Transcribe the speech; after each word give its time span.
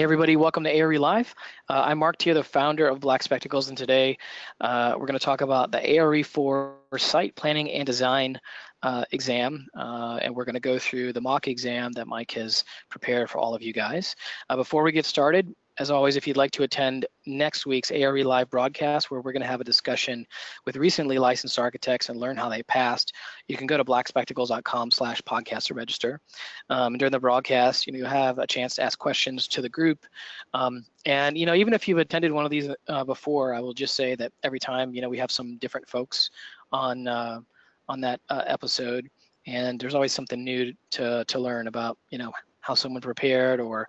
Hey 0.00 0.04
everybody, 0.04 0.34
welcome 0.36 0.64
to 0.64 0.74
ARE 0.74 0.98
Live. 0.98 1.34
Uh, 1.68 1.82
I'm 1.84 1.98
Marc 1.98 2.16
Teer, 2.16 2.34
the 2.34 2.42
founder 2.42 2.88
of 2.88 3.00
Black 3.00 3.22
Spectacles, 3.22 3.68
and 3.68 3.76
today 3.76 4.16
uh, 4.60 4.94
we're 4.98 5.06
going 5.06 5.18
to 5.18 5.24
talk 5.24 5.42
about 5.42 5.70
the 5.70 5.78
ARE4 5.78 6.72
site 6.98 7.36
planning 7.36 7.70
and 7.70 7.84
design 7.84 8.40
uh, 8.82 9.04
exam, 9.12 9.66
uh, 9.76 10.18
and 10.22 10.34
we're 10.34 10.46
going 10.46 10.54
to 10.54 10.60
go 10.60 10.78
through 10.78 11.12
the 11.12 11.20
mock 11.20 11.48
exam 11.48 11.92
that 11.92 12.06
Mike 12.06 12.32
has 12.32 12.64
prepared 12.88 13.28
for 13.28 13.38
all 13.38 13.54
of 13.54 13.62
you 13.62 13.74
guys. 13.74 14.16
Uh, 14.48 14.56
before 14.56 14.82
we 14.82 14.90
get 14.90 15.04
started, 15.04 15.54
as 15.80 15.90
always, 15.90 16.16
if 16.16 16.26
you'd 16.26 16.36
like 16.36 16.50
to 16.50 16.62
attend 16.62 17.06
next 17.24 17.64
week's 17.64 17.90
ARE 17.90 18.22
Live 18.22 18.50
broadcast, 18.50 19.10
where 19.10 19.22
we're 19.22 19.32
going 19.32 19.40
to 19.40 19.48
have 19.48 19.62
a 19.62 19.64
discussion 19.64 20.26
with 20.66 20.76
recently 20.76 21.18
licensed 21.18 21.58
architects 21.58 22.10
and 22.10 22.20
learn 22.20 22.36
how 22.36 22.50
they 22.50 22.62
passed, 22.64 23.14
you 23.48 23.56
can 23.56 23.66
go 23.66 23.78
to 23.78 23.84
blackspectacles.com 23.84 24.90
slash 24.90 25.22
podcast 25.22 25.68
to 25.68 25.74
register. 25.74 26.20
Um, 26.68 26.98
during 26.98 27.12
the 27.12 27.18
broadcast, 27.18 27.86
you 27.86 27.94
know, 27.94 27.98
you 27.98 28.04
have 28.04 28.38
a 28.38 28.46
chance 28.46 28.74
to 28.74 28.82
ask 28.82 28.98
questions 28.98 29.48
to 29.48 29.62
the 29.62 29.70
group. 29.70 30.04
Um, 30.52 30.84
and, 31.06 31.38
you 31.38 31.46
know, 31.46 31.54
even 31.54 31.72
if 31.72 31.88
you've 31.88 31.96
attended 31.96 32.30
one 32.30 32.44
of 32.44 32.50
these 32.50 32.68
uh, 32.88 33.04
before, 33.04 33.54
I 33.54 33.60
will 33.60 33.72
just 33.72 33.94
say 33.94 34.14
that 34.16 34.32
every 34.42 34.60
time, 34.60 34.92
you 34.92 35.00
know, 35.00 35.08
we 35.08 35.16
have 35.16 35.30
some 35.30 35.56
different 35.56 35.88
folks 35.88 36.30
on, 36.72 37.08
uh, 37.08 37.40
on 37.88 38.02
that 38.02 38.20
uh, 38.28 38.42
episode, 38.46 39.08
and 39.46 39.80
there's 39.80 39.94
always 39.94 40.12
something 40.12 40.44
new 40.44 40.74
to, 40.90 41.24
to 41.24 41.38
learn 41.38 41.68
about, 41.68 41.96
you 42.10 42.18
know, 42.18 42.32
how 42.60 42.74
someone 42.74 43.00
prepared 43.00 43.60
or 43.60 43.88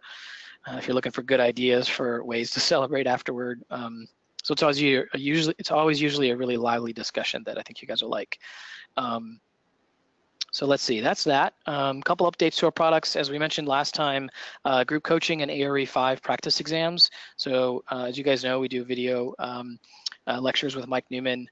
uh, 0.68 0.76
if 0.78 0.88
you're 0.88 0.96
looking 0.96 1.12
for 1.12 1.24
good 1.24 1.40
ideas 1.40 1.88
for 1.88 2.24
ways 2.24 2.52
to 2.52 2.60
celebrate 2.60 3.08
afterward. 3.08 3.64
Um, 3.70 4.08
so 4.44 4.54
it's 4.54 4.64
always 4.64 4.82
usually 4.82 5.56
it's 5.60 5.72
always 5.72 6.02
usually 6.02 6.32
a 6.32 6.36
really 6.36 6.58
lively 6.58 6.94
discussion 6.94 7.44
that 7.46 7.58
I 7.58 7.62
think 7.62 7.82
you 7.82 7.88
guys 7.88 8.02
will 8.02 8.10
like. 8.10 8.40
Um, 8.98 9.40
so 10.52 10.66
let's 10.66 10.84
see, 10.84 11.00
that's 11.00 11.24
that. 11.24 11.54
A 11.66 11.74
um, 11.74 12.02
couple 12.02 12.30
updates 12.30 12.58
to 12.58 12.66
our 12.66 12.72
products. 12.72 13.16
As 13.16 13.30
we 13.30 13.40
mentioned 13.40 13.70
last 13.70 13.96
time, 13.96 14.30
uh, 14.66 14.84
group 14.84 15.04
coaching 15.04 15.42
and 15.42 15.50
ARE5 15.50 16.22
practice 16.22 16.60
exams. 16.60 17.10
So 17.38 17.84
uh, 17.90 18.06
as 18.10 18.18
you 18.18 18.24
guys 18.26 18.44
know, 18.44 18.60
we 18.60 18.68
do 18.68 18.84
video 18.84 19.34
um, 19.40 19.80
uh, 20.28 20.42
lectures 20.42 20.76
with 20.76 20.88
Mike 20.88 21.06
Newman 21.10 21.48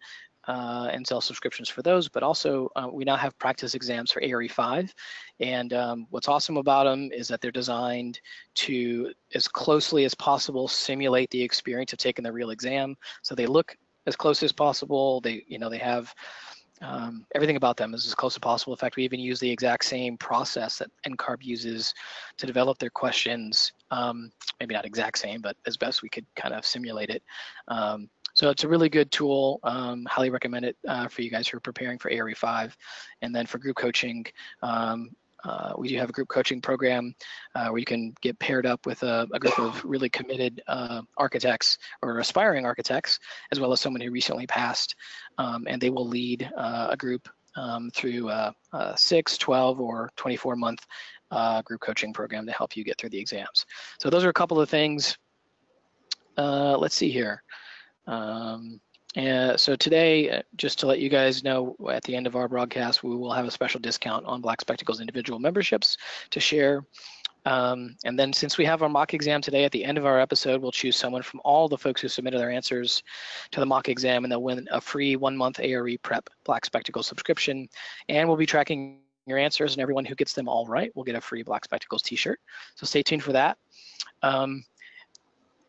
uh, 0.49 0.89
and 0.91 1.05
sell 1.05 1.21
subscriptions 1.21 1.69
for 1.69 1.83
those, 1.83 2.09
but 2.09 2.23
also 2.23 2.71
uh, 2.75 2.87
we 2.91 3.03
now 3.03 3.15
have 3.15 3.37
practice 3.37 3.75
exams 3.75 4.11
for 4.11 4.19
ARE5. 4.21 4.91
And 5.39 5.73
um, 5.73 6.07
what's 6.09 6.27
awesome 6.27 6.57
about 6.57 6.85
them 6.85 7.11
is 7.13 7.27
that 7.27 7.39
they're 7.39 7.51
designed 7.51 8.19
to, 8.55 9.13
as 9.35 9.47
closely 9.47 10.05
as 10.05 10.15
possible, 10.15 10.67
simulate 10.67 11.29
the 11.29 11.41
experience 11.41 11.93
of 11.93 11.99
taking 11.99 12.23
the 12.23 12.33
real 12.33 12.49
exam. 12.49 12.97
So 13.21 13.35
they 13.35 13.45
look 13.45 13.77
as 14.07 14.15
close 14.15 14.41
as 14.41 14.51
possible. 14.51 15.21
They, 15.21 15.43
you 15.47 15.59
know, 15.59 15.69
they 15.69 15.77
have 15.77 16.15
um, 16.81 17.25
everything 17.35 17.57
about 17.57 17.77
them 17.77 17.93
is 17.93 18.07
as 18.07 18.15
close 18.15 18.35
as 18.35 18.39
possible. 18.39 18.73
In 18.73 18.77
fact, 18.77 18.95
we 18.95 19.03
even 19.03 19.19
use 19.19 19.39
the 19.39 19.51
exact 19.51 19.85
same 19.85 20.17
process 20.17 20.77
that 20.77 20.89
NCARB 21.07 21.43
uses 21.43 21.93
to 22.37 22.47
develop 22.47 22.79
their 22.79 22.89
questions. 22.89 23.73
Um, 23.91 24.31
maybe 24.59 24.73
not 24.73 24.85
exact 24.85 25.19
same, 25.19 25.41
but 25.41 25.57
as 25.67 25.77
best 25.77 26.01
we 26.01 26.09
could 26.09 26.25
kind 26.35 26.53
of 26.53 26.65
simulate 26.65 27.09
it. 27.09 27.21
Um, 27.67 28.09
so 28.39 28.49
it's 28.49 28.63
a 28.63 28.69
really 28.69 28.87
good 28.87 29.11
tool. 29.11 29.59
Um, 29.63 30.05
highly 30.05 30.29
recommend 30.29 30.63
it 30.63 30.77
uh, 30.87 31.09
for 31.09 31.23
you 31.23 31.29
guys 31.29 31.45
who 31.45 31.57
are 31.57 31.59
preparing 31.59 31.99
for 31.99 32.09
ARE5. 32.09 32.71
And 33.21 33.35
then 33.35 33.45
for 33.45 33.57
group 33.57 33.75
coaching, 33.75 34.25
um, 34.61 35.09
uh, 35.43 35.73
we 35.77 35.89
do 35.89 35.97
have 35.97 36.07
a 36.07 36.13
group 36.13 36.29
coaching 36.29 36.61
program 36.61 37.13
uh, 37.53 37.67
where 37.67 37.79
you 37.79 37.85
can 37.85 38.15
get 38.21 38.39
paired 38.39 38.65
up 38.65 38.85
with 38.85 39.03
a, 39.03 39.27
a 39.33 39.39
group 39.39 39.59
of 39.59 39.83
really 39.83 40.07
committed 40.07 40.61
uh, 40.69 41.01
architects 41.17 41.79
or 42.01 42.19
aspiring 42.19 42.65
architects, 42.65 43.19
as 43.51 43.59
well 43.59 43.73
as 43.73 43.81
someone 43.81 43.99
who 43.99 44.09
recently 44.09 44.47
passed, 44.47 44.95
um, 45.37 45.67
and 45.67 45.81
they 45.81 45.89
will 45.89 46.07
lead 46.07 46.49
uh, 46.55 46.87
a 46.91 46.95
group 46.95 47.27
um, 47.57 47.91
through 47.93 48.29
a, 48.29 48.55
a, 48.71 48.97
6, 48.97 49.37
12, 49.37 49.81
or 49.81 50.09
24 50.15 50.55
month 50.55 50.87
uh, 51.31 51.61
group 51.63 51.81
coaching 51.81 52.13
program 52.13 52.45
to 52.45 52.53
help 52.53 52.77
you 52.77 52.85
get 52.85 52.97
through 52.97 53.09
the 53.09 53.19
exams. 53.19 53.65
So 53.99 54.09
those 54.09 54.23
are 54.23 54.29
a 54.29 54.33
couple 54.33 54.61
of 54.61 54.69
things. 54.69 55.17
Uh, 56.37 56.77
let's 56.77 56.95
see 56.95 57.11
here. 57.11 57.43
Um, 58.09 58.81
and 59.15 59.59
so 59.59 59.75
today, 59.75 60.29
uh, 60.29 60.41
just 60.55 60.79
to 60.79 60.87
let 60.87 60.99
you 60.99 61.09
guys 61.09 61.43
know, 61.43 61.75
at 61.91 62.03
the 62.03 62.15
end 62.15 62.27
of 62.27 62.35
our 62.35 62.47
broadcast, 62.47 63.03
we 63.03 63.15
will 63.15 63.31
have 63.31 63.45
a 63.45 63.51
special 63.51 63.79
discount 63.79 64.25
on 64.25 64.41
Black 64.41 64.61
Spectacles 64.61 64.99
individual 64.99 65.39
memberships 65.39 65.97
to 66.31 66.39
share. 66.39 66.85
Um, 67.45 67.95
and 68.03 68.19
then 68.19 68.33
since 68.33 68.57
we 68.57 68.65
have 68.65 68.83
our 68.83 68.89
mock 68.89 69.13
exam 69.13 69.41
today, 69.41 69.63
at 69.63 69.71
the 69.71 69.85
end 69.85 69.97
of 69.97 70.05
our 70.05 70.19
episode, 70.19 70.61
we'll 70.61 70.71
choose 70.71 70.95
someone 70.95 71.21
from 71.21 71.39
all 71.43 71.67
the 71.67 71.77
folks 71.77 72.01
who 72.01 72.07
submitted 72.07 72.39
their 72.39 72.51
answers 72.51 73.01
to 73.51 73.59
the 73.59 73.65
mock 73.65 73.89
exam, 73.89 74.25
and 74.25 74.31
they'll 74.31 74.43
win 74.43 74.67
a 74.71 74.81
free 74.81 75.15
one-month 75.15 75.59
ARE 75.59 75.97
Prep 76.03 76.29
Black 76.43 76.65
Spectacles 76.65 77.07
subscription. 77.07 77.67
And 78.09 78.27
we'll 78.27 78.37
be 78.37 78.45
tracking 78.45 78.99
your 79.25 79.37
answers, 79.37 79.73
and 79.73 79.81
everyone 79.81 80.05
who 80.05 80.15
gets 80.15 80.33
them 80.33 80.49
all 80.49 80.67
right 80.67 80.95
will 80.95 81.03
get 81.03 81.15
a 81.15 81.21
free 81.21 81.43
Black 81.43 81.63
Spectacles 81.63 82.01
t-shirt. 82.01 82.39
So 82.75 82.85
stay 82.85 83.01
tuned 83.01 83.23
for 83.23 83.33
that. 83.33 83.57
Um, 84.21 84.63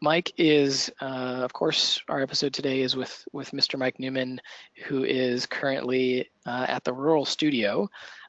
Mike 0.02 0.32
is, 0.38 0.90
uh, 1.00 1.40
of 1.42 1.52
course, 1.52 2.00
our 2.08 2.22
episode 2.22 2.54
today 2.54 2.80
is 2.80 2.96
with 2.96 3.26
with 3.32 3.50
Mr. 3.50 3.78
Mike 3.78 3.98
Newman, 3.98 4.40
who 4.86 5.04
is 5.04 5.44
currently 5.44 6.30
uh, 6.46 6.66
at 6.68 6.84
the 6.84 6.92
rural 6.92 7.26
studio. 7.26 7.88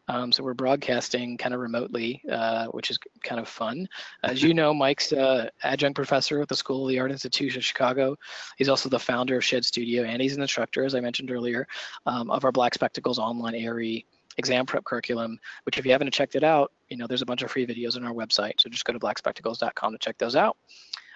Um, 0.09 0.33
so 0.33 0.43
we're 0.43 0.53
broadcasting 0.53 1.37
kind 1.37 1.53
of 1.53 1.61
remotely, 1.61 2.21
uh, 2.29 2.65
which 2.67 2.89
is 2.89 2.99
kind 3.23 3.39
of 3.39 3.47
fun. 3.47 3.87
As 4.23 4.43
you 4.43 4.53
know, 4.53 4.73
Mike's 4.73 5.13
uh, 5.13 5.49
adjunct 5.63 5.95
professor 5.95 6.41
at 6.41 6.49
the 6.49 6.55
School 6.55 6.85
of 6.85 6.89
the 6.89 6.99
Art 6.99 7.11
Institute 7.11 7.55
of 7.55 7.63
Chicago. 7.63 8.17
He's 8.57 8.67
also 8.67 8.89
the 8.89 8.99
founder 8.99 9.37
of 9.37 9.45
Shed 9.45 9.63
Studio, 9.63 10.03
and 10.03 10.21
he's 10.21 10.35
an 10.35 10.41
instructor, 10.41 10.83
as 10.83 10.95
I 10.95 10.99
mentioned 10.99 11.31
earlier, 11.31 11.65
um, 12.05 12.29
of 12.31 12.43
our 12.43 12.51
Black 12.51 12.73
Spectacles 12.73 13.19
online 13.19 13.55
ARE 13.55 14.01
exam 14.37 14.65
prep 14.65 14.83
curriculum, 14.83 15.39
which 15.63 15.77
if 15.77 15.85
you 15.85 15.91
haven't 15.91 16.11
checked 16.11 16.35
it 16.35 16.43
out, 16.43 16.71
you 16.89 16.97
know, 16.97 17.07
there's 17.07 17.21
a 17.21 17.25
bunch 17.25 17.43
of 17.43 17.51
free 17.51 17.65
videos 17.65 17.95
on 17.95 18.03
our 18.03 18.13
website. 18.13 18.59
So 18.59 18.69
just 18.69 18.85
go 18.85 18.93
to 18.93 18.99
blackspectacles.com 18.99 19.93
to 19.93 19.97
check 19.99 20.17
those 20.17 20.35
out. 20.35 20.57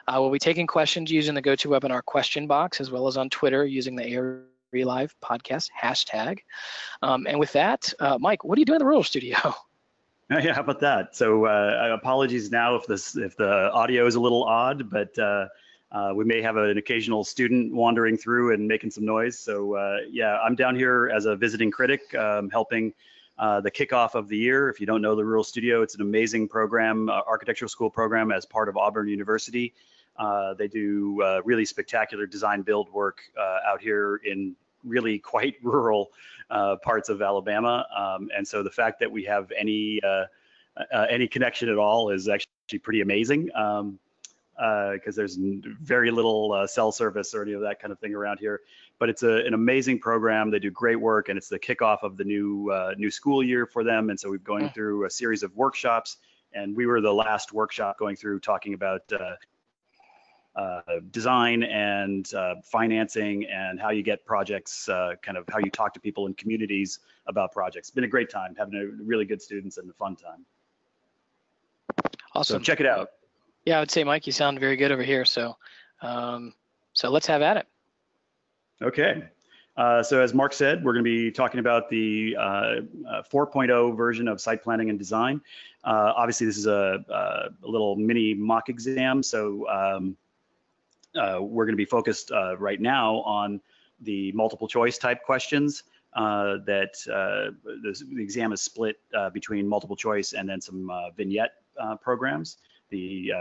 Uh, 0.07 0.17
we'll 0.19 0.31
be 0.31 0.39
taking 0.39 0.67
questions 0.67 1.11
using 1.11 1.33
the 1.33 1.41
GoToWebinar 1.41 2.03
question 2.05 2.47
box 2.47 2.79
as 2.79 2.91
well 2.91 3.07
as 3.07 3.17
on 3.17 3.29
Twitter 3.29 3.65
using 3.65 3.95
the 3.95 4.15
ARE 4.15 4.43
Live 4.73 5.15
podcast 5.23 5.69
hashtag. 5.81 6.39
Um, 7.01 7.27
and 7.27 7.39
with 7.39 7.51
that, 7.53 7.93
uh, 7.99 8.17
Mike, 8.19 8.43
what 8.43 8.57
are 8.57 8.59
you 8.59 8.65
doing 8.65 8.75
in 8.75 8.79
the 8.79 8.85
rural 8.85 9.03
studio? 9.03 9.37
Yeah, 10.31 10.53
how 10.53 10.61
about 10.61 10.79
that? 10.79 11.15
So 11.15 11.45
uh, 11.45 11.91
apologies 11.93 12.49
now 12.49 12.75
if 12.75 12.87
this 12.87 13.15
if 13.15 13.37
the 13.37 13.71
audio 13.71 14.07
is 14.07 14.15
a 14.15 14.19
little 14.19 14.43
odd, 14.43 14.89
but 14.89 15.17
uh, 15.19 15.47
uh, 15.91 16.13
we 16.15 16.25
may 16.25 16.41
have 16.41 16.57
an 16.57 16.79
occasional 16.79 17.23
student 17.23 17.71
wandering 17.71 18.17
through 18.17 18.53
and 18.53 18.67
making 18.67 18.89
some 18.89 19.05
noise. 19.05 19.37
So 19.37 19.75
uh, 19.75 19.97
yeah, 20.09 20.39
I'm 20.39 20.55
down 20.55 20.75
here 20.75 21.11
as 21.13 21.25
a 21.25 21.35
visiting 21.35 21.69
critic, 21.69 22.13
um, 22.15 22.49
helping 22.49 22.91
uh, 23.37 23.61
the 23.61 23.69
kickoff 23.69 24.15
of 24.15 24.27
the 24.27 24.37
year. 24.37 24.67
If 24.69 24.79
you 24.79 24.87
don't 24.87 25.01
know 25.01 25.15
the 25.15 25.23
Rural 25.23 25.43
Studio, 25.43 25.83
it's 25.83 25.93
an 25.93 26.01
amazing 26.01 26.47
program, 26.47 27.07
uh, 27.07 27.21
architectural 27.27 27.69
school 27.69 27.91
program 27.91 28.31
as 28.31 28.45
part 28.45 28.67
of 28.67 28.77
Auburn 28.77 29.07
University. 29.07 29.73
Uh, 30.17 30.53
they 30.53 30.67
do 30.67 31.21
uh, 31.21 31.41
really 31.43 31.65
spectacular 31.65 32.25
design 32.25 32.61
build 32.61 32.91
work 32.91 33.21
uh, 33.37 33.57
out 33.67 33.81
here 33.81 34.21
in 34.25 34.55
really 34.83 35.19
quite 35.33 35.55
rural 35.63 36.11
uh, 36.49 36.75
parts 36.83 37.09
of 37.09 37.21
Alabama. 37.21 37.85
Um, 37.95 38.29
and 38.35 38.47
so 38.47 38.63
the 38.63 38.69
fact 38.69 38.99
that 38.99 39.11
we 39.11 39.23
have 39.23 39.51
any 39.57 39.99
uh, 40.03 40.25
any 41.09 41.25
connection 41.25 41.69
at 41.69 41.77
all 41.77 42.09
is 42.09 42.27
actually 42.27 42.79
pretty 42.83 42.99
amazing 42.99 43.45
because 43.45 43.97
um, 44.57 45.13
there's 45.15 45.37
very 45.37 46.11
little 46.11 46.67
cell 46.67 46.91
service 46.91 47.33
or 47.33 47.43
any 47.43 47.53
of 47.53 47.61
that 47.61 47.79
kind 47.79 47.93
of 47.93 47.99
thing 47.99 48.13
around 48.13 48.39
here. 48.39 48.59
But 48.99 49.09
it's 49.09 49.23
a, 49.23 49.37
an 49.45 49.53
amazing 49.53 49.99
program. 49.99 50.51
They 50.51 50.59
do 50.59 50.71
great 50.71 50.99
work, 50.99 51.29
and 51.29 51.37
it's 51.37 51.47
the 51.47 51.59
kickoff 51.59 52.03
of 52.03 52.17
the 52.17 52.25
new 52.25 52.73
new 52.97 53.09
school 53.09 53.41
year 53.41 53.65
for 53.65 53.83
them. 53.85 54.09
And 54.09 54.19
so 54.19 54.29
we're 54.29 54.37
going 54.39 54.67
mm. 54.67 54.73
through 54.73 55.05
a 55.05 55.09
series 55.09 55.43
of 55.43 55.55
workshops 55.55 56.17
and 56.53 56.75
we 56.75 56.85
were 56.85 57.01
the 57.01 57.13
last 57.13 57.51
workshop 57.51 57.99
going 57.99 58.15
through 58.15 58.39
talking 58.39 58.73
about 58.73 59.01
uh, 60.55 60.81
design 61.11 61.63
and 61.63 62.33
uh, 62.33 62.55
financing 62.63 63.45
and 63.45 63.79
how 63.79 63.89
you 63.89 64.03
get 64.03 64.25
projects, 64.25 64.87
uh, 64.89 65.13
kind 65.21 65.37
of 65.37 65.45
how 65.49 65.59
you 65.59 65.69
talk 65.69 65.93
to 65.93 65.99
people 65.99 66.27
in 66.27 66.33
communities 66.35 66.99
about 67.27 67.51
projects. 67.51 67.89
It's 67.89 67.95
been 67.95 68.05
a 68.05 68.07
great 68.09 68.29
time, 68.29 68.55
having 68.57 68.75
a 68.75 69.03
really 69.03 69.25
good 69.25 69.41
students 69.41 69.77
and 69.77 69.89
a 69.89 69.93
fun 69.93 70.15
time. 70.15 70.45
Awesome. 72.33 72.59
So 72.59 72.63
check 72.63 72.79
it 72.79 72.85
out. 72.85 73.09
Yeah, 73.65 73.77
I 73.77 73.79
would 73.79 73.91
say, 73.91 74.03
Mike, 74.03 74.27
you 74.27 74.33
sound 74.33 74.59
very 74.59 74.77
good 74.77 74.91
over 74.91 75.03
here. 75.03 75.25
So, 75.25 75.57
um, 76.01 76.53
so 76.93 77.09
let's 77.09 77.27
have 77.27 77.41
at 77.41 77.57
it. 77.57 77.67
Okay. 78.81 79.23
Uh, 79.77 80.01
so 80.01 80.21
as 80.21 80.33
Mark 80.33 80.53
said, 80.53 80.83
we're 80.83 80.93
going 80.93 81.03
to 81.03 81.09
be 81.09 81.31
talking 81.31 81.59
about 81.59 81.89
the 81.89 82.35
uh, 82.39 82.41
uh, 83.09 83.23
4.0 83.31 83.97
version 83.97 84.27
of 84.27 84.39
site 84.39 84.63
planning 84.63 84.89
and 84.89 84.97
design. 84.97 85.41
Uh, 85.83 86.13
obviously, 86.15 86.47
this 86.47 86.57
is 86.57 86.65
a, 86.65 87.03
a, 87.09 87.67
little 87.67 87.95
mini 87.95 88.33
mock 88.33 88.69
exam, 88.69 89.21
so 89.21 89.67
um, 89.69 90.15
uh, 91.17 91.41
we're 91.41 91.65
going 91.65 91.73
to 91.73 91.77
be 91.77 91.85
focused 91.85 92.31
uh, 92.31 92.57
right 92.57 92.81
now 92.81 93.17
on 93.21 93.61
the 94.01 94.31
multiple 94.33 94.67
choice 94.67 94.97
type 94.97 95.23
questions 95.23 95.83
uh, 96.15 96.57
that 96.65 96.95
uh, 97.11 97.51
the, 97.63 98.03
the, 98.13 98.23
exam 98.23 98.53
is 98.53 98.61
split 98.61 98.97
uh, 99.13 99.29
between 99.29 99.67
multiple 99.67 99.97
choice 99.97 100.31
and 100.31 100.47
then 100.47 100.61
some 100.61 100.89
uh, 100.89 101.09
vignette 101.11 101.55
programs, 102.01 102.57
the, 102.89 103.31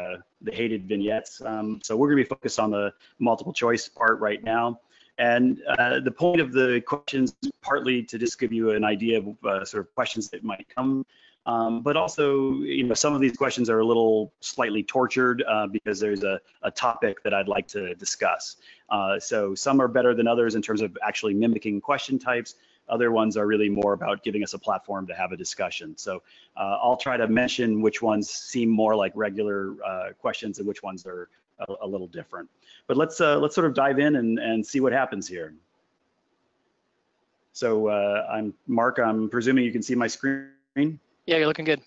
the 0.42 0.52
hated 0.52 0.88
vignettes. 0.88 1.40
Um, 1.44 1.80
so 1.84 1.96
we're 1.96 2.08
going 2.08 2.18
to 2.18 2.24
be 2.24 2.28
focused 2.28 2.58
on 2.58 2.72
the 2.72 2.92
multiple 3.20 3.52
choice 3.52 3.88
part 3.88 4.18
right 4.18 4.42
now. 4.42 4.80
And 5.18 5.58
the 6.04 6.10
point 6.10 6.40
of 6.40 6.52
the 6.52 6.82
questions 6.84 7.36
is 7.44 7.52
partly 7.62 8.02
to 8.02 8.18
just 8.18 8.40
give 8.40 8.52
you 8.52 8.70
an 8.70 8.82
idea 8.82 9.20
of 9.20 9.68
sort 9.68 9.86
of 9.86 9.94
questions 9.94 10.28
that 10.30 10.42
might 10.42 10.66
come, 10.74 11.06
um, 11.46 11.82
but 11.82 11.96
also, 11.96 12.54
you 12.60 12.84
know, 12.84 12.94
some 12.94 13.14
of 13.14 13.20
these 13.20 13.36
questions 13.36 13.68
are 13.68 13.80
a 13.80 13.84
little 13.84 14.32
slightly 14.40 14.82
tortured 14.82 15.44
uh, 15.46 15.66
because 15.66 16.00
there's 16.00 16.24
a, 16.24 16.40
a, 16.62 16.70
topic 16.70 17.22
that 17.22 17.34
I'd 17.34 17.48
like 17.48 17.68
to 17.68 17.94
discuss. 17.96 18.56
Uh, 18.88 19.18
so 19.18 19.54
some 19.54 19.80
are 19.80 19.88
better 19.88 20.14
than 20.14 20.26
others 20.26 20.54
in 20.54 20.62
terms 20.62 20.80
of 20.80 20.96
actually 21.06 21.34
mimicking 21.34 21.82
question 21.82 22.18
types. 22.18 22.54
Other 22.88 23.12
ones 23.12 23.36
are 23.36 23.46
really 23.46 23.68
more 23.68 23.92
about 23.92 24.22
giving 24.22 24.42
us 24.42 24.54
a 24.54 24.58
platform 24.58 25.06
to 25.06 25.14
have 25.14 25.32
a 25.32 25.36
discussion. 25.36 25.96
So 25.98 26.22
uh, 26.56 26.78
I'll 26.82 26.96
try 26.96 27.16
to 27.18 27.28
mention 27.28 27.82
which 27.82 28.00
ones 28.00 28.30
seem 28.30 28.70
more 28.70 28.96
like 28.96 29.12
regular 29.14 29.74
uh, 29.84 30.12
questions 30.18 30.58
and 30.58 30.66
which 30.66 30.82
ones 30.82 31.04
are 31.06 31.28
a, 31.58 31.74
a 31.82 31.86
little 31.86 32.08
different. 32.08 32.48
But 32.86 32.96
let's 32.96 33.20
uh, 33.20 33.38
let's 33.38 33.54
sort 33.54 33.66
of 33.66 33.74
dive 33.74 33.98
in 33.98 34.16
and, 34.16 34.38
and 34.38 34.66
see 34.66 34.80
what 34.80 34.92
happens 34.92 35.28
here. 35.28 35.54
So 37.52 37.88
uh, 37.88 38.26
I'm 38.30 38.54
Mark. 38.66 38.98
I'm 38.98 39.28
presuming 39.28 39.64
you 39.64 39.72
can 39.72 39.82
see 39.82 39.94
my 39.94 40.06
screen. 40.06 41.00
Yeah, 41.26 41.38
you're 41.38 41.46
looking 41.46 41.64
good. 41.64 41.80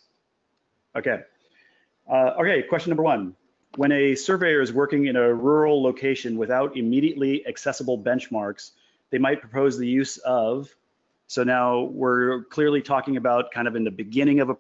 Okay. 0.96 1.22
Uh, 2.10 2.34
okay. 2.40 2.64
Question 2.64 2.92
number 2.92 3.04
one. 3.04 3.36
When 3.76 3.92
a 3.92 4.16
surveyor 4.16 4.62
is 4.62 4.74
working 4.74 5.06
in 5.06 5.16
a 5.16 5.34
rural 5.34 5.84
location 5.84 6.38
without 6.38 6.76
immediately 6.78 7.46
accessible 7.46 8.00
benchmarks, 8.00 8.72
they 9.12 9.20
might 9.20 9.42
propose 9.42 9.78
the 9.78 9.88
use 9.88 10.18
of. 10.18 10.74
So 11.28 11.44
now 11.44 11.84
we're 11.84 12.44
clearly 12.46 12.82
talking 12.82 13.18
about 13.18 13.52
kind 13.52 13.68
of 13.68 13.76
in 13.76 13.84
the 13.84 13.92
beginning 13.92 14.40
of 14.40 14.50
a 14.50 14.58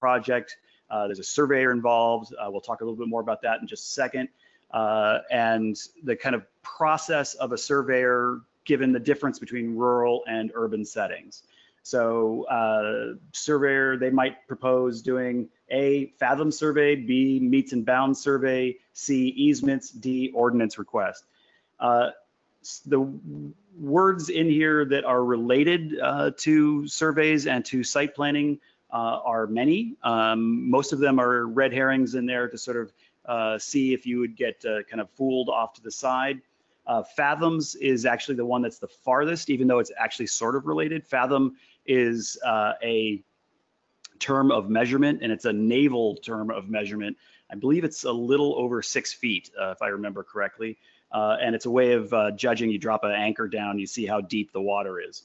project. 0.00 0.56
Uh, 0.90 1.06
there's 1.06 1.18
a 1.18 1.24
surveyor 1.24 1.70
involved. 1.70 2.34
Uh, 2.34 2.50
we'll 2.50 2.60
talk 2.60 2.80
a 2.80 2.84
little 2.84 2.96
bit 2.96 3.08
more 3.08 3.20
about 3.20 3.42
that 3.42 3.60
in 3.60 3.66
just 3.68 3.84
a 3.84 3.92
second 3.92 4.28
uh, 4.70 5.18
and 5.30 5.78
the 6.02 6.16
kind 6.16 6.34
of 6.34 6.44
process 6.62 7.34
of 7.34 7.52
a 7.52 7.58
surveyor 7.58 8.40
given 8.64 8.92
the 8.92 9.00
difference 9.00 9.38
between 9.38 9.76
rural 9.76 10.24
and 10.26 10.50
urban 10.54 10.84
settings. 10.84 11.42
So 11.86 12.46
uh, 12.48 13.14
surveyor, 13.32 13.96
they 13.96 14.10
might 14.10 14.44
propose 14.48 15.02
doing 15.02 15.48
A, 15.70 16.06
fathom 16.18 16.50
survey, 16.50 16.96
B, 16.96 17.38
metes 17.38 17.72
and 17.72 17.86
bounds 17.86 18.18
survey, 18.18 18.74
C, 18.92 19.28
easements, 19.28 19.90
D, 19.90 20.32
ordinance 20.34 20.80
request. 20.80 21.26
Uh, 21.78 22.10
the 22.86 23.08
words 23.78 24.30
in 24.30 24.50
here 24.50 24.84
that 24.84 25.04
are 25.04 25.22
related 25.22 26.00
uh, 26.00 26.32
to 26.38 26.88
surveys 26.88 27.46
and 27.46 27.64
to 27.66 27.84
site 27.84 28.16
planning 28.16 28.58
uh, 28.92 29.20
are 29.24 29.46
many. 29.46 29.94
Um, 30.02 30.68
most 30.68 30.92
of 30.92 30.98
them 30.98 31.20
are 31.20 31.46
red 31.46 31.72
herrings 31.72 32.16
in 32.16 32.26
there 32.26 32.48
to 32.48 32.58
sort 32.58 32.78
of 32.78 32.92
uh, 33.26 33.58
see 33.60 33.94
if 33.94 34.06
you 34.06 34.18
would 34.18 34.36
get 34.36 34.64
uh, 34.64 34.82
kind 34.90 35.00
of 35.00 35.08
fooled 35.10 35.48
off 35.48 35.74
to 35.74 35.82
the 35.82 35.92
side. 35.92 36.42
Uh, 36.84 37.04
Fathoms 37.16 37.76
is 37.76 38.06
actually 38.06 38.36
the 38.36 38.46
one 38.46 38.62
that's 38.62 38.78
the 38.78 38.88
farthest, 38.88 39.50
even 39.50 39.68
though 39.68 39.78
it's 39.78 39.92
actually 39.96 40.26
sort 40.26 40.56
of 40.56 40.66
related. 40.66 41.04
Fathom 41.04 41.56
is 41.86 42.38
uh, 42.44 42.72
a 42.82 43.22
term 44.18 44.50
of 44.50 44.68
measurement, 44.70 45.20
and 45.22 45.30
it's 45.30 45.44
a 45.44 45.52
naval 45.52 46.16
term 46.16 46.50
of 46.50 46.68
measurement. 46.68 47.16
I 47.50 47.54
believe 47.54 47.84
it's 47.84 48.04
a 48.04 48.12
little 48.12 48.54
over 48.56 48.82
six 48.82 49.12
feet, 49.12 49.50
uh, 49.60 49.70
if 49.70 49.82
I 49.82 49.88
remember 49.88 50.22
correctly. 50.22 50.78
Uh, 51.12 51.36
and 51.40 51.54
it's 51.54 51.66
a 51.66 51.70
way 51.70 51.92
of 51.92 52.12
judging. 52.36 52.68
You 52.70 52.78
drop 52.78 53.04
an 53.04 53.12
anchor 53.12 53.46
down, 53.46 53.78
you 53.78 53.86
see 53.86 54.06
how 54.06 54.20
deep 54.20 54.52
the 54.52 54.60
water 54.60 55.00
is. 55.00 55.22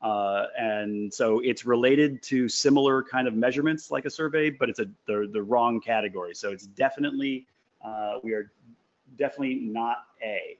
Uh, 0.00 0.46
and 0.58 1.12
so 1.12 1.40
it's 1.40 1.64
related 1.64 2.22
to 2.22 2.46
similar 2.48 3.02
kind 3.02 3.26
of 3.26 3.34
measurements 3.34 3.90
like 3.90 4.04
a 4.04 4.10
survey, 4.10 4.50
but 4.50 4.68
it's 4.68 4.78
a 4.78 4.86
the, 5.06 5.28
the 5.32 5.42
wrong 5.42 5.80
category. 5.80 6.34
So 6.34 6.52
it's 6.52 6.66
definitely, 6.66 7.46
uh, 7.82 8.18
we 8.22 8.34
are 8.34 8.52
definitely 9.16 9.54
not 9.54 9.96
A. 10.22 10.58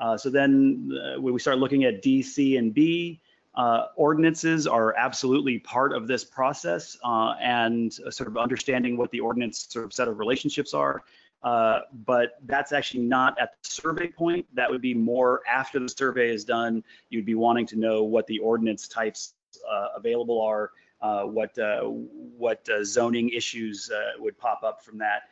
Uh, 0.00 0.16
so 0.16 0.30
then 0.30 0.90
uh, 0.92 1.20
when 1.20 1.34
we 1.34 1.40
start 1.40 1.58
looking 1.58 1.84
at 1.84 2.00
D, 2.00 2.22
C, 2.22 2.56
and 2.56 2.72
B, 2.72 3.20
uh, 3.56 3.86
ordinances 3.96 4.66
are 4.66 4.94
absolutely 4.96 5.58
part 5.58 5.92
of 5.92 6.06
this 6.06 6.24
process 6.24 6.96
uh, 7.04 7.34
and 7.40 7.92
sort 7.92 8.28
of 8.28 8.36
understanding 8.36 8.96
what 8.96 9.10
the 9.10 9.20
ordinance 9.20 9.66
sort 9.70 9.84
of 9.84 9.92
set 9.92 10.08
of 10.08 10.18
relationships 10.18 10.74
are 10.74 11.02
uh, 11.44 11.80
but 12.06 12.38
that's 12.46 12.72
actually 12.72 13.02
not 13.02 13.38
at 13.38 13.50
the 13.62 13.68
survey 13.68 14.08
point. 14.08 14.46
That 14.54 14.70
would 14.70 14.80
be 14.80 14.94
more 14.94 15.42
after 15.46 15.78
the 15.78 15.90
survey 15.90 16.30
is 16.30 16.44
done. 16.44 16.82
You'd 17.10 17.26
be 17.26 17.34
wanting 17.34 17.66
to 17.66 17.76
know 17.76 18.02
what 18.02 18.26
the 18.26 18.38
ordinance 18.38 18.88
types 18.88 19.34
uh, 19.70 19.88
available 19.94 20.40
are, 20.40 20.70
uh, 21.02 21.24
what 21.24 21.56
uh, 21.58 21.82
what 21.82 22.66
zoning 22.82 23.28
issues 23.28 23.90
would 24.18 24.38
pop 24.38 24.62
up 24.64 24.82
from 24.82 24.98
that, 24.98 25.24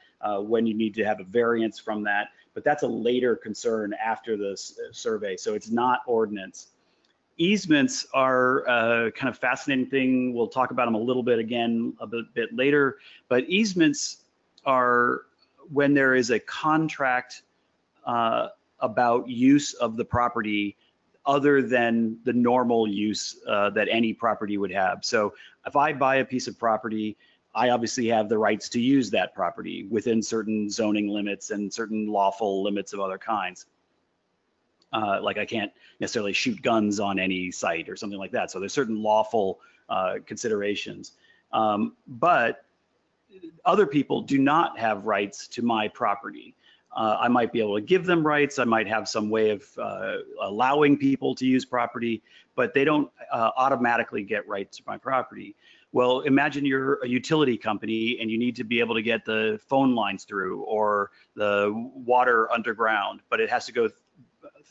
when 0.47 0.67
you 0.67 0.75
need 0.75 0.95
to 0.95 1.05
have 1.05 1.19
a 1.19 1.25
variance 1.25 1.79
from 1.79 2.03
that. 2.05 2.29
But 2.53 2.63
that's 2.63 2.83
a 2.83 2.89
later 2.89 3.35
concern 3.35 3.95
after 3.95 4.37
the 4.37 4.55
survey, 4.93 5.39
so 5.39 5.55
it's 5.55 5.71
not 5.71 6.01
ordinance. 6.07 6.67
Easements 7.39 8.07
are 8.13 8.61
a 8.69 9.13
kind 9.13 9.29
of 9.29 9.39
fascinating 9.39 9.87
thing. 9.87 10.35
We'll 10.35 10.49
talk 10.49 10.71
about 10.71 10.85
them 10.85 10.95
a 10.95 11.01
little 11.01 11.23
bit 11.23 11.39
again 11.39 11.95
a 12.01 12.07
bit, 12.07 12.27
bit 12.35 12.55
later, 12.55 12.99
but 13.29 13.49
easements 13.49 14.25
are 14.65 15.23
when 15.73 15.95
there 15.95 16.15
is 16.15 16.31
a 16.31 16.39
contract 16.39 17.43
uh, 18.05 18.49
about 18.81 19.29
use 19.29 19.75
of 19.75 19.97
the 19.97 20.05
property 20.05 20.77
other 21.25 21.63
than 21.63 22.19
the 22.25 22.33
normal 22.33 22.87
use 22.87 23.39
uh, 23.49 23.71
that 23.71 23.89
any 23.91 24.13
property 24.13 24.59
would 24.59 24.73
have. 24.73 25.05
So 25.05 25.35
if 25.67 25.77
I 25.77 25.93
buy 25.93 26.17
a 26.17 26.25
piece 26.25 26.49
of 26.49 26.59
property, 26.59 27.17
I 27.55 27.71
obviously 27.71 28.09
have 28.09 28.29
the 28.29 28.39
rights 28.39 28.69
to 28.71 28.81
use 28.81 29.11
that 29.11 29.35
property 29.35 29.87
within 29.91 30.23
certain 30.23 30.69
zoning 30.69 31.09
limits 31.09 31.51
and 31.51 31.73
certain 31.73 32.07
lawful 32.07 32.63
limits 32.63 32.93
of 32.93 33.01
other 33.01 33.19
kinds. 33.19 33.67
Uh, 34.93 35.21
like 35.23 35.39
I 35.39 35.47
can't 35.47 35.73
necessarily 36.01 36.33
shoot 36.33 36.61
guns 36.61 37.01
on 37.01 37.19
any 37.19 37.51
site 37.51 37.89
or 37.89 37.97
something 37.97 38.19
like 38.19 38.33
that. 38.33 38.51
So 38.51 38.61
there's 38.61 38.73
certain 38.73 39.03
lawful 39.03 39.61
uh, 39.89 40.17
considerations. 40.27 41.13
Um, 41.53 41.97
but 42.07 42.65
other 43.65 43.87
people 43.87 44.23
do 44.23 44.39
not 44.39 44.79
have 44.79 45.07
rights 45.07 45.49
to 45.49 45.63
my 45.63 45.89
property. 45.89 46.55
Uh, 46.95 47.17
I 47.21 47.29
might 47.29 47.53
be 47.53 47.61
able 47.61 47.77
to 47.77 47.81
give 47.81 48.05
them 48.05 48.27
rights. 48.27 48.59
I 48.59 48.65
might 48.65 48.87
have 48.87 49.09
some 49.09 49.31
way 49.31 49.51
of 49.51 49.65
uh, 49.79 50.17
allowing 50.43 50.99
people 50.99 51.35
to 51.37 51.47
use 51.47 51.65
property, 51.65 52.23
but 52.55 52.75
they 52.75 52.85
don't 52.85 53.11
uh, 53.33 53.51
automatically 53.57 54.23
get 54.23 54.47
rights 54.47 54.77
to 54.79 54.83
my 54.87 54.99
property. 54.99 55.57
Well, 55.93 56.21
imagine 56.21 56.65
you're 56.65 57.03
a 57.03 57.09
utility 57.09 57.57
company 57.57 58.19
and 58.21 58.31
you 58.31 58.39
need 58.39 58.57
to 58.57 58.65
be 58.65 58.81
able 58.81 58.95
to 58.95 59.03
get 59.03 59.25
the 59.25 59.61
phone 59.69 59.95
lines 59.95 60.25
through 60.25 60.63
or 60.63 61.11
the 61.35 61.71
water 61.95 62.51
underground, 62.51 63.21
but 63.29 63.41
it 63.41 63.51
has 63.51 63.67
to 63.67 63.73
go 63.73 63.89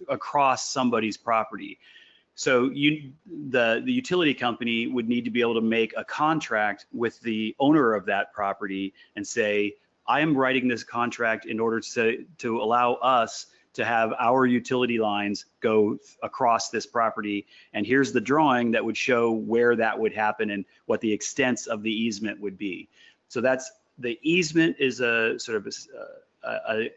across 0.08 0.70
somebody's 0.70 1.18
property. 1.18 1.80
So 2.36 2.70
you, 2.70 3.12
the, 3.50 3.82
the 3.86 3.92
utility 3.92 4.34
company 4.34 4.88
would 4.88 5.08
need 5.08 5.26
to 5.26 5.32
be 5.32 5.42
able 5.42 5.56
to 5.56 5.62
make 5.62 5.94
a 5.98 6.04
contract 6.04 6.86
with 6.94 7.20
the 7.22 7.56
owner 7.60 7.94
of 7.94 8.06
that 8.06 8.34
property 8.34 8.94
and 9.16 9.28
say, 9.28 9.76
I 10.08 10.22
am 10.22 10.36
writing 10.36 10.68
this 10.68 10.84
contract 10.84 11.46
in 11.46 11.60
order 11.60 11.80
to, 11.80 12.26
to 12.40 12.62
allow 12.62 12.94
us 12.96 13.48
to 13.74 13.86
have 13.86 14.14
our 14.20 14.46
utility 14.46 15.00
lines 15.00 15.46
go 15.62 15.98
across 16.24 16.70
this 16.70 16.86
property. 16.86 17.46
And 17.74 17.86
here's 17.86 18.12
the 18.12 18.20
drawing 18.20 18.72
that 18.72 18.84
would 18.84 18.98
show 18.98 19.32
where 19.32 19.76
that 19.76 19.98
would 19.98 20.14
happen 20.14 20.52
and 20.52 20.66
what 20.86 21.00
the 21.02 21.14
extents 21.14 21.68
of 21.68 21.84
the 21.84 21.92
easement 21.92 22.40
would 22.42 22.58
be. 22.58 22.90
So 23.30 23.40
that's 23.40 23.72
the 23.98 24.20
easement 24.24 24.76
is 24.80 25.00
a 25.00 25.40
sort 25.40 25.58
of 25.58 25.74
a, 26.44 26.50
a 26.50 26.90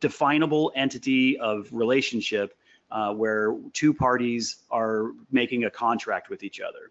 definable 0.00 0.72
entity 0.74 1.38
of 1.38 1.68
relationship 1.72 2.56
uh, 2.90 3.12
where 3.12 3.56
two 3.72 3.92
parties 3.92 4.56
are 4.70 5.12
making 5.30 5.64
a 5.64 5.70
contract 5.70 6.30
with 6.30 6.42
each 6.42 6.60
other. 6.60 6.90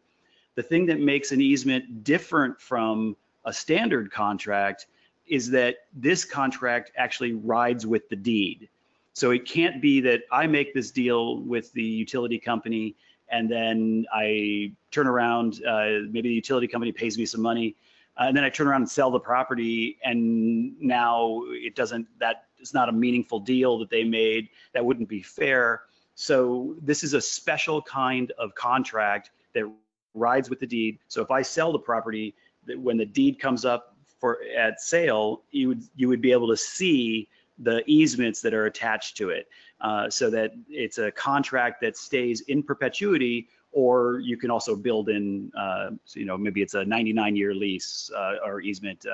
The 0.55 0.63
thing 0.63 0.85
that 0.87 0.99
makes 0.99 1.31
an 1.31 1.41
easement 1.41 2.03
different 2.03 2.59
from 2.59 3.15
a 3.45 3.53
standard 3.53 4.11
contract 4.11 4.87
is 5.27 5.49
that 5.51 5.77
this 5.93 6.25
contract 6.25 6.91
actually 6.97 7.33
rides 7.33 7.85
with 7.85 8.07
the 8.09 8.15
deed. 8.15 8.69
So 9.13 9.31
it 9.31 9.45
can't 9.45 9.81
be 9.81 10.01
that 10.01 10.23
I 10.31 10.45
make 10.47 10.73
this 10.73 10.91
deal 10.91 11.37
with 11.39 11.71
the 11.73 11.83
utility 11.83 12.37
company 12.37 12.95
and 13.29 13.49
then 13.49 14.05
I 14.13 14.71
turn 14.91 15.07
around, 15.07 15.65
uh, 15.65 16.01
maybe 16.11 16.29
the 16.29 16.35
utility 16.35 16.67
company 16.67 16.91
pays 16.91 17.17
me 17.17 17.25
some 17.25 17.41
money, 17.41 17.75
uh, 18.17 18.25
and 18.27 18.37
then 18.37 18.43
I 18.43 18.49
turn 18.49 18.67
around 18.67 18.83
and 18.83 18.89
sell 18.89 19.11
the 19.11 19.19
property, 19.19 19.97
and 20.03 20.79
now 20.79 21.41
it 21.47 21.75
doesn't, 21.75 22.07
that 22.19 22.44
is 22.59 22.73
not 22.73 22.89
a 22.89 22.91
meaningful 22.91 23.39
deal 23.39 23.77
that 23.79 23.89
they 23.89 24.03
made. 24.03 24.49
That 24.73 24.85
wouldn't 24.85 25.09
be 25.09 25.21
fair. 25.21 25.83
So 26.15 26.75
this 26.81 27.03
is 27.03 27.13
a 27.13 27.21
special 27.21 27.81
kind 27.81 28.31
of 28.37 28.55
contract 28.55 29.31
that 29.53 29.69
rides 30.13 30.49
with 30.49 30.59
the 30.59 30.67
deed. 30.67 30.99
So 31.07 31.21
if 31.21 31.31
I 31.31 31.41
sell 31.41 31.71
the 31.71 31.79
property, 31.79 32.35
when 32.67 32.97
the 32.97 33.05
deed 33.05 33.39
comes 33.39 33.65
up 33.65 33.95
for 34.19 34.39
at 34.57 34.81
sale, 34.81 35.43
you 35.51 35.67
would 35.69 35.83
you 35.95 36.07
would 36.07 36.21
be 36.21 36.31
able 36.31 36.47
to 36.47 36.57
see 36.57 37.27
the 37.59 37.83
easements 37.85 38.41
that 38.41 38.53
are 38.53 38.65
attached 38.65 39.15
to 39.17 39.29
it, 39.29 39.47
uh, 39.81 40.09
so 40.09 40.29
that 40.29 40.51
it's 40.69 40.97
a 40.97 41.11
contract 41.11 41.81
that 41.81 41.95
stays 41.95 42.41
in 42.41 42.63
perpetuity, 42.63 43.47
or 43.71 44.19
you 44.19 44.37
can 44.37 44.51
also 44.51 44.75
build 44.75 45.09
in, 45.09 45.51
uh, 45.57 45.91
you 46.13 46.25
know, 46.25 46.37
maybe 46.37 46.61
it's 46.61 46.73
a 46.73 46.83
99 46.83 47.35
year 47.35 47.53
lease 47.53 48.09
uh, 48.15 48.35
or 48.45 48.61
easement, 48.61 49.05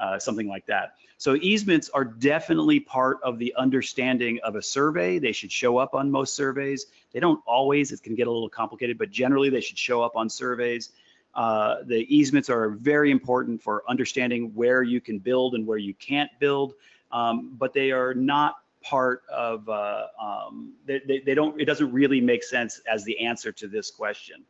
uh, 0.00 0.10
uh, 0.10 0.18
something 0.18 0.48
like 0.48 0.66
that. 0.66 0.94
So 1.18 1.36
easements 1.36 1.90
are 1.90 2.04
definitely 2.04 2.80
part 2.80 3.18
of 3.22 3.38
the 3.38 3.54
understanding 3.56 4.40
of 4.42 4.56
a 4.56 4.62
survey. 4.62 5.18
They 5.18 5.32
should 5.32 5.52
show 5.52 5.76
up 5.76 5.94
on 5.94 6.10
most 6.10 6.34
surveys. 6.34 6.86
They 7.12 7.20
don't 7.20 7.40
always, 7.46 7.92
it 7.92 8.02
can 8.02 8.14
get 8.14 8.26
a 8.26 8.30
little 8.30 8.48
complicated, 8.48 8.98
but 8.98 9.10
generally 9.10 9.50
they 9.50 9.60
should 9.60 9.78
show 9.78 10.02
up 10.02 10.16
on 10.16 10.30
surveys. 10.30 10.90
Uh, 11.34 11.76
the 11.86 12.06
easements 12.14 12.50
are 12.50 12.70
very 12.70 13.10
important 13.10 13.62
for 13.62 13.82
understanding 13.88 14.52
where 14.54 14.82
you 14.82 15.00
can 15.00 15.18
build 15.18 15.54
and 15.54 15.66
where 15.66 15.78
you 15.78 15.94
can't 15.94 16.30
build, 16.40 16.74
um, 17.12 17.54
but 17.58 17.72
they 17.72 17.92
are 17.92 18.14
not 18.14 18.56
part 18.82 19.22
of, 19.30 19.68
uh, 19.68 20.06
um, 20.20 20.72
they, 20.86 21.00
they, 21.06 21.20
they, 21.20 21.34
don't, 21.34 21.60
it 21.60 21.66
doesn't 21.66 21.92
really 21.92 22.20
make 22.20 22.42
sense 22.42 22.80
as 22.90 23.04
the 23.04 23.18
answer 23.18 23.52
to 23.52 23.68
this 23.68 23.90
question. 23.90 24.42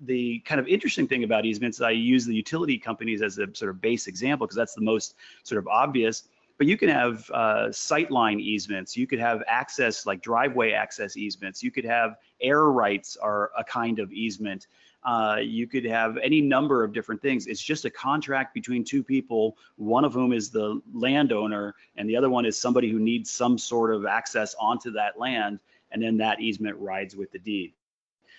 The 0.00 0.40
kind 0.40 0.60
of 0.60 0.68
interesting 0.68 1.08
thing 1.08 1.24
about 1.24 1.46
easements, 1.46 1.80
I 1.80 1.90
use 1.90 2.26
the 2.26 2.34
utility 2.34 2.78
companies 2.78 3.22
as 3.22 3.38
a 3.38 3.48
sort 3.54 3.70
of 3.70 3.80
base 3.80 4.06
example 4.06 4.46
because 4.46 4.56
that's 4.56 4.74
the 4.74 4.82
most 4.82 5.14
sort 5.42 5.58
of 5.58 5.66
obvious. 5.68 6.24
But 6.58 6.66
you 6.66 6.76
can 6.76 6.88
have 6.88 7.30
uh, 7.32 7.66
sightline 7.68 8.40
easements. 8.40 8.96
You 8.96 9.06
could 9.06 9.18
have 9.18 9.42
access 9.46 10.06
like 10.06 10.22
driveway 10.22 10.72
access 10.72 11.16
easements. 11.16 11.62
You 11.62 11.70
could 11.70 11.84
have 11.84 12.16
air 12.40 12.64
rights 12.64 13.16
are 13.16 13.50
a 13.58 13.64
kind 13.64 13.98
of 13.98 14.12
easement. 14.12 14.66
Uh, 15.04 15.36
you 15.40 15.66
could 15.66 15.84
have 15.84 16.16
any 16.18 16.40
number 16.40 16.82
of 16.82 16.92
different 16.92 17.22
things. 17.22 17.46
It's 17.46 17.62
just 17.62 17.84
a 17.84 17.90
contract 17.90 18.54
between 18.54 18.84
two 18.84 19.04
people, 19.04 19.56
one 19.76 20.04
of 20.04 20.12
whom 20.14 20.32
is 20.32 20.50
the 20.50 20.80
landowner, 20.92 21.74
and 21.96 22.08
the 22.08 22.16
other 22.16 22.28
one 22.28 22.44
is 22.44 22.58
somebody 22.58 22.90
who 22.90 22.98
needs 22.98 23.30
some 23.30 23.56
sort 23.56 23.94
of 23.94 24.04
access 24.04 24.56
onto 24.58 24.90
that 24.92 25.18
land, 25.18 25.60
and 25.92 26.02
then 26.02 26.16
that 26.16 26.40
easement 26.40 26.76
rides 26.78 27.14
with 27.14 27.30
the 27.30 27.38
deed. 27.38 27.72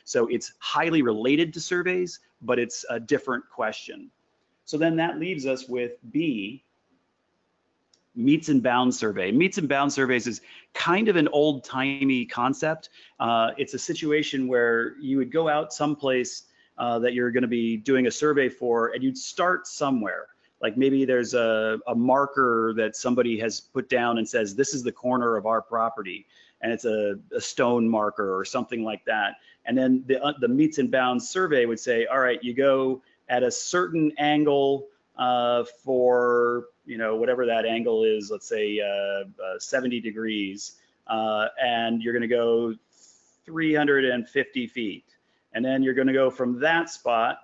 So 0.08 0.28
it's 0.28 0.54
highly 0.60 1.02
related 1.02 1.54
to 1.56 1.60
surveys, 1.60 2.22
but 2.42 2.60
it's 2.60 2.86
a 2.90 2.98
different 2.98 3.44
question. 3.50 4.10
So 4.64 4.78
then 4.78 4.96
that 4.96 5.20
leaves 5.20 5.46
us 5.46 5.68
with 5.68 5.98
B, 6.14 6.64
metes 8.16 8.48
and 8.48 8.64
bounds 8.64 8.98
survey. 8.98 9.34
Metes 9.34 9.58
and 9.58 9.68
bounds 9.68 9.96
surveys 9.96 10.26
is 10.26 10.40
kind 10.74 11.10
of 11.10 11.18
an 11.18 11.28
old 11.28 11.66
timey 11.66 12.26
concept. 12.26 12.88
Uh, 13.20 13.52
it's 13.58 13.74
a 13.74 13.80
situation 13.80 14.48
where 14.48 14.98
you 14.98 15.18
would 15.18 15.30
go 15.30 15.50
out 15.50 15.74
someplace 15.74 16.44
uh, 16.78 16.98
that 17.00 17.14
you're 17.14 17.32
going 17.32 17.42
to 17.42 17.50
be 17.50 17.76
doing 17.76 18.08
a 18.08 18.12
survey 18.12 18.48
for, 18.48 18.94
and 18.94 19.04
you'd 19.04 19.18
start 19.18 19.68
somewhere. 19.68 20.28
Like 20.62 20.78
maybe 20.78 21.04
there's 21.04 21.34
a, 21.34 21.80
a 21.86 21.94
marker 21.94 22.74
that 22.78 22.96
somebody 22.96 23.38
has 23.40 23.60
put 23.60 23.90
down 23.90 24.20
and 24.20 24.28
says, 24.28 24.56
this 24.56 24.74
is 24.74 24.84
the 24.84 24.92
corner 24.94 25.36
of 25.36 25.46
our 25.46 25.62
property 25.62 26.26
and 26.62 26.72
it's 26.72 26.86
a, 26.86 27.20
a 27.36 27.42
stone 27.42 27.88
marker 27.88 28.36
or 28.36 28.46
something 28.46 28.84
like 28.84 29.04
that. 29.06 29.36
And 29.66 29.78
then 29.78 30.04
the, 30.08 30.24
uh, 30.24 30.34
the 30.40 30.48
metes 30.48 30.78
and 30.78 30.90
bounds 30.90 31.30
survey 31.30 31.66
would 31.66 31.80
say, 31.80 32.06
all 32.06 32.20
right, 32.20 32.42
you 32.44 32.54
go 32.54 33.02
at 33.30 33.44
a 33.44 33.52
certain 33.52 34.12
angle 34.18 34.88
uh, 35.18 35.66
for, 35.84 36.66
you 36.86 36.98
know, 36.98 37.16
whatever 37.16 37.46
that 37.46 37.66
angle 37.66 38.04
is, 38.04 38.32
let's 38.32 38.48
say 38.48 38.80
uh, 38.80 39.44
uh 39.44 39.60
70 39.60 40.00
degrees, 40.00 40.76
uh, 41.08 41.48
and 41.62 42.02
you're 42.02 42.14
gonna 42.14 42.28
go 42.28 42.74
350 43.46 44.68
feet. 44.68 45.06
And 45.54 45.66
then 45.66 45.84
you're 45.84 45.94
gonna 45.94 46.14
go 46.14 46.30
from 46.30 46.60
that 46.60 46.90
spot, 46.90 47.40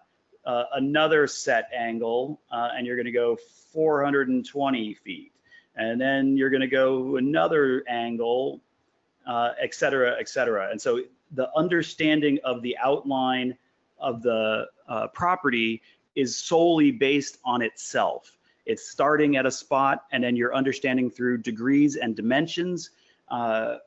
uh, 0.46 0.65
another 0.74 1.27
set 1.27 1.70
angle, 1.75 2.39
and 2.51 2.86
you're 2.86 2.98
gonna 2.98 3.12
go 3.12 3.38
420 3.72 4.93
feet. 4.93 5.32
And 5.75 6.00
then 6.00 6.38
you're 6.38 6.51
gonna 6.51 6.67
go 6.67 7.17
another 7.17 7.84
angle 7.88 8.62
uh, 9.25 9.51
et 9.62 9.74
cetera, 9.74 10.15
et 10.20 10.30
cetera. 10.30 10.70
And 10.72 10.82
so 10.82 11.01
the 11.32 11.50
understanding 11.56 12.39
of 12.44 12.62
the 12.62 12.77
outline 12.77 13.58
of 14.00 14.22
the 14.22 14.68
uh, 14.88 15.08
property 15.08 15.82
is 16.15 16.36
solely 16.36 16.92
based 16.92 17.38
on 17.44 17.62
itself. 17.62 18.38
It's 18.65 18.89
starting 18.89 19.36
at 19.36 19.46
a 19.46 19.51
spot 19.51 20.06
and 20.12 20.24
then 20.24 20.36
you're 20.36 20.56
understanding 20.56 21.10
through 21.10 21.39
degrees 21.39 21.96
and 21.96 22.15
dimensions, 22.15 22.92
uh, 23.30 23.77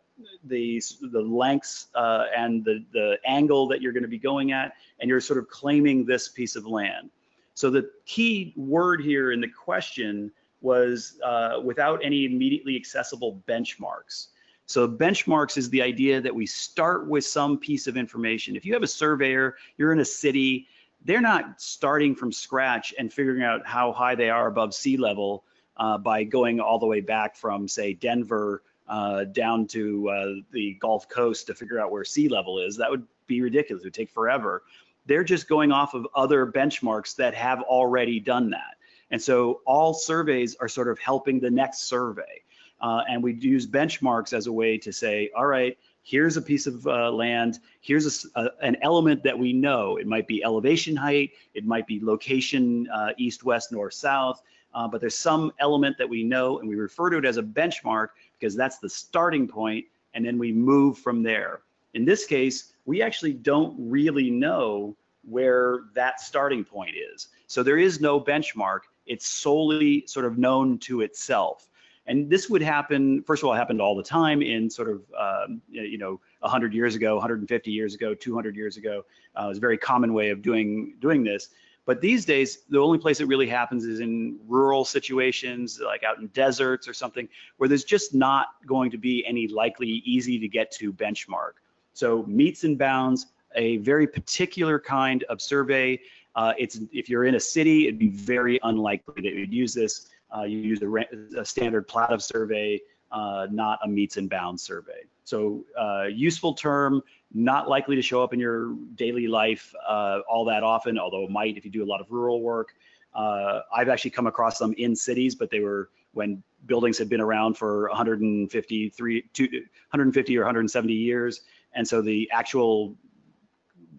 the, 0.44 0.82
the 1.12 1.20
lengths 1.20 1.86
uh, 1.94 2.24
and 2.36 2.64
the, 2.64 2.84
the 2.92 3.18
angle 3.26 3.68
that 3.68 3.80
you're 3.82 3.92
gonna 3.92 4.08
be 4.08 4.18
going 4.18 4.52
at, 4.52 4.72
and 5.00 5.08
you're 5.08 5.20
sort 5.20 5.38
of 5.38 5.48
claiming 5.48 6.04
this 6.04 6.28
piece 6.28 6.56
of 6.56 6.66
land. 6.66 7.10
So 7.54 7.70
the 7.70 7.90
key 8.04 8.52
word 8.56 9.02
here 9.02 9.32
in 9.32 9.40
the 9.40 9.48
question 9.48 10.32
was 10.60 11.18
uh, 11.22 11.60
without 11.62 12.04
any 12.04 12.24
immediately 12.24 12.76
accessible 12.76 13.42
benchmarks. 13.46 14.28
So 14.66 14.88
benchmarks 14.88 15.56
is 15.56 15.70
the 15.70 15.80
idea 15.80 16.20
that 16.20 16.34
we 16.34 16.44
start 16.44 17.06
with 17.06 17.24
some 17.24 17.56
piece 17.56 17.86
of 17.86 17.96
information. 17.96 18.56
If 18.56 18.66
you 18.66 18.74
have 18.74 18.82
a 18.82 18.88
surveyor, 18.88 19.56
you're 19.78 19.92
in 19.92 20.00
a 20.00 20.04
city, 20.04 20.66
they're 21.04 21.20
not 21.20 21.60
starting 21.60 22.16
from 22.16 22.32
scratch 22.32 22.92
and 22.98 23.12
figuring 23.12 23.42
out 23.42 23.64
how 23.64 23.92
high 23.92 24.16
they 24.16 24.28
are 24.28 24.48
above 24.48 24.74
sea 24.74 24.96
level 24.96 25.44
uh, 25.76 25.98
by 25.98 26.24
going 26.24 26.58
all 26.58 26.80
the 26.80 26.86
way 26.86 27.00
back 27.00 27.36
from, 27.36 27.68
say, 27.68 27.92
Denver 27.94 28.62
uh, 28.88 29.24
down 29.24 29.66
to 29.68 30.08
uh, 30.08 30.34
the 30.52 30.74
Gulf 30.80 31.08
Coast 31.08 31.46
to 31.46 31.54
figure 31.54 31.80
out 31.80 31.92
where 31.92 32.04
sea 32.04 32.28
level 32.28 32.58
is. 32.58 32.76
That 32.76 32.90
would 32.90 33.06
be 33.26 33.40
ridiculous. 33.42 33.84
It 33.84 33.86
would 33.86 33.94
take 33.94 34.10
forever. 34.10 34.64
They're 35.06 35.24
just 35.24 35.48
going 35.48 35.70
off 35.70 35.94
of 35.94 36.06
other 36.14 36.46
benchmarks 36.46 37.14
that 37.16 37.34
have 37.34 37.62
already 37.62 38.18
done 38.18 38.50
that. 38.50 38.74
And 39.12 39.22
so 39.22 39.60
all 39.64 39.94
surveys 39.94 40.56
are 40.56 40.68
sort 40.68 40.88
of 40.88 40.98
helping 40.98 41.38
the 41.38 41.50
next 41.50 41.82
survey. 41.82 42.42
Uh, 42.80 43.02
and 43.08 43.22
we 43.22 43.34
use 43.34 43.66
benchmarks 43.66 44.32
as 44.32 44.46
a 44.46 44.52
way 44.52 44.76
to 44.76 44.92
say, 44.92 45.30
all 45.36 45.46
right, 45.46 45.78
here's 46.02 46.36
a 46.36 46.42
piece 46.42 46.66
of 46.66 46.86
uh, 46.86 47.10
land, 47.10 47.58
here's 47.80 48.24
a, 48.36 48.40
a, 48.40 48.50
an 48.62 48.76
element 48.82 49.22
that 49.22 49.38
we 49.38 49.52
know. 49.52 49.96
It 49.96 50.06
might 50.06 50.26
be 50.26 50.44
elevation 50.44 50.94
height, 50.94 51.32
it 51.54 51.64
might 51.64 51.86
be 51.86 51.98
location 52.02 52.88
uh, 52.92 53.10
east, 53.16 53.44
west, 53.44 53.72
north, 53.72 53.94
south, 53.94 54.42
uh, 54.74 54.86
but 54.86 55.00
there's 55.00 55.16
some 55.16 55.52
element 55.58 55.96
that 55.98 56.08
we 56.08 56.22
know 56.22 56.58
and 56.58 56.68
we 56.68 56.74
refer 56.74 57.08
to 57.10 57.16
it 57.16 57.24
as 57.24 57.38
a 57.38 57.42
benchmark 57.42 58.08
because 58.38 58.54
that's 58.54 58.78
the 58.78 58.88
starting 58.88 59.48
point 59.48 59.86
and 60.14 60.24
then 60.24 60.38
we 60.38 60.52
move 60.52 60.98
from 60.98 61.22
there. 61.22 61.60
In 61.94 62.04
this 62.04 62.26
case, 62.26 62.74
we 62.84 63.00
actually 63.02 63.32
don't 63.32 63.74
really 63.78 64.30
know 64.30 64.94
where 65.26 65.80
that 65.94 66.20
starting 66.20 66.64
point 66.64 66.94
is. 67.14 67.28
So 67.46 67.62
there 67.62 67.78
is 67.78 68.00
no 68.00 68.20
benchmark. 68.20 68.80
It's 69.06 69.26
solely 69.26 70.06
sort 70.06 70.26
of 70.26 70.38
known 70.38 70.78
to 70.80 71.00
itself. 71.00 71.68
And 72.06 72.30
this 72.30 72.48
would 72.48 72.62
happen, 72.62 73.22
first 73.24 73.42
of 73.42 73.48
all, 73.48 73.54
it 73.54 73.58
happened 73.58 73.80
all 73.80 73.96
the 73.96 74.02
time 74.02 74.40
in 74.40 74.70
sort 74.70 74.88
of, 74.88 75.02
um, 75.18 75.60
you 75.68 75.98
know, 75.98 76.20
100 76.40 76.72
years 76.72 76.94
ago, 76.94 77.14
150 77.16 77.70
years 77.70 77.94
ago, 77.94 78.14
200 78.14 78.54
years 78.54 78.76
ago. 78.76 79.04
Uh, 79.38 79.46
it 79.46 79.48
was 79.48 79.58
a 79.58 79.60
very 79.60 79.76
common 79.76 80.14
way 80.14 80.30
of 80.30 80.40
doing, 80.40 80.94
doing 81.00 81.24
this. 81.24 81.48
But 81.84 82.00
these 82.00 82.24
days, 82.24 82.64
the 82.68 82.78
only 82.78 82.98
place 82.98 83.20
it 83.20 83.28
really 83.28 83.46
happens 83.46 83.84
is 83.84 84.00
in 84.00 84.38
rural 84.46 84.84
situations, 84.84 85.80
like 85.84 86.02
out 86.02 86.18
in 86.18 86.26
deserts 86.28 86.88
or 86.88 86.94
something, 86.94 87.28
where 87.56 87.68
there's 87.68 87.84
just 87.84 88.12
not 88.14 88.48
going 88.66 88.90
to 88.90 88.98
be 88.98 89.24
any 89.24 89.46
likely 89.46 90.02
easy 90.04 90.38
to 90.40 90.48
get 90.48 90.70
to 90.72 90.92
benchmark. 90.92 91.52
So 91.92 92.24
metes 92.24 92.64
and 92.64 92.76
bounds, 92.76 93.26
a 93.54 93.78
very 93.78 94.06
particular 94.06 94.80
kind 94.80 95.22
of 95.24 95.40
survey. 95.40 96.00
Uh, 96.34 96.52
it's 96.58 96.80
if 96.92 97.08
you're 97.08 97.24
in 97.24 97.36
a 97.36 97.40
city, 97.40 97.86
it'd 97.86 97.98
be 97.98 98.08
very 98.08 98.58
unlikely 98.64 99.22
that 99.22 99.32
you'd 99.32 99.54
use 99.54 99.72
this. 99.72 100.08
Uh, 100.36 100.42
you 100.42 100.58
use 100.58 100.82
a, 100.82 101.40
a, 101.40 101.44
standard 101.44 101.88
plat 101.88 102.12
of 102.12 102.22
survey, 102.22 102.80
uh, 103.12 103.46
not 103.50 103.78
a 103.84 103.88
metes 103.88 104.16
and 104.16 104.28
bounds 104.28 104.62
survey. 104.62 105.02
So 105.24 105.64
uh, 105.78 106.04
useful 106.04 106.54
term, 106.54 107.02
not 107.32 107.68
likely 107.68 107.96
to 107.96 108.02
show 108.02 108.22
up 108.22 108.34
in 108.34 108.40
your 108.40 108.74
daily 108.96 109.28
life 109.28 109.72
all 109.88 110.44
that 110.46 110.62
often, 110.62 110.98
although 110.98 111.24
it 111.24 111.30
might 111.30 111.56
if 111.56 111.64
you 111.64 111.70
do 111.70 111.82
a 111.82 111.86
lot 111.86 112.00
of 112.00 112.10
rural 112.10 112.42
work. 112.42 112.74
I've 113.14 113.88
actually 113.88 114.10
come 114.10 114.26
across 114.26 114.58
them 114.58 114.74
in 114.76 114.94
cities, 114.94 115.34
but 115.34 115.50
they 115.50 115.60
were 115.60 115.90
when 116.12 116.42
buildings 116.66 116.98
had 116.98 117.08
been 117.08 117.20
around 117.20 117.56
for 117.56 117.88
153, 117.88 119.20
150 119.20 120.38
or 120.38 120.40
170 120.40 120.92
years. 120.92 121.42
And 121.74 121.86
so 121.86 122.00
the 122.00 122.28
actual 122.32 122.96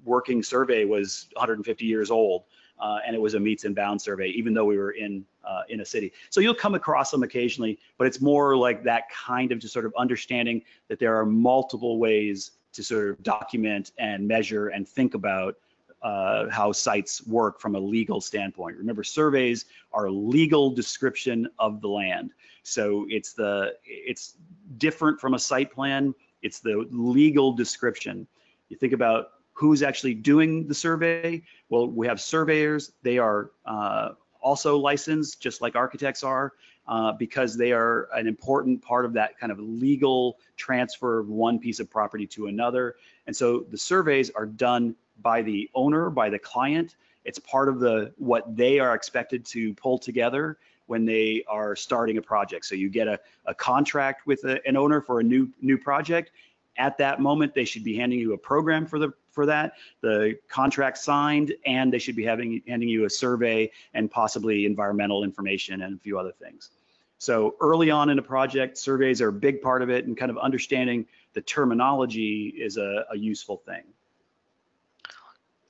working 0.04 0.42
survey 0.42 0.86
was 0.86 1.28
150 1.34 1.86
years 1.86 2.10
old 2.10 2.46
uh, 2.80 3.00
and 3.06 3.16
it 3.16 3.20
was 3.20 3.34
a 3.34 3.40
metes 3.40 3.66
and 3.66 3.76
bounds 3.76 4.04
survey, 4.04 4.28
even 4.30 4.54
though 4.54 4.66
we 4.66 4.78
were 4.78 4.92
in 4.92 5.26
uh, 5.44 5.62
in 5.70 5.82
a 5.82 5.86
city. 5.86 6.12
So 6.30 6.42
you'll 6.42 6.54
come 6.56 6.76
across 6.76 7.12
them 7.12 7.24
occasionally, 7.24 7.80
but 7.98 8.08
it's 8.08 8.22
more 8.22 8.56
like 8.58 8.84
that 8.84 9.10
kind 9.10 9.52
of 9.52 9.60
just 9.60 9.74
sort 9.74 9.86
of 9.86 9.94
understanding 9.98 10.62
that 10.90 11.00
there 11.00 11.16
are 11.16 11.26
multiple 11.26 12.00
ways 12.00 12.52
to 12.74 12.84
sort 12.84 13.10
of 13.10 13.24
document 13.24 13.92
and 13.98 14.28
measure 14.28 14.70
and 14.70 14.88
think 14.88 15.14
about 15.14 15.56
uh, 16.04 16.48
how 16.50 16.72
sites 16.72 17.26
work 17.26 17.60
from 17.60 17.76
a 17.76 17.80
legal 17.80 18.22
standpoint. 18.22 18.78
Remember, 18.78 19.04
surveys 19.04 19.66
are 19.92 20.06
a 20.06 20.12
legal 20.12 20.70
description 20.70 21.48
of 21.58 21.82
the 21.82 21.88
land. 21.88 22.34
So 22.64 23.06
it's 23.10 23.34
the 23.34 23.74
it's 23.86 24.36
different 24.78 25.20
from 25.20 25.34
a 25.34 25.40
site 25.40 25.72
plan. 25.72 26.14
It's 26.42 26.60
the 26.60 26.88
legal 26.92 27.52
description. 27.54 28.28
You 28.70 28.78
think 28.78 28.94
about 28.94 29.30
who's 29.58 29.82
actually 29.82 30.14
doing 30.14 30.68
the 30.68 30.76
survey? 30.76 31.42
Well, 31.70 31.88
we 31.88 32.06
have 32.06 32.22
surveyors. 32.22 32.92
They 33.02 33.18
are 33.18 33.50
uh, 33.66 34.10
also 34.40 34.78
licensed, 34.78 35.42
just 35.42 35.64
like 35.64 35.76
architects 35.76 36.24
are, 36.24 36.54
uh, 36.88 37.14
because 37.14 37.58
they 37.58 37.72
are 37.72 38.08
an 38.14 38.28
important 38.28 38.84
part 38.84 39.04
of 39.04 39.14
that 39.14 39.40
kind 39.40 39.52
of 39.52 39.60
legal 39.60 40.38
transfer 40.58 41.18
of 41.18 41.30
one 41.30 41.58
piece 41.58 41.80
of 41.80 41.90
property 41.90 42.28
to 42.28 42.46
another. 42.46 42.98
And 43.26 43.36
so 43.36 43.66
the 43.72 43.80
surveys 43.80 44.30
are 44.30 44.46
done 44.46 44.96
by 45.24 45.42
the 45.42 45.68
owner, 45.74 46.12
by 46.12 46.30
the 46.30 46.38
client. 46.38 46.96
It's 47.26 47.40
part 47.40 47.68
of 47.68 47.80
the 47.80 48.14
what 48.18 48.56
they 48.56 48.78
are 48.78 48.94
expected 48.94 49.44
to 49.48 49.74
pull 49.74 49.98
together 49.98 50.60
when 50.86 51.04
they 51.04 51.44
are 51.50 51.76
starting 51.76 52.18
a 52.18 52.22
project. 52.22 52.66
So 52.66 52.76
you 52.76 52.90
get 52.90 53.08
a, 53.08 53.20
a 53.48 53.56
contract 53.56 54.28
with 54.28 54.44
a, 54.46 54.66
an 54.68 54.78
owner 54.78 55.02
for 55.02 55.20
a 55.20 55.24
new 55.24 55.50
new 55.62 55.80
project. 55.80 56.32
At 56.78 56.98
that 57.00 57.20
moment, 57.20 57.54
they 57.54 57.66
should 57.66 57.84
be 57.84 57.96
handing 57.96 58.20
you 58.20 58.34
a 58.34 58.38
program 58.38 58.86
for 58.86 59.00
the 59.00 59.14
for 59.32 59.46
that, 59.46 59.74
the 60.02 60.36
contract 60.50 60.98
signed, 60.98 61.54
and 61.66 61.94
they 61.94 62.00
should 62.00 62.16
be 62.16 62.24
having 62.24 62.62
handing 62.68 62.90
you 62.90 63.06
a 63.06 63.10
survey 63.10 63.70
and 63.94 64.10
possibly 64.10 64.66
environmental 64.66 65.24
information 65.24 65.84
and 65.84 65.96
a 65.96 66.00
few 66.00 66.18
other 66.18 66.32
things. 66.32 66.72
So 67.20 67.56
early 67.62 67.92
on 67.92 68.10
in 68.10 68.20
a 68.20 68.22
project, 68.22 68.78
surveys 68.78 69.22
are 69.22 69.30
a 69.30 69.34
big 69.34 69.62
part 69.62 69.82
of 69.82 69.90
it, 69.90 70.06
and 70.06 70.18
kind 70.18 70.32
of 70.32 70.38
understanding 70.38 71.06
the 71.34 71.42
terminology 71.42 72.48
is 72.58 72.78
a, 72.78 73.06
a 73.12 73.18
useful 73.18 73.58
thing. 73.58 73.84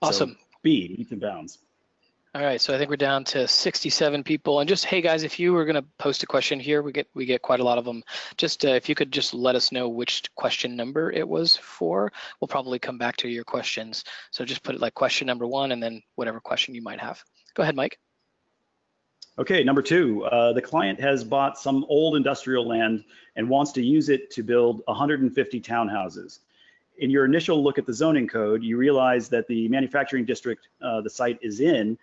Awesome. 0.02 0.30
So 0.32 0.36
B, 0.62 0.96
metes 0.98 1.12
and 1.12 1.22
bounds. 1.22 1.60
All 2.38 2.44
right, 2.44 2.62
so 2.62 2.72
I 2.72 2.78
think 2.78 2.92
we're 2.92 2.98
down 2.98 3.24
to 3.24 3.48
67 3.48 4.24
people. 4.24 4.60
And 4.60 4.70
just, 4.70 4.86
hey 4.86 5.02
guys, 5.02 5.24
if 5.24 5.40
you 5.40 5.54
were 5.54 5.66
gonna 5.66 5.84
post 5.98 6.22
a 6.22 6.28
question 6.28 6.60
here, 6.60 6.84
we 6.84 6.92
get 6.92 7.08
we 7.16 7.26
get 7.26 7.42
quite 7.42 7.62
a 7.62 7.64
lot 7.64 7.80
of 7.80 7.86
them. 7.86 8.04
Just 8.38 8.64
uh, 8.64 8.70
if 8.70 8.88
you 8.88 8.94
could 8.94 9.12
just 9.12 9.34
let 9.34 9.56
us 9.56 9.72
know 9.72 9.90
which 9.90 10.24
question 10.36 10.76
number 10.76 11.12
it 11.12 11.28
was 11.28 11.58
for, 11.58 12.12
we'll 12.40 12.48
probably 12.48 12.78
come 12.78 13.00
back 13.00 13.18
to 13.18 13.28
your 13.28 13.44
questions. 13.44 14.04
So 14.30 14.46
just 14.46 14.62
put 14.62 14.76
it 14.76 14.82
like 14.82 14.94
question 14.94 15.26
number 15.26 15.48
one 15.48 15.72
and 15.72 15.82
then 15.82 16.04
whatever 16.14 16.40
question 16.40 16.76
you 16.76 16.82
might 16.84 17.00
have. 17.00 17.24
Go 17.56 17.64
ahead, 17.64 17.76
Mike. 17.76 17.98
Okay, 19.40 19.64
number 19.64 19.82
two, 19.82 20.24
uh, 20.26 20.54
the 20.54 20.62
client 20.62 21.00
has 21.00 21.24
bought 21.24 21.58
some 21.58 21.88
old 21.90 22.16
industrial 22.16 22.68
land 22.68 23.04
and 23.36 23.50
wants 23.50 23.72
to 23.72 23.82
use 23.82 24.10
it 24.10 24.30
to 24.30 24.44
build 24.44 24.84
150 24.86 25.60
townhouses. 25.60 26.42
In 27.00 27.10
your 27.10 27.26
initial 27.26 27.64
look 27.64 27.80
at 27.80 27.88
the 27.88 27.94
zoning 27.94 28.28
code, 28.28 28.62
you 28.62 28.78
realize 28.78 29.28
that 29.30 29.48
the 29.48 29.68
manufacturing 29.70 30.24
district 30.24 30.68
uh, 30.84 31.02
the 31.02 31.10
site 31.10 31.40
is 31.42 31.62
in 31.62 31.98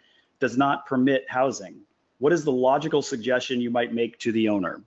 does 0.44 0.58
not 0.58 0.84
permit 0.84 1.24
housing. 1.26 1.74
What 2.18 2.30
is 2.30 2.44
the 2.44 2.52
logical 2.52 3.00
suggestion 3.00 3.62
you 3.62 3.70
might 3.70 3.94
make 3.94 4.18
to 4.18 4.30
the 4.30 4.46
owner? 4.46 4.82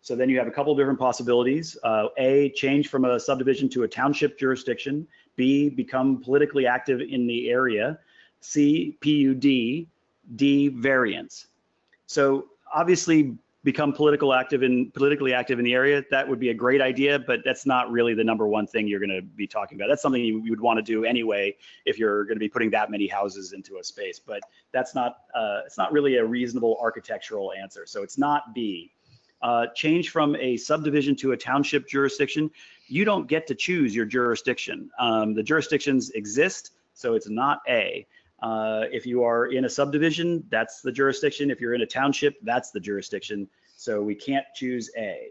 So 0.00 0.16
then 0.16 0.30
you 0.30 0.38
have 0.38 0.46
a 0.46 0.50
couple 0.50 0.72
of 0.72 0.78
different 0.78 0.98
possibilities. 0.98 1.76
Uh, 1.84 2.06
a, 2.16 2.48
change 2.52 2.88
from 2.88 3.04
a 3.04 3.20
subdivision 3.20 3.68
to 3.68 3.82
a 3.82 3.88
township 3.88 4.38
jurisdiction. 4.38 5.06
B, 5.36 5.68
become 5.68 6.22
politically 6.22 6.66
active 6.66 7.02
in 7.02 7.26
the 7.26 7.50
area. 7.50 7.98
C, 8.40 8.96
PUD. 9.02 9.86
D, 10.36 10.68
variance. 10.68 11.48
So 12.06 12.46
obviously 12.74 13.36
become 13.66 13.92
political 13.92 14.32
active 14.32 14.62
in 14.62 14.92
politically 14.92 15.34
active 15.34 15.58
in 15.58 15.64
the 15.64 15.74
area, 15.74 16.00
that 16.08 16.26
would 16.26 16.38
be 16.38 16.50
a 16.50 16.54
great 16.54 16.80
idea, 16.80 17.18
but 17.18 17.40
that's 17.44 17.66
not 17.66 17.90
really 17.90 18.14
the 18.14 18.22
number 18.22 18.46
one 18.46 18.64
thing 18.64 18.86
you're 18.86 19.00
going 19.00 19.10
to 19.10 19.20
be 19.20 19.44
talking 19.44 19.76
about. 19.76 19.88
That's 19.88 20.00
something 20.00 20.22
you, 20.24 20.40
you 20.44 20.50
would 20.50 20.60
want 20.60 20.78
to 20.78 20.84
do 20.84 21.04
anyway 21.04 21.56
if 21.84 21.98
you're 21.98 22.24
going 22.26 22.36
to 22.36 22.40
be 22.40 22.48
putting 22.48 22.70
that 22.70 22.92
many 22.92 23.08
houses 23.08 23.52
into 23.52 23.78
a 23.78 23.84
space. 23.84 24.20
But 24.20 24.40
that's 24.70 24.94
not 24.94 25.16
uh, 25.34 25.62
it's 25.66 25.76
not 25.76 25.90
really 25.90 26.14
a 26.18 26.24
reasonable 26.24 26.78
architectural 26.80 27.52
answer. 27.60 27.86
So 27.86 28.04
it's 28.04 28.16
not 28.16 28.54
B. 28.54 28.92
Uh, 29.42 29.66
change 29.74 30.10
from 30.10 30.36
a 30.36 30.56
subdivision 30.56 31.16
to 31.16 31.32
a 31.32 31.36
township 31.36 31.88
jurisdiction. 31.88 32.48
You 32.86 33.04
don't 33.04 33.26
get 33.26 33.48
to 33.48 33.56
choose 33.56 33.96
your 33.96 34.06
jurisdiction. 34.06 34.90
Um, 35.00 35.34
the 35.34 35.42
jurisdictions 35.42 36.10
exist, 36.10 36.70
so 36.94 37.14
it's 37.14 37.28
not 37.28 37.62
A. 37.68 38.06
Uh, 38.40 38.84
if 38.92 39.06
you 39.06 39.22
are 39.24 39.46
in 39.46 39.64
a 39.64 39.68
subdivision, 39.68 40.44
that's 40.50 40.82
the 40.82 40.92
jurisdiction. 40.92 41.50
If 41.50 41.60
you're 41.60 41.74
in 41.74 41.80
a 41.82 41.86
township, 41.86 42.36
that's 42.42 42.70
the 42.70 42.80
jurisdiction. 42.80 43.48
So 43.76 44.02
we 44.02 44.14
can't 44.14 44.44
choose 44.54 44.90
A. 44.96 45.28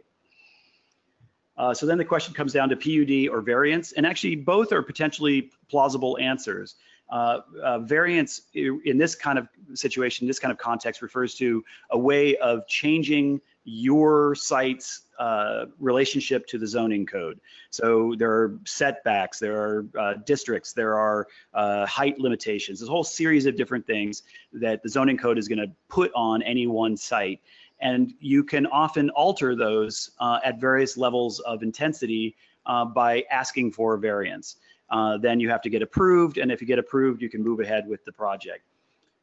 Uh, 1.57 1.73
so 1.73 1.85
then 1.85 1.97
the 1.97 2.05
question 2.05 2.33
comes 2.33 2.51
down 2.51 2.69
to 2.69 2.75
PUD 2.75 3.33
or 3.33 3.41
variance, 3.41 3.93
and 3.93 4.05
actually 4.05 4.35
both 4.35 4.73
are 4.73 4.81
potentially 4.81 5.51
plausible 5.69 6.17
answers. 6.19 6.75
Uh, 7.09 7.41
uh, 7.63 7.79
variance 7.79 8.41
in 8.53 8.97
this 8.97 9.13
kind 9.13 9.37
of 9.37 9.47
situation, 9.75 10.25
this 10.27 10.39
kind 10.39 10.51
of 10.51 10.57
context 10.57 11.01
refers 11.01 11.35
to 11.35 11.63
a 11.91 11.97
way 11.97 12.35
of 12.37 12.67
changing 12.67 13.39
your 13.65 14.35
site's 14.35 15.07
uh, 15.19 15.65
relationship 15.79 16.45
to 16.47 16.57
the 16.57 16.67
zoning 16.67 17.05
code. 17.05 17.39
So 17.71 18.13
there 18.17 18.31
are 18.31 18.59
setbacks, 18.65 19.39
there 19.39 19.57
are 19.57 19.85
uh, 19.99 20.13
districts, 20.25 20.71
there 20.73 20.97
are 20.97 21.27
uh, 21.53 21.85
height 21.87 22.19
limitations, 22.19 22.79
there's 22.79 22.89
a 22.89 22.91
whole 22.91 23.03
series 23.03 23.45
of 23.47 23.57
different 23.57 23.85
things 23.87 24.23
that 24.53 24.83
the 24.83 24.89
zoning 24.89 25.17
code 25.17 25.37
is 25.37 25.47
going 25.47 25.59
to 25.59 25.71
put 25.89 26.11
on 26.15 26.43
any 26.43 26.67
one 26.67 26.95
site. 26.95 27.41
And 27.81 28.13
you 28.19 28.43
can 28.43 28.67
often 28.67 29.09
alter 29.09 29.55
those 29.55 30.11
uh, 30.19 30.39
at 30.43 30.61
various 30.61 30.95
levels 30.95 31.39
of 31.41 31.63
intensity 31.63 32.35
uh, 32.65 32.85
by 32.85 33.23
asking 33.31 33.71
for 33.71 33.97
variance. 33.97 34.57
Uh, 34.91 35.17
then 35.17 35.39
you 35.39 35.49
have 35.49 35.61
to 35.63 35.69
get 35.69 35.81
approved, 35.81 36.37
and 36.37 36.51
if 36.51 36.61
you 36.61 36.67
get 36.67 36.77
approved, 36.77 37.21
you 37.21 37.29
can 37.29 37.43
move 37.43 37.59
ahead 37.59 37.87
with 37.87 38.05
the 38.05 38.11
project 38.11 38.61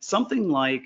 something 0.05 0.49
like 0.49 0.83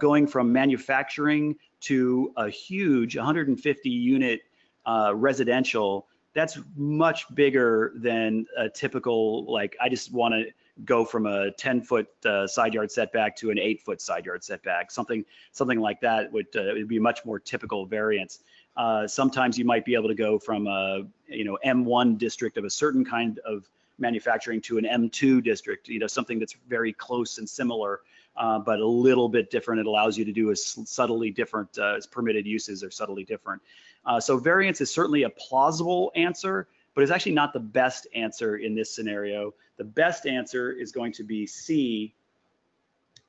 going 0.00 0.26
from 0.26 0.52
manufacturing 0.52 1.54
to 1.80 2.32
a 2.36 2.48
huge 2.48 3.16
150 3.16 3.90
unit 3.90 4.40
uh, 4.86 5.12
residential, 5.14 6.06
that's 6.34 6.58
much 6.76 7.26
bigger 7.34 7.92
than 7.96 8.46
a 8.56 8.68
typical, 8.68 9.50
like, 9.50 9.76
I 9.80 9.88
just 9.88 10.12
want 10.12 10.34
to 10.34 10.44
go 10.84 11.04
from 11.04 11.26
a 11.26 11.50
10 11.52 11.80
foot 11.80 12.08
uh, 12.26 12.46
side 12.46 12.74
yard 12.74 12.90
setback 12.90 13.34
to 13.36 13.50
an 13.50 13.58
eight 13.58 13.80
foot 13.80 14.00
side 14.00 14.26
yard 14.26 14.44
setback. 14.44 14.90
Something, 14.90 15.24
something 15.52 15.80
like 15.80 16.00
that 16.02 16.30
would, 16.32 16.46
uh, 16.54 16.74
would 16.74 16.88
be 16.88 16.98
much 16.98 17.24
more 17.24 17.38
typical 17.38 17.86
variance. 17.86 18.40
Uh, 18.76 19.06
sometimes 19.06 19.56
you 19.56 19.64
might 19.64 19.86
be 19.86 19.94
able 19.94 20.08
to 20.08 20.14
go 20.14 20.38
from 20.38 20.66
a, 20.66 21.04
you 21.28 21.44
know, 21.44 21.58
M1 21.64 22.18
district 22.18 22.58
of 22.58 22.64
a 22.64 22.70
certain 22.70 23.04
kind 23.04 23.40
of 23.46 23.68
manufacturing 23.98 24.60
to 24.60 24.76
an 24.76 24.84
M2 24.84 25.42
district, 25.42 25.88
you 25.88 25.98
know, 25.98 26.06
something 26.06 26.38
that's 26.38 26.56
very 26.68 26.92
close 26.92 27.38
and 27.38 27.48
similar 27.48 28.00
uh, 28.36 28.58
but 28.58 28.80
a 28.80 28.86
little 28.86 29.28
bit 29.28 29.50
different. 29.50 29.80
It 29.80 29.86
allows 29.86 30.16
you 30.16 30.24
to 30.24 30.32
do 30.32 30.50
a 30.50 30.56
subtly 30.56 31.30
different, 31.30 31.78
uh, 31.78 31.98
permitted 32.10 32.46
uses 32.46 32.82
are 32.82 32.90
subtly 32.90 33.24
different. 33.24 33.62
Uh, 34.04 34.20
so 34.20 34.38
variance 34.38 34.80
is 34.80 34.90
certainly 34.90 35.24
a 35.24 35.30
plausible 35.30 36.12
answer, 36.14 36.68
but 36.94 37.02
it's 37.02 37.10
actually 37.12 37.32
not 37.32 37.52
the 37.52 37.60
best 37.60 38.06
answer 38.14 38.56
in 38.56 38.74
this 38.74 38.94
scenario. 38.94 39.52
The 39.76 39.84
best 39.84 40.26
answer 40.26 40.72
is 40.72 40.92
going 40.92 41.12
to 41.12 41.24
be 41.24 41.46
C, 41.46 42.14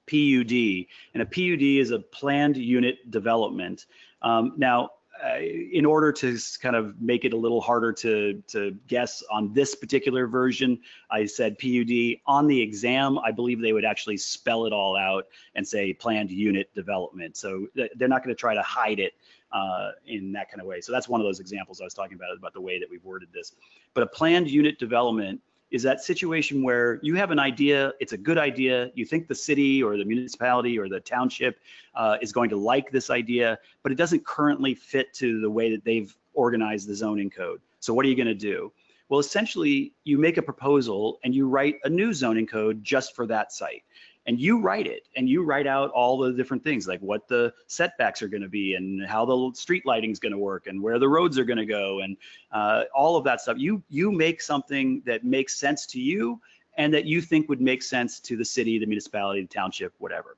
PUD, 0.08 0.88
and 1.14 1.22
a 1.22 1.26
PUD 1.26 1.62
is 1.62 1.92
a 1.92 2.00
planned 2.00 2.58
unit 2.58 3.12
development. 3.12 3.88
Um, 4.22 4.54
now, 4.58 4.92
uh, 5.24 5.40
in 5.40 5.86
order 5.86 6.12
to 6.12 6.38
kind 6.62 6.76
of 6.76 7.02
make 7.02 7.26
it 7.26 7.34
a 7.34 7.38
little 7.38 7.62
harder 7.62 7.92
to, 7.92 8.42
to 8.48 8.78
guess 8.88 9.24
on 9.32 9.54
this 9.54 9.76
particular 9.76 10.28
version, 10.28 10.80
I 11.10 11.26
said 11.26 11.58
PUD. 11.58 12.18
On 12.26 12.48
the 12.48 12.62
exam, 12.62 13.18
I 13.20 13.32
believe 13.32 13.60
they 13.60 13.74
would 13.74 13.86
actually 13.86 14.18
spell 14.18 14.66
it 14.66 14.74
all 14.74 14.96
out 14.96 15.28
and 15.56 15.68
say 15.68 15.94
planned 15.94 16.32
unit 16.32 16.74
development. 16.76 17.38
So 17.38 17.68
they're 17.76 18.08
not 18.08 18.24
going 18.24 18.36
to 18.36 18.40
try 18.40 18.54
to 18.54 18.62
hide 18.62 19.00
it 19.00 19.14
uh, 19.52 19.92
in 20.06 20.32
that 20.34 20.50
kind 20.50 20.62
of 20.62 20.68
way. 20.68 20.82
So 20.82 20.92
that's 20.92 21.08
one 21.08 21.22
of 21.22 21.26
those 21.26 21.40
examples 21.40 21.82
I 21.82 21.84
was 21.84 21.94
talking 21.94 22.16
about, 22.16 22.38
about 22.38 22.54
the 22.54 22.62
way 22.62 22.80
that 22.80 22.90
we've 22.90 23.04
worded 23.04 23.30
this. 23.34 23.56
But 23.94 24.04
a 24.04 24.08
planned 24.08 24.50
unit 24.50 24.78
development 24.80 25.42
is 25.72 25.84
that 25.84 26.02
situation 26.02 26.64
where 26.64 27.00
you 27.02 27.16
have 27.16 27.32
an 27.32 27.40
idea, 27.40 27.94
it's 28.00 28.14
a 28.14 28.18
good 28.18 28.38
idea, 28.38 28.90
you 28.96 29.06
think 29.06 29.28
the 29.28 29.36
city 29.36 29.84
or 29.84 29.98
the 29.98 30.06
municipality 30.06 30.80
or 30.80 30.88
the 30.88 31.00
township 31.00 31.60
uh, 31.96 32.18
is 32.22 32.32
going 32.32 32.50
to 32.50 32.58
like 32.58 32.92
this 32.92 33.10
idea, 33.10 33.58
but 33.84 33.92
it 33.92 33.96
doesn't 33.96 34.26
currently 34.26 34.74
fit 34.74 35.14
to 35.16 35.42
the 35.42 35.50
way 35.50 35.72
that 35.72 35.84
they've 35.84 36.16
organized 36.34 36.88
the 36.88 36.96
zoning 36.96 37.30
code. 37.30 37.60
So 37.80 37.94
what 37.94 38.06
are 38.06 38.10
you 38.10 38.16
going 38.16 38.28
to 38.28 38.34
do? 38.34 38.72
Well, 39.10 39.20
essentially, 39.20 39.94
you 40.04 40.18
make 40.18 40.38
a 40.38 40.42
proposal 40.42 41.20
and 41.24 41.34
you 41.34 41.48
write 41.48 41.76
a 41.84 41.90
new 41.90 42.14
zoning 42.14 42.46
code 42.46 42.84
just 42.84 43.16
for 43.16 43.26
that 43.28 43.54
site 43.54 43.84
and 44.28 44.42
you 44.42 44.60
write 44.60 44.86
it 44.86 45.08
and 45.16 45.28
you 45.30 45.42
write 45.42 45.66
out 45.66 45.90
all 45.92 46.18
the 46.18 46.34
different 46.34 46.62
things 46.62 46.86
like 46.86 47.00
what 47.00 47.28
the 47.30 47.54
setbacks 47.68 48.22
are 48.22 48.28
going 48.28 48.44
to 48.44 48.50
be 48.50 48.76
and 48.76 49.06
how 49.06 49.26
the 49.26 49.52
street 49.56 49.86
lighting 49.86 50.12
is 50.12 50.20
going 50.20 50.34
to 50.34 50.38
work 50.38 50.68
and 50.68 50.82
where 50.82 51.00
the 51.00 51.08
roads 51.08 51.40
are 51.40 51.46
going 51.46 51.58
to 51.58 51.66
go 51.66 52.02
and 52.02 52.18
uh, 52.52 52.84
all 52.94 53.16
of 53.16 53.24
that 53.24 53.40
stuff. 53.40 53.58
You 53.58 53.82
you 53.90 54.12
make 54.12 54.42
something 54.42 55.02
that 55.06 55.24
makes 55.24 55.56
sense 55.56 55.86
to 55.88 56.02
you 56.02 56.42
and 56.78 56.94
that 56.94 57.06
you 57.06 57.22
think 57.22 57.48
would 57.48 57.62
make 57.62 57.82
sense 57.82 58.20
to 58.20 58.36
the 58.36 58.46
city 58.46 58.78
the 58.78 58.86
municipality 58.86 59.42
the 59.42 59.48
township 59.48 59.94
whatever. 59.98 60.38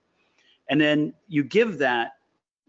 And 0.69 0.80
then 0.80 1.13
you 1.28 1.43
give 1.43 1.80
that 1.80 2.12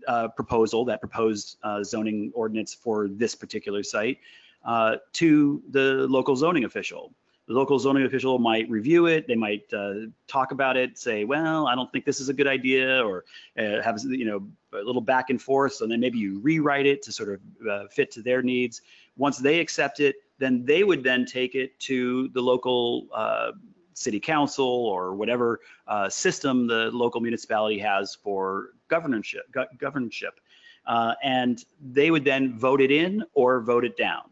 uh, 0.09 0.29
proposal 0.29 0.87
that 0.87 1.01
proposed 1.01 1.59
uh, 1.63 1.85
zoning 1.85 2.33
ordinance 2.35 2.73
for 2.73 3.09
this 3.09 3.35
particular 3.35 3.83
site 3.83 4.19
uh, 4.65 4.97
to 5.13 5.63
the 5.71 6.07
local 6.09 6.35
zoning 6.35 6.65
official 6.65 7.13
the 7.51 7.57
local 7.57 7.81
zoning 7.81 8.05
official 8.05 8.39
might 8.39 8.71
review 8.71 9.07
it. 9.07 9.27
They 9.27 9.35
might 9.35 9.65
uh, 9.73 10.07
talk 10.29 10.53
about 10.53 10.77
it, 10.77 10.97
say, 10.97 11.25
well, 11.25 11.67
I 11.67 11.75
don't 11.75 11.91
think 11.91 12.05
this 12.05 12.21
is 12.21 12.29
a 12.29 12.33
good 12.33 12.47
idea, 12.47 13.05
or 13.05 13.25
uh, 13.59 13.83
have 13.83 13.99
you 14.05 14.25
know 14.25 14.47
a 14.73 14.85
little 14.85 15.01
back 15.01 15.31
and 15.31 15.43
forth. 15.43 15.75
So 15.75 15.85
then 15.89 15.99
maybe 15.99 16.17
you 16.17 16.39
rewrite 16.39 16.87
it 16.87 17.03
to 17.03 17.11
sort 17.11 17.31
of 17.31 17.69
uh, 17.69 17.89
fit 17.89 18.13
to 18.13 18.23
their 18.23 18.41
needs. 18.41 18.83
Once 19.17 19.37
they 19.37 19.59
accept 19.59 19.99
it, 19.99 20.23
then 20.39 20.65
they 20.65 20.85
would 20.85 21.03
then 21.03 21.27
take 21.27 21.57
it 21.57 21.77
to 21.81 22.29
the 22.29 22.41
local 22.41 23.09
uh, 23.13 23.51
city 23.95 24.21
council 24.21 24.87
or 24.87 25.17
whatever 25.17 25.59
uh, 25.89 26.09
system 26.09 26.69
the 26.69 26.89
local 26.93 27.21
municipality 27.21 27.81
has 27.81 28.15
for 28.15 28.75
governorship. 28.87 29.51
Go 29.51 29.65
governorship. 29.77 30.39
Uh, 30.87 31.15
and 31.25 31.65
they 31.83 32.13
would 32.13 32.25
then 32.25 32.57
vote 32.57 32.81
it 32.81 32.93
in 32.93 33.25
or 33.35 33.61
vote 33.61 33.85
it 33.85 33.97
down. 33.97 34.23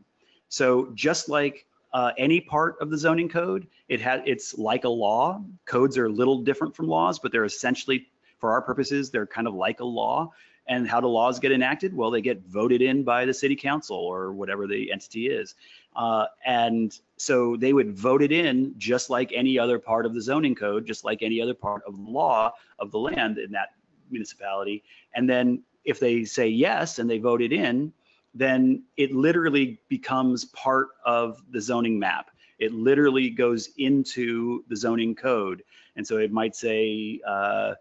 So 0.48 0.92
just 0.94 1.28
like 1.28 1.66
uh, 1.92 2.12
any 2.18 2.40
part 2.40 2.76
of 2.80 2.90
the 2.90 2.98
zoning 2.98 3.28
code. 3.28 3.66
It 3.88 4.00
has 4.00 4.20
it's 4.26 4.56
like 4.58 4.84
a 4.84 4.88
law. 4.88 5.42
Codes 5.66 5.96
are 5.96 6.06
a 6.06 6.10
little 6.10 6.42
different 6.42 6.76
from 6.76 6.86
laws, 6.86 7.18
but 7.18 7.32
they're 7.32 7.44
essentially, 7.44 8.06
for 8.38 8.52
our 8.52 8.62
purposes, 8.62 9.10
they're 9.10 9.26
kind 9.26 9.46
of 9.46 9.54
like 9.54 9.80
a 9.80 9.84
law. 9.84 10.32
And 10.66 10.86
how 10.86 11.00
do 11.00 11.06
laws 11.06 11.38
get 11.38 11.50
enacted? 11.50 11.96
Well, 11.96 12.10
they 12.10 12.20
get 12.20 12.42
voted 12.46 12.82
in 12.82 13.02
by 13.02 13.24
the 13.24 13.32
city 13.32 13.56
council 13.56 13.96
or 13.96 14.32
whatever 14.32 14.66
the 14.66 14.92
entity 14.92 15.28
is. 15.28 15.54
Uh, 15.96 16.26
and 16.44 16.96
so 17.16 17.56
they 17.56 17.72
would 17.72 17.96
vote 17.96 18.22
it 18.22 18.32
in 18.32 18.74
just 18.76 19.08
like 19.08 19.32
any 19.34 19.58
other 19.58 19.78
part 19.78 20.04
of 20.04 20.12
the 20.12 20.20
zoning 20.20 20.54
code, 20.54 20.86
just 20.86 21.04
like 21.04 21.22
any 21.22 21.40
other 21.40 21.54
part 21.54 21.82
of 21.86 21.96
the 21.96 22.10
law 22.10 22.52
of 22.78 22.90
the 22.90 22.98
land 22.98 23.38
in 23.38 23.50
that 23.52 23.70
municipality. 24.10 24.84
And 25.14 25.28
then 25.28 25.62
if 25.84 25.98
they 25.98 26.24
say 26.24 26.48
yes 26.48 26.98
and 26.98 27.08
they 27.08 27.18
vote 27.18 27.40
it 27.40 27.52
in, 27.52 27.92
then 28.34 28.82
it 28.96 29.12
literally 29.12 29.80
becomes 29.88 30.46
part 30.46 30.88
of 31.04 31.40
the 31.50 31.60
zoning 31.60 31.98
map. 31.98 32.30
It 32.58 32.72
literally 32.72 33.30
goes 33.30 33.70
into 33.78 34.64
the 34.68 34.76
zoning 34.76 35.14
code. 35.14 35.62
And 35.96 36.06
so 36.06 36.18
it 36.18 36.30
might 36.32 36.54
say 36.54 37.20
uh, 37.26 37.72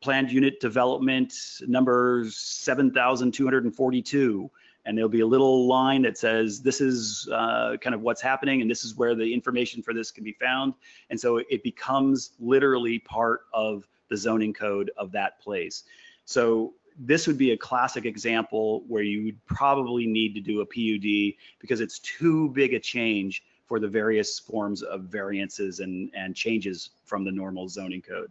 planned 0.00 0.30
unit 0.30 0.60
development 0.60 1.34
number 1.66 2.26
7,242. 2.28 4.50
And 4.84 4.98
there'll 4.98 5.08
be 5.08 5.20
a 5.20 5.26
little 5.26 5.68
line 5.68 6.02
that 6.02 6.18
says 6.18 6.60
this 6.60 6.80
is 6.80 7.28
uh, 7.32 7.76
kind 7.80 7.94
of 7.94 8.00
what's 8.00 8.20
happening 8.20 8.62
and 8.62 8.70
this 8.70 8.84
is 8.84 8.96
where 8.96 9.14
the 9.14 9.32
information 9.32 9.80
for 9.80 9.94
this 9.94 10.10
can 10.10 10.24
be 10.24 10.32
found. 10.32 10.74
And 11.08 11.20
so 11.20 11.36
it 11.36 11.62
becomes 11.62 12.32
literally 12.40 12.98
part 12.98 13.42
of 13.54 13.86
the 14.10 14.16
zoning 14.16 14.52
code 14.52 14.90
of 14.96 15.12
that 15.12 15.40
place. 15.40 15.84
So 16.24 16.74
this 16.98 17.26
would 17.26 17.38
be 17.38 17.52
a 17.52 17.56
classic 17.56 18.04
example 18.04 18.84
where 18.88 19.02
you 19.02 19.24
would 19.24 19.46
probably 19.46 20.06
need 20.06 20.34
to 20.34 20.40
do 20.40 20.60
a 20.60 20.66
PUD 20.66 21.36
because 21.60 21.80
it's 21.80 21.98
too 21.98 22.48
big 22.50 22.74
a 22.74 22.80
change 22.80 23.42
for 23.66 23.80
the 23.80 23.88
various 23.88 24.38
forms 24.38 24.82
of 24.82 25.04
variances 25.04 25.80
and, 25.80 26.10
and 26.14 26.36
changes 26.36 26.90
from 27.04 27.24
the 27.24 27.30
normal 27.30 27.68
zoning 27.68 28.02
code. 28.02 28.30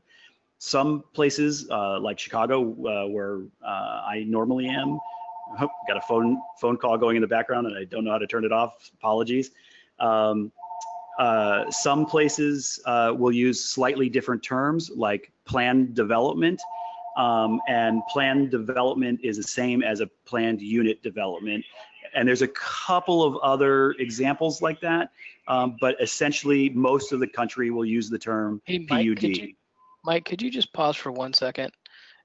Some 0.60 1.04
places 1.14 1.68
uh, 1.72 2.00
like 2.00 2.20
Chicago, 2.20 2.62
uh, 2.62 3.08
where 3.08 3.42
uh, 3.66 4.04
I 4.06 4.26
normally 4.28 4.68
am, 4.68 5.00
oh, 5.60 5.70
got 5.88 5.98
a 5.98 6.02
phone 6.02 6.40
phone 6.60 6.78
call 6.78 6.98
going 6.98 7.16
in 7.16 7.22
the 7.22 7.28
background 7.28 7.66
and 7.68 7.78
I 7.78 7.86
don't 7.86 8.04
know 8.04 8.12
how 8.12 8.20
to 8.20 8.28
turn 8.28 8.46
it 8.46 8.52
off. 8.52 8.92
Apologies. 8.94 9.52
Um, 10.00 10.52
uh, 11.18 11.70
some 11.72 12.06
places 12.06 12.80
uh, 12.86 13.14
will 13.18 13.32
use 13.32 13.64
slightly 13.64 14.10
different 14.10 14.44
terms 14.44 14.92
like 14.96 15.32
plan 15.46 15.94
development 15.94 16.62
um, 17.18 17.60
and 17.68 18.02
planned 18.10 18.52
development 18.52 19.20
is 19.24 19.38
the 19.38 19.44
same 19.44 19.84
as 19.84 20.00
a 20.02 20.08
planned 20.26 20.62
unit 20.62 21.02
development. 21.04 21.64
And 22.14 22.28
there's 22.28 22.42
a 22.42 22.48
couple 22.50 23.24
of 23.24 23.38
other 23.38 23.92
examples 23.92 24.62
like 24.62 24.82
that, 24.82 25.12
um, 25.48 25.78
but 25.80 25.96
essentially 26.02 26.70
most 26.70 27.12
of 27.12 27.20
the 27.20 27.28
country 27.28 27.72
will 27.72 27.86
use 27.86 28.10
the 28.10 28.20
term 28.20 28.62
Hey, 28.66 28.80
Mike, 28.90 29.08
PUD. 29.08 29.20
could 29.20 29.38
you, 29.38 29.54
Mike, 30.04 30.26
could 30.26 30.42
you 30.42 30.52
just 30.52 30.74
pause 30.74 30.96
for 30.96 31.12
one 31.12 31.34
second 31.34 31.72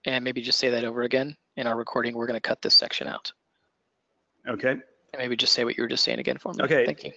and 0.04 0.24
maybe 0.24 0.40
just 0.40 0.58
say 0.58 0.70
that 0.70 0.84
over 0.84 1.02
again 1.02 1.36
in 1.56 1.66
our 1.66 1.76
recording? 1.76 2.14
We're 2.14 2.26
going 2.26 2.36
to 2.36 2.40
cut 2.40 2.62
this 2.62 2.74
section 2.74 3.06
out. 3.06 3.32
Okay. 4.48 4.70
And 4.70 4.82
maybe 5.18 5.36
just 5.36 5.52
say 5.52 5.64
what 5.64 5.76
you 5.76 5.82
were 5.82 5.88
just 5.88 6.04
saying 6.04 6.18
again 6.18 6.38
for 6.38 6.52
me. 6.52 6.64
Okay. 6.64 6.84
Thank 6.84 7.04
you. 7.04 7.12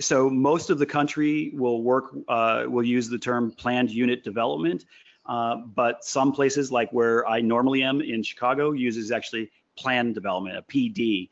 So 0.00 0.30
most 0.30 0.70
of 0.70 0.78
the 0.78 0.86
country 0.86 1.50
will 1.54 1.82
work, 1.82 2.14
uh, 2.28 2.66
will 2.68 2.84
use 2.84 3.08
the 3.08 3.18
term 3.18 3.50
planned 3.50 3.90
unit 3.90 4.22
development. 4.22 4.84
Uh, 5.28 5.56
but 5.74 6.04
some 6.04 6.32
places 6.32 6.72
like 6.72 6.90
where 6.90 7.26
I 7.28 7.40
normally 7.40 7.82
am 7.82 8.00
in 8.00 8.22
Chicago 8.22 8.72
uses 8.72 9.12
actually 9.12 9.50
plan 9.76 10.12
development, 10.12 10.56
a 10.56 10.62
PD. 10.62 11.28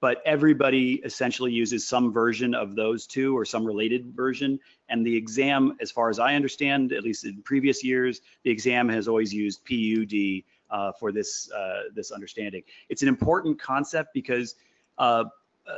But 0.00 0.22
everybody 0.24 0.94
essentially 1.04 1.52
uses 1.52 1.86
some 1.86 2.10
version 2.12 2.54
of 2.54 2.74
those 2.74 3.06
two 3.06 3.36
or 3.36 3.44
some 3.44 3.66
related 3.66 4.14
version. 4.14 4.58
And 4.88 5.04
the 5.04 5.14
exam, 5.14 5.76
as 5.80 5.90
far 5.90 6.08
as 6.08 6.18
I 6.18 6.34
understand, 6.34 6.92
at 6.92 7.02
least 7.02 7.24
in 7.24 7.42
previous 7.42 7.84
years, 7.84 8.22
the 8.44 8.50
exam 8.50 8.88
has 8.88 9.08
always 9.08 9.34
used 9.34 9.62
PUD 9.66 10.44
uh, 10.70 10.92
for 10.92 11.12
this 11.12 11.50
uh, 11.52 11.82
this 11.94 12.12
understanding. 12.12 12.62
It's 12.88 13.02
an 13.02 13.08
important 13.08 13.60
concept 13.60 14.14
because 14.14 14.54
uh, 14.96 15.24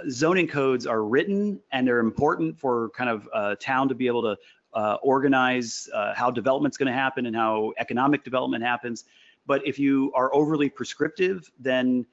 zoning 0.08 0.46
codes 0.46 0.86
are 0.86 1.04
written 1.04 1.60
and 1.72 1.86
they're 1.86 1.98
important 1.98 2.58
for 2.58 2.90
kind 2.90 3.10
of 3.10 3.28
a 3.34 3.56
town 3.56 3.88
to 3.88 3.94
be 3.94 4.06
able 4.06 4.22
to 4.22 4.36
uh, 4.74 4.96
organize 5.02 5.88
uh, 5.94 6.14
how 6.14 6.30
development's 6.30 6.76
going 6.76 6.86
to 6.86 6.98
happen 6.98 7.26
and 7.26 7.36
how 7.36 7.72
economic 7.78 8.24
development 8.24 8.64
happens. 8.64 9.04
But 9.46 9.66
if 9.66 9.78
you 9.78 10.12
are 10.14 10.34
overly 10.34 10.68
prescriptive, 10.68 11.50
then 11.58 12.06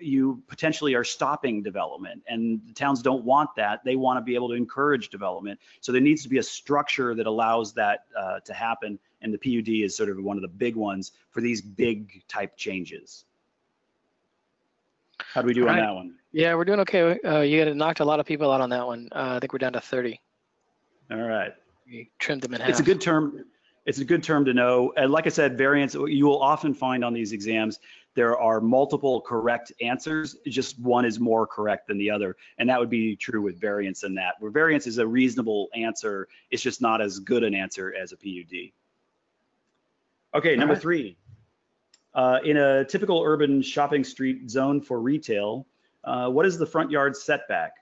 you 0.00 0.42
potentially 0.48 0.94
are 0.94 1.04
stopping 1.04 1.62
development 1.62 2.22
and 2.26 2.60
the 2.66 2.74
towns 2.74 3.02
don't 3.02 3.24
want 3.24 3.50
that. 3.56 3.84
They 3.84 3.94
want 3.96 4.16
to 4.18 4.20
be 4.20 4.34
able 4.34 4.48
to 4.48 4.54
encourage 4.54 5.10
development. 5.10 5.60
So 5.80 5.92
there 5.92 6.00
needs 6.00 6.22
to 6.24 6.28
be 6.28 6.38
a 6.38 6.42
structure 6.42 7.14
that 7.14 7.26
allows 7.26 7.72
that 7.74 8.06
uh, 8.18 8.40
to 8.40 8.52
happen. 8.52 8.98
And 9.20 9.32
the 9.32 9.38
PUD 9.38 9.68
is 9.68 9.96
sort 9.96 10.08
of 10.08 10.18
one 10.18 10.36
of 10.36 10.42
the 10.42 10.48
big 10.48 10.74
ones 10.74 11.12
for 11.30 11.40
these 11.40 11.62
big 11.62 12.26
type 12.26 12.56
changes. 12.56 13.24
How 15.18 15.40
do 15.42 15.46
we 15.46 15.54
do 15.54 15.62
on 15.62 15.76
Right. 15.76 15.80
that 15.80 15.94
one? 15.94 16.16
Yeah, 16.32 16.54
we're 16.54 16.64
doing 16.64 16.80
okay. 16.80 17.20
Uh, 17.20 17.40
you 17.40 17.64
got 17.64 17.76
knocked 17.76 18.00
a 18.00 18.04
lot 18.04 18.18
of 18.18 18.26
people 18.26 18.50
out 18.50 18.60
on 18.60 18.70
that 18.70 18.86
one. 18.86 19.08
Uh, 19.12 19.34
I 19.36 19.38
think 19.40 19.52
we're 19.52 19.58
down 19.58 19.74
to 19.74 19.80
30. 19.80 20.20
All 21.10 21.18
right. 21.18 21.52
We 21.86 22.10
trimmed 22.18 22.42
them 22.42 22.54
in 22.54 22.60
half. 22.60 22.70
It's 22.70 22.80
a 22.80 22.82
good 22.82 23.00
term. 23.00 23.44
It's 23.84 23.98
a 23.98 24.04
good 24.04 24.22
term 24.22 24.44
to 24.44 24.54
know. 24.54 24.92
And 24.96 25.10
like 25.10 25.26
I 25.26 25.30
said, 25.30 25.58
variance, 25.58 25.94
you 25.94 26.26
will 26.26 26.40
often 26.40 26.72
find 26.72 27.04
on 27.04 27.12
these 27.12 27.32
exams, 27.32 27.80
there 28.14 28.38
are 28.38 28.60
multiple 28.60 29.20
correct 29.22 29.72
answers. 29.80 30.36
Just 30.46 30.78
one 30.78 31.04
is 31.04 31.18
more 31.18 31.46
correct 31.46 31.88
than 31.88 31.98
the 31.98 32.10
other. 32.10 32.36
And 32.58 32.68
that 32.68 32.78
would 32.78 32.90
be 32.90 33.16
true 33.16 33.42
with 33.42 33.60
variance 33.60 34.04
in 34.04 34.14
that. 34.14 34.34
Where 34.38 34.52
variance 34.52 34.86
is 34.86 34.98
a 34.98 35.06
reasonable 35.06 35.68
answer, 35.74 36.28
it's 36.50 36.62
just 36.62 36.80
not 36.80 37.00
as 37.00 37.18
good 37.18 37.42
an 37.42 37.54
answer 37.54 37.92
as 37.94 38.12
a 38.12 38.16
PUD. 38.16 38.70
Okay, 40.34 40.56
number 40.56 40.74
Alright. 40.74 40.82
three. 40.82 41.16
Uh, 42.14 42.38
in 42.44 42.58
a 42.58 42.84
typical 42.84 43.22
urban 43.24 43.62
shopping 43.62 44.04
street 44.04 44.48
zone 44.48 44.80
for 44.80 45.00
retail, 45.00 45.66
uh, 46.04 46.28
what 46.28 46.46
is 46.46 46.58
the 46.58 46.66
front 46.66 46.90
yard 46.90 47.16
setback? 47.16 47.72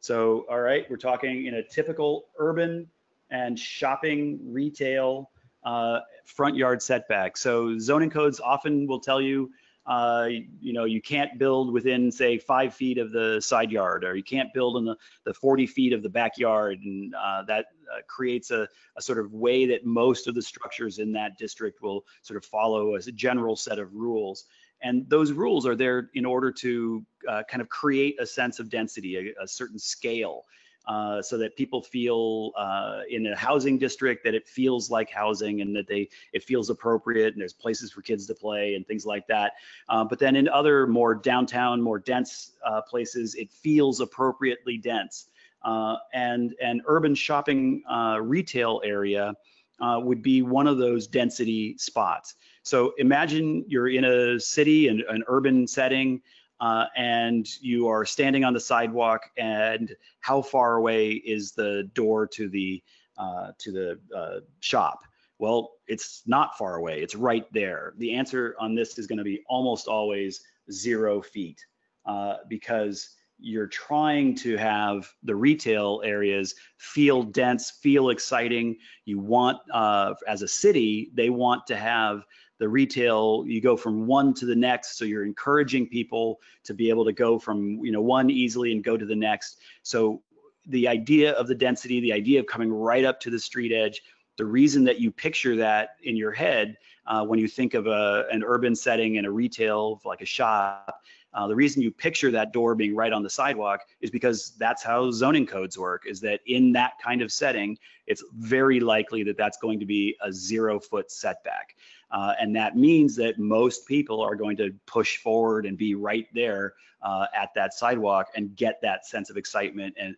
So, 0.00 0.44
all 0.50 0.60
right, 0.60 0.84
we're 0.90 0.96
talking 0.96 1.46
in 1.46 1.54
a 1.54 1.62
typical 1.62 2.26
urban 2.38 2.88
and 3.32 3.58
shopping 3.58 4.38
retail 4.44 5.30
uh, 5.64 6.00
front 6.26 6.54
yard 6.54 6.82
setback. 6.82 7.36
So 7.36 7.78
zoning 7.78 8.10
codes 8.10 8.40
often 8.40 8.86
will 8.86 9.00
tell 9.00 9.20
you, 9.20 9.50
uh, 9.86 10.28
you 10.60 10.72
know, 10.72 10.84
you 10.84 11.00
can't 11.00 11.38
build 11.38 11.72
within 11.72 12.12
say 12.12 12.38
five 12.38 12.72
feet 12.72 12.98
of 12.98 13.10
the 13.10 13.40
side 13.40 13.72
yard, 13.72 14.04
or 14.04 14.14
you 14.14 14.22
can't 14.22 14.52
build 14.54 14.76
in 14.76 14.84
the, 14.84 14.96
the 15.24 15.34
40 15.34 15.66
feet 15.66 15.92
of 15.92 16.02
the 16.02 16.08
backyard. 16.08 16.78
And 16.84 17.12
uh, 17.14 17.42
that 17.44 17.66
uh, 17.92 18.00
creates 18.06 18.50
a, 18.52 18.68
a 18.96 19.02
sort 19.02 19.18
of 19.18 19.32
way 19.32 19.66
that 19.66 19.84
most 19.84 20.28
of 20.28 20.34
the 20.34 20.42
structures 20.42 20.98
in 20.98 21.10
that 21.12 21.36
district 21.36 21.82
will 21.82 22.04
sort 22.22 22.36
of 22.36 22.44
follow 22.44 22.94
as 22.94 23.08
a 23.08 23.12
general 23.12 23.56
set 23.56 23.78
of 23.80 23.92
rules. 23.92 24.44
And 24.82 25.08
those 25.08 25.32
rules 25.32 25.66
are 25.66 25.76
there 25.76 26.10
in 26.14 26.24
order 26.24 26.52
to 26.52 27.04
uh, 27.28 27.42
kind 27.48 27.60
of 27.60 27.68
create 27.68 28.20
a 28.20 28.26
sense 28.26 28.60
of 28.60 28.68
density, 28.68 29.16
a, 29.16 29.42
a 29.42 29.48
certain 29.48 29.78
scale 29.78 30.44
uh, 30.86 31.22
so 31.22 31.38
that 31.38 31.56
people 31.56 31.82
feel 31.82 32.52
uh, 32.56 33.00
in 33.08 33.26
a 33.26 33.36
housing 33.36 33.78
district 33.78 34.24
that 34.24 34.34
it 34.34 34.46
feels 34.46 34.90
like 34.90 35.10
housing 35.10 35.60
and 35.60 35.74
that 35.74 35.86
they 35.86 36.08
it 36.32 36.42
feels 36.42 36.70
appropriate 36.70 37.32
and 37.32 37.40
there's 37.40 37.52
places 37.52 37.92
for 37.92 38.02
kids 38.02 38.26
to 38.26 38.34
play 38.34 38.74
and 38.74 38.86
things 38.86 39.06
like 39.06 39.26
that. 39.26 39.52
Uh, 39.88 40.04
but 40.04 40.18
then 40.18 40.36
in 40.36 40.48
other 40.48 40.86
more 40.86 41.14
downtown, 41.14 41.80
more 41.80 41.98
dense 41.98 42.52
uh, 42.66 42.80
places, 42.82 43.34
it 43.36 43.50
feels 43.50 44.00
appropriately 44.00 44.76
dense. 44.76 45.28
Uh, 45.62 45.96
and 46.12 46.54
an 46.60 46.82
urban 46.86 47.14
shopping 47.14 47.82
retail 48.20 48.80
area 48.84 49.32
would 49.80 50.22
be 50.22 50.42
one 50.42 50.66
of 50.66 50.78
those 50.78 51.06
density 51.06 51.76
spots. 51.78 52.34
So 52.62 52.92
imagine 52.98 53.64
you're 53.66 53.88
in 53.88 54.04
a 54.04 54.38
city 54.38 54.88
and 54.88 55.00
an 55.02 55.24
urban 55.26 55.66
setting 55.66 56.22
uh, 56.62 56.86
and 56.96 57.48
you 57.60 57.88
are 57.88 58.06
standing 58.06 58.44
on 58.44 58.54
the 58.54 58.60
sidewalk 58.60 59.28
and 59.36 59.94
how 60.20 60.40
far 60.40 60.76
away 60.76 61.10
is 61.10 61.52
the 61.52 61.90
door 61.92 62.26
to 62.28 62.48
the 62.48 62.80
uh, 63.18 63.48
to 63.58 63.72
the 63.72 63.98
uh, 64.16 64.40
shop? 64.60 65.00
Well 65.38 65.72
it's 65.88 66.22
not 66.24 66.56
far 66.56 66.76
away. 66.76 67.02
It's 67.02 67.16
right 67.16 67.44
there. 67.52 67.94
The 67.98 68.14
answer 68.14 68.54
on 68.60 68.76
this 68.76 68.96
is 68.96 69.08
going 69.08 69.18
to 69.18 69.24
be 69.24 69.42
almost 69.48 69.88
always 69.88 70.40
zero 70.70 71.20
feet 71.20 71.60
uh, 72.06 72.36
because 72.48 73.10
you're 73.40 73.66
trying 73.66 74.36
to 74.36 74.56
have 74.56 75.12
the 75.24 75.34
retail 75.34 76.00
areas 76.04 76.54
feel 76.76 77.24
dense 77.24 77.72
feel 77.82 78.10
exciting. 78.10 78.76
You 79.04 79.18
want 79.18 79.58
uh, 79.74 80.14
as 80.28 80.42
a 80.42 80.48
city 80.48 81.10
they 81.14 81.28
want 81.28 81.66
to 81.66 81.76
have 81.76 82.22
the 82.62 82.68
retail 82.68 83.42
you 83.44 83.60
go 83.60 83.76
from 83.76 84.06
one 84.06 84.32
to 84.32 84.46
the 84.46 84.54
next 84.54 84.96
so 84.96 85.04
you're 85.04 85.24
encouraging 85.24 85.84
people 85.98 86.40
to 86.62 86.72
be 86.72 86.88
able 86.88 87.04
to 87.04 87.12
go 87.12 87.30
from 87.36 87.84
you 87.86 87.90
know 87.90 88.00
one 88.00 88.30
easily 88.30 88.70
and 88.70 88.84
go 88.84 88.96
to 88.96 89.04
the 89.04 89.16
next 89.16 89.50
so 89.82 90.22
the 90.68 90.86
idea 90.86 91.32
of 91.32 91.48
the 91.48 91.58
density 91.66 91.98
the 91.98 92.12
idea 92.12 92.38
of 92.38 92.46
coming 92.46 92.72
right 92.72 93.04
up 93.04 93.18
to 93.18 93.30
the 93.30 93.42
street 93.48 93.72
edge 93.72 94.00
the 94.36 94.44
reason 94.44 94.84
that 94.84 95.00
you 95.00 95.10
picture 95.10 95.56
that 95.56 95.96
in 96.04 96.14
your 96.16 96.30
head 96.30 96.78
uh, 97.08 97.24
when 97.24 97.38
you 97.40 97.48
think 97.48 97.74
of 97.74 97.88
a, 97.88 98.26
an 98.30 98.44
urban 98.54 98.76
setting 98.76 99.18
and 99.18 99.26
a 99.26 99.30
retail 99.30 100.00
like 100.04 100.22
a 100.22 100.30
shop 100.38 101.02
Uh, 101.34 101.46
the 101.52 101.56
reason 101.64 101.80
you 101.80 101.90
picture 101.90 102.30
that 102.30 102.52
door 102.52 102.74
being 102.74 102.94
right 103.02 103.14
on 103.16 103.22
the 103.22 103.34
sidewalk 103.40 103.80
is 104.04 104.10
because 104.10 104.38
that's 104.58 104.82
how 104.90 105.10
zoning 105.10 105.46
codes 105.46 105.76
work, 105.78 106.02
is 106.12 106.20
that 106.20 106.38
in 106.44 106.72
that 106.72 106.92
kind 107.06 107.22
of 107.22 107.32
setting, 107.32 107.70
it's 108.06 108.22
very 108.34 108.80
likely 108.94 109.22
that 109.24 109.38
that's 109.42 109.58
going 109.64 109.80
to 109.80 109.86
be 109.86 110.14
a 110.20 110.30
zero 110.30 110.78
foot 110.78 111.10
setback. 111.10 111.66
Uh, 112.12 112.34
and 112.38 112.54
that 112.54 112.76
means 112.76 113.16
that 113.16 113.38
most 113.38 113.86
people 113.86 114.20
are 114.20 114.36
going 114.36 114.56
to 114.56 114.70
push 114.86 115.16
forward 115.16 115.66
and 115.66 115.76
be 115.78 115.94
right 115.94 116.26
there 116.34 116.74
uh, 117.02 117.26
at 117.34 117.48
that 117.54 117.74
sidewalk 117.74 118.28
and 118.36 118.54
get 118.54 118.80
that 118.82 119.06
sense 119.06 119.30
of 119.30 119.36
excitement 119.36 119.94
and 119.98 120.14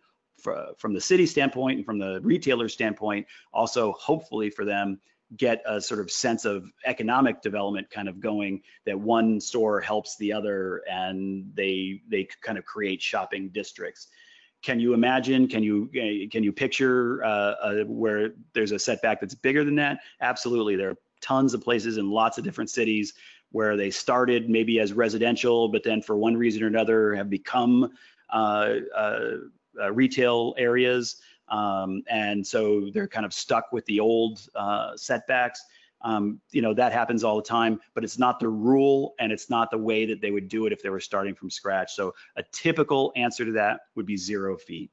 from 0.77 0.93
the 0.93 1.01
city 1.01 1.25
standpoint 1.25 1.77
and 1.77 1.85
from 1.85 1.97
the 1.97 2.19
retailer 2.21 2.69
standpoint, 2.69 3.25
also 3.53 3.93
hopefully 3.93 4.49
for 4.49 4.63
them 4.63 4.99
get 5.37 5.61
a 5.65 5.81
sort 5.81 5.99
of 5.99 6.11
sense 6.11 6.45
of 6.45 6.71
economic 6.85 7.41
development 7.41 7.89
kind 7.89 8.07
of 8.07 8.19
going 8.19 8.61
that 8.85 8.99
one 8.99 9.39
store 9.39 9.81
helps 9.81 10.15
the 10.17 10.31
other 10.31 10.83
and 10.89 11.49
they 11.55 12.01
they 12.09 12.27
kind 12.41 12.57
of 12.57 12.65
create 12.65 13.01
shopping 13.01 13.49
districts. 13.49 14.07
Can 14.61 14.79
you 14.79 14.93
imagine 14.93 15.47
can 15.47 15.63
you 15.63 15.89
eh, 15.95 16.27
can 16.31 16.43
you 16.43 16.53
picture 16.53 17.23
uh, 17.23 17.55
uh, 17.61 17.83
where 17.85 18.33
there's 18.53 18.71
a 18.71 18.79
setback 18.79 19.19
that's 19.19 19.35
bigger 19.35 19.63
than 19.63 19.75
that? 19.75 19.99
Absolutely. 20.21 20.75
There 20.75 20.91
are 20.91 20.97
tons 21.25 21.53
of 21.53 21.61
places 21.61 21.97
in 21.97 22.09
lots 22.09 22.37
of 22.37 22.43
different 22.43 22.69
cities 22.69 23.13
where 23.51 23.77
they 23.77 23.89
started 23.89 24.49
maybe 24.49 24.79
as 24.79 24.93
residential 24.93 25.67
but 25.69 25.83
then 25.83 26.01
for 26.01 26.17
one 26.17 26.35
reason 26.35 26.63
or 26.63 26.67
another 26.67 27.15
have 27.15 27.29
become 27.29 27.91
uh, 28.29 28.75
uh, 28.95 29.31
uh 29.81 29.91
retail 29.91 30.53
areas 30.57 31.21
um, 31.49 32.03
and 32.09 32.45
so 32.45 32.89
they're 32.93 33.07
kind 33.07 33.25
of 33.25 33.33
stuck 33.33 33.71
with 33.71 33.85
the 33.85 33.99
old 33.99 34.47
uh, 34.55 34.95
setbacks. 34.95 35.61
Um, 36.01 36.39
you 36.51 36.61
know, 36.61 36.73
that 36.73 36.91
happens 36.91 37.23
all 37.23 37.35
the 37.35 37.41
time, 37.41 37.79
but 37.93 38.03
it's 38.03 38.19
not 38.19 38.39
the 38.39 38.49
rule 38.49 39.15
and 39.19 39.31
it's 39.31 39.49
not 39.49 39.71
the 39.71 39.77
way 39.77 40.05
that 40.05 40.21
they 40.21 40.31
would 40.31 40.47
do 40.47 40.65
it 40.65 40.73
if 40.73 40.81
they 40.83 40.89
were 40.89 40.99
starting 40.99 41.33
from 41.33 41.49
scratch. 41.49 41.95
So 41.95 42.13
a 42.35 42.43
typical 42.51 43.11
answer 43.15 43.45
to 43.45 43.51
that 43.53 43.81
would 43.95 44.05
be 44.05 44.17
zero 44.17 44.57
feet. 44.57 44.91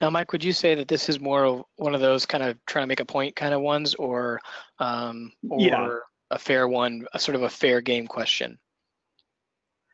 Now, 0.00 0.10
Mike, 0.10 0.32
would 0.32 0.44
you 0.44 0.52
say 0.52 0.74
that 0.74 0.88
this 0.88 1.08
is 1.08 1.20
more 1.20 1.44
of 1.44 1.64
one 1.76 1.94
of 1.94 2.00
those 2.00 2.26
kind 2.26 2.42
of 2.42 2.56
trying 2.66 2.84
to 2.84 2.88
make 2.88 3.00
a 3.00 3.04
point 3.04 3.36
kind 3.36 3.54
of 3.54 3.60
ones 3.60 3.94
or, 3.94 4.40
um, 4.78 5.32
or 5.48 5.60
yeah. 5.60 5.88
a 6.30 6.38
fair 6.38 6.68
one, 6.68 7.06
a 7.14 7.18
sort 7.18 7.36
of 7.36 7.42
a 7.42 7.48
fair 7.48 7.80
game 7.80 8.06
question? 8.06 8.58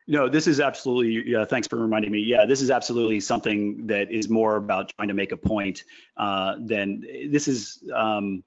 No, 0.05 0.27
this 0.27 0.47
is 0.47 0.59
absolutely, 0.59 1.31
yeah, 1.31 1.45
thanks 1.45 1.67
for 1.67 1.77
reminding 1.77 2.11
me. 2.11 2.19
Yeah, 2.19 2.45
this 2.45 2.61
is 2.61 2.69
absolutely 2.69 3.21
something 3.21 3.87
that 3.87 4.11
is 4.11 4.29
more 4.29 4.57
about 4.57 4.91
trying 4.95 5.07
to 5.07 5.13
make 5.13 5.31
a 5.31 5.37
point 5.37 5.85
uh, 6.17 6.55
than 6.59 7.03
this 7.29 7.47
is, 7.47 7.83
um, 7.95 8.43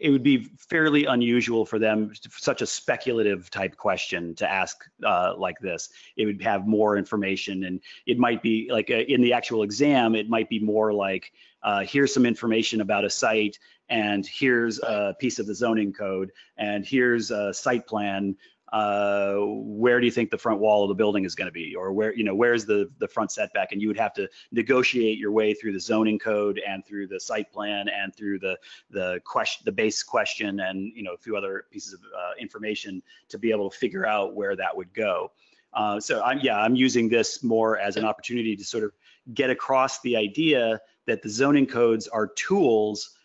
it 0.00 0.10
would 0.10 0.22
be 0.22 0.50
fairly 0.56 1.04
unusual 1.04 1.66
for 1.66 1.78
them, 1.78 2.12
such 2.30 2.62
a 2.62 2.66
speculative 2.66 3.50
type 3.50 3.76
question 3.76 4.34
to 4.36 4.50
ask 4.50 4.84
uh, 5.04 5.34
like 5.36 5.58
this. 5.60 5.90
It 6.16 6.24
would 6.24 6.40
have 6.42 6.66
more 6.66 6.96
information 6.96 7.64
and 7.64 7.80
it 8.06 8.18
might 8.18 8.42
be 8.42 8.68
like 8.72 8.90
uh, 8.90 8.94
in 8.94 9.20
the 9.20 9.34
actual 9.34 9.62
exam, 9.62 10.14
it 10.14 10.28
might 10.28 10.48
be 10.48 10.58
more 10.58 10.92
like, 10.92 11.32
uh, 11.62 11.80
here's 11.80 12.14
some 12.14 12.24
information 12.24 12.80
about 12.80 13.04
a 13.04 13.10
site 13.10 13.58
and 13.90 14.26
here's 14.26 14.78
a 14.78 15.14
piece 15.20 15.38
of 15.38 15.46
the 15.46 15.54
zoning 15.54 15.92
code 15.92 16.32
and 16.56 16.86
here's 16.86 17.30
a 17.30 17.52
site 17.52 17.86
plan 17.86 18.34
uh, 18.72 19.34
where 19.40 19.98
do 19.98 20.06
you 20.06 20.12
think 20.12 20.30
the 20.30 20.38
front 20.38 20.60
wall 20.60 20.84
of 20.84 20.88
the 20.88 20.94
building 20.94 21.24
is 21.24 21.34
going 21.34 21.46
to 21.46 21.52
be, 21.52 21.74
or 21.74 21.92
where 21.92 22.14
you 22.14 22.22
know 22.22 22.34
where's 22.34 22.64
the 22.64 22.88
the 22.98 23.08
front 23.08 23.32
setback, 23.32 23.72
and 23.72 23.82
you 23.82 23.88
would 23.88 23.98
have 23.98 24.12
to 24.14 24.28
negotiate 24.52 25.18
your 25.18 25.32
way 25.32 25.54
through 25.54 25.72
the 25.72 25.80
zoning 25.80 26.18
code 26.18 26.60
and 26.66 26.86
through 26.86 27.08
the 27.08 27.18
site 27.18 27.50
plan 27.52 27.88
and 27.88 28.14
through 28.14 28.38
the 28.38 28.56
the 28.90 29.20
question 29.24 29.62
the 29.64 29.72
base 29.72 30.02
question 30.02 30.60
and 30.60 30.92
you 30.94 31.02
know 31.02 31.14
a 31.14 31.18
few 31.18 31.36
other 31.36 31.64
pieces 31.70 31.94
of 31.94 32.00
uh, 32.16 32.32
information 32.38 33.02
to 33.28 33.38
be 33.38 33.50
able 33.50 33.68
to 33.68 33.76
figure 33.76 34.06
out 34.06 34.34
where 34.34 34.54
that 34.54 34.76
would 34.76 34.92
go. 34.94 35.32
Uh, 35.72 35.98
so 35.98 36.22
I'm 36.22 36.38
yeah 36.40 36.58
I'm 36.58 36.76
using 36.76 37.08
this 37.08 37.42
more 37.42 37.78
as 37.78 37.96
an 37.96 38.04
opportunity 38.04 38.54
to 38.56 38.64
sort 38.64 38.84
of 38.84 38.92
get 39.34 39.50
across 39.50 40.00
the 40.02 40.16
idea 40.16 40.80
that 41.06 41.22
the 41.22 41.28
zoning 41.28 41.66
codes 41.66 42.06
are 42.06 42.28
tools 42.28 43.16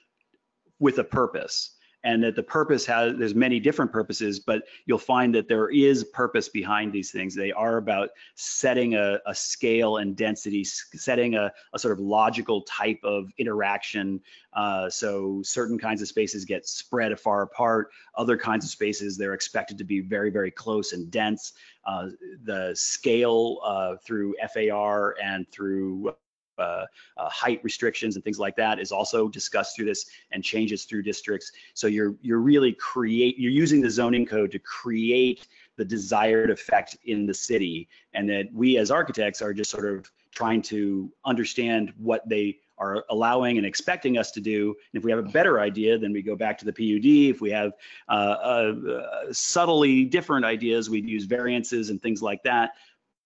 with 0.80 0.98
a 0.98 1.04
purpose 1.04 1.75
and 2.06 2.24
that 2.24 2.36
the 2.36 2.44
purpose 2.44 2.86
has 2.86 3.18
there's 3.18 3.36
many 3.36 3.60
different 3.60 3.92
purposes 3.92 4.40
but 4.40 4.64
you'll 4.86 4.98
find 4.98 5.34
that 5.36 5.50
there 5.50 5.70
is 5.70 6.04
purpose 6.06 6.48
behind 6.50 6.94
these 6.94 7.12
things. 7.12 7.36
They 7.36 7.52
are 7.52 7.78
about 7.78 8.10
setting 8.36 8.96
a, 8.96 9.20
a 9.26 9.36
scale 9.36 9.98
and 9.98 10.16
density 10.16 10.64
setting 10.64 11.36
a, 11.36 11.52
a, 11.74 11.80
sort 11.80 11.92
of 11.94 12.00
logical 12.00 12.62
type 12.62 13.00
of 13.04 13.30
interaction. 13.38 14.22
Uh, 14.54 14.90
so 14.90 15.42
certain 15.44 15.78
kinds 15.78 16.02
of 16.02 16.08
spaces 16.08 16.46
get 16.46 16.68
spread 16.68 17.20
far 17.20 17.42
apart. 17.42 17.90
Other 18.16 18.38
kinds 18.38 18.64
of 18.66 18.72
spaces 18.72 19.18
they're 19.18 19.34
expected 19.34 19.78
to 19.78 19.84
be 19.84 20.00
very 20.00 20.30
very 20.30 20.52
close 20.52 20.94
and 20.94 21.10
dense. 21.12 21.54
Uh, 21.86 22.10
the 22.44 22.72
scale 22.74 23.60
uh, 23.64 23.96
through 24.04 24.36
FAR 24.54 25.16
and 25.22 25.50
through 25.52 26.16
uh, 26.60 26.86
uh, 27.18 27.30
height 27.30 27.60
restrictions 27.64 28.16
and 28.16 28.24
things 28.24 28.40
like 28.40 28.56
that 28.56 28.80
is 28.80 28.92
also 28.92 29.28
discussed 29.28 29.76
through 29.76 29.86
this 29.86 30.06
and 30.32 30.44
changes 30.44 30.86
through 30.86 31.04
districts. 31.04 31.52
So 31.74 31.88
you're 31.88 32.16
you're 32.22 32.40
really 32.40 32.74
create 32.74 33.38
you're 33.38 33.52
using 33.52 33.82
the 33.82 33.90
zoning 33.90 34.26
code 34.26 34.52
to 34.52 34.60
create 34.60 35.48
the 35.78 35.86
desired 35.86 36.50
effect 36.50 36.98
in 37.06 37.26
the 37.26 37.34
city, 37.34 37.88
and 38.14 38.30
that 38.30 38.46
we 38.54 38.78
as 38.78 38.92
architects 38.92 39.42
are 39.42 39.54
just 39.54 39.72
sort 39.72 39.86
of 39.86 40.10
trying 40.34 40.62
to 40.62 41.12
understand 41.26 41.94
what 41.98 42.28
they 42.28 42.60
are 42.78 43.06
allowing 43.10 43.58
and 43.58 43.66
expecting 43.66 44.18
us 44.18 44.32
to 44.32 44.42
do. 44.42 44.76
And 44.94 45.00
if 45.00 45.06
we 45.06 45.12
have 45.12 45.20
a 45.20 45.30
better 45.30 45.62
idea, 45.62 45.98
then 45.98 46.12
we 46.12 46.22
go 46.22 46.36
back 46.36 46.58
to 46.58 46.66
the 46.66 46.74
PUD. 46.74 47.06
If 47.34 47.40
we 47.40 47.50
have 47.52 47.72
uh, 48.10 48.12
uh, 48.12 49.32
subtly 49.32 50.04
different 50.04 50.46
ideas, 50.46 50.90
we'd 50.90 51.08
use 51.08 51.24
variances 51.24 51.90
and 51.90 52.02
things 52.02 52.22
like 52.22 52.44
that 52.44 52.72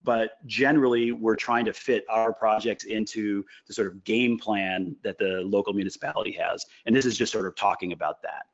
but 0.02 0.44
generally 0.46 1.12
we're 1.12 1.36
trying 1.36 1.64
to 1.64 1.72
fit 1.72 2.04
our 2.08 2.32
projects 2.32 2.84
into 2.84 3.44
the 3.66 3.74
sort 3.74 3.88
of 3.88 4.02
game 4.04 4.38
plan 4.38 4.96
that 5.02 5.18
the 5.18 5.42
local 5.44 5.72
municipality 5.72 6.32
has. 6.32 6.64
And 6.86 6.94
this 6.94 7.06
is 7.06 7.16
just 7.16 7.32
sort 7.32 7.46
of 7.46 7.54
talking 7.56 7.92
about 7.92 8.22
that. 8.22 8.44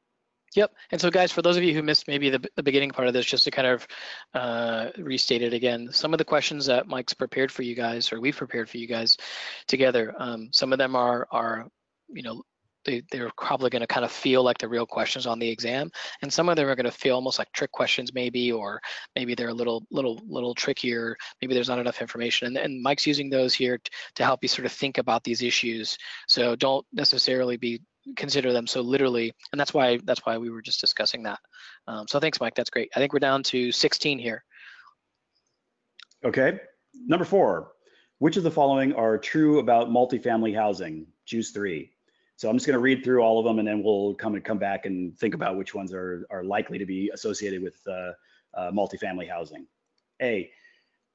Yep. 0.55 0.75
And 0.91 1.01
so, 1.01 1.11
guys, 1.11 1.31
for 1.31 1.43
those 1.43 1.59
of 1.59 1.63
you 1.63 1.75
who 1.75 1.83
missed 1.83 2.09
maybe 2.09 2.31
the, 2.31 2.43
the 2.57 2.63
beginning 2.63 2.91
part 2.91 3.09
of 3.09 3.15
this, 3.15 3.27
just 3.27 3.45
to 3.45 3.51
kind 3.51 3.69
of 3.69 3.87
uh, 4.33 4.89
restate 4.97 5.43
it 5.43 5.53
again, 5.53 5.91
some 5.93 6.15
of 6.15 6.19
the 6.19 6.25
questions 6.25 6.65
that 6.67 6.89
Mike's 6.89 7.13
prepared 7.13 7.53
for 7.53 7.63
you 7.63 7.75
guys, 7.75 8.11
or 8.11 8.21
we've 8.21 8.37
prepared 8.37 8.71
for 8.71 8.79
you 8.79 8.87
guys 8.87 9.19
together, 9.67 10.15
um, 10.19 10.49
some 10.53 10.73
of 10.73 10.79
them 10.79 10.97
are 10.97 11.29
are 11.31 11.69
you 12.09 12.23
know 12.23 12.43
they, 12.87 13.03
they're 13.11 13.31
probably 13.37 13.69
going 13.69 13.81
to 13.81 13.87
kind 13.87 14.05
of 14.05 14.11
feel 14.11 14.43
like 14.43 14.59
the 14.59 14.69
real 14.69 14.87
questions 14.87 15.27
on 15.27 15.39
the 15.39 15.49
exam. 15.49 15.91
And 16.23 16.33
some 16.33 16.49
of 16.49 16.57
them 16.57 16.69
are 16.69 16.75
going 16.75 16.85
to 16.85 16.91
feel 16.91 17.17
almost 17.17 17.39
like 17.39 17.53
trick 17.53 17.73
questions 17.73 18.15
maybe 18.15 18.51
or 18.51 18.81
maybe 19.15 19.35
they're 19.35 19.51
a 19.51 19.55
little 19.55 19.87
little 19.91 20.21
little 20.27 20.55
trickier. 20.55 21.17
Maybe 21.43 21.53
there's 21.53 21.69
not 21.69 21.79
enough 21.79 22.01
information. 22.01 22.47
And, 22.47 22.57
and 22.57 22.83
mike's 22.83 23.07
using 23.07 23.29
those 23.29 23.53
here 23.53 23.79
t- 23.79 23.91
to 24.15 24.25
help 24.25 24.43
you 24.43 24.49
sort 24.49 24.67
of 24.67 24.73
think 24.73 24.99
about 24.99 25.25
these 25.25 25.43
issues. 25.43 25.99
So 26.29 26.57
don't 26.57 26.87
necessarily 26.93 27.57
be 27.57 27.83
consider 28.17 28.53
them 28.53 28.67
so 28.67 28.81
literally. 28.81 29.35
And 29.53 29.61
that's 29.61 29.75
why 29.75 29.99
that's 30.05 30.25
why 30.25 30.39
we 30.39 30.51
were 30.51 30.63
just 30.63 30.81
discussing 30.81 31.25
that. 31.25 31.41
Um, 31.89 32.07
so 32.09 32.21
thanks 32.21 32.41
mike. 32.41 32.55
That's 32.55 32.71
great. 32.71 32.91
I 32.95 33.01
think 33.01 33.13
we're 33.13 33.19
down 33.19 33.43
to 33.45 33.73
16 33.73 34.19
here. 34.19 34.45
Okay. 36.25 36.61
Number 37.07 37.25
four. 37.25 37.73
Which 38.19 38.39
of 38.39 38.45
the 38.45 38.51
following 38.51 38.95
are 38.95 39.19
true 39.19 39.59
about 39.59 39.91
multifamily 39.91 40.55
housing? 40.55 41.07
Choose 41.27 41.51
three 41.51 41.91
so 42.37 42.49
I'm 42.49 42.57
just 42.57 42.67
going 42.67 42.75
to 42.75 42.81
read 42.81 43.03
through 43.03 43.23
all 43.23 43.39
of 43.39 43.45
them, 43.45 43.59
and 43.59 43.67
then 43.67 43.83
we'll 43.83 44.15
come 44.15 44.35
and 44.35 44.45
come 44.45 44.59
back 44.59 44.85
and 44.85 45.19
think 45.19 45.35
about 45.35 45.57
which 45.57 45.75
ones 45.75 45.93
are 45.93 46.27
are 46.31 46.45
likely 46.45 46.79
to 46.79 46.87
be 46.87 47.11
associated 47.13 47.63
with 47.63 47.77
uh, 47.87 48.13
uh, 48.55 48.71
multifamily 48.71 49.29
housing. 49.29 49.67
A, 50.21 50.51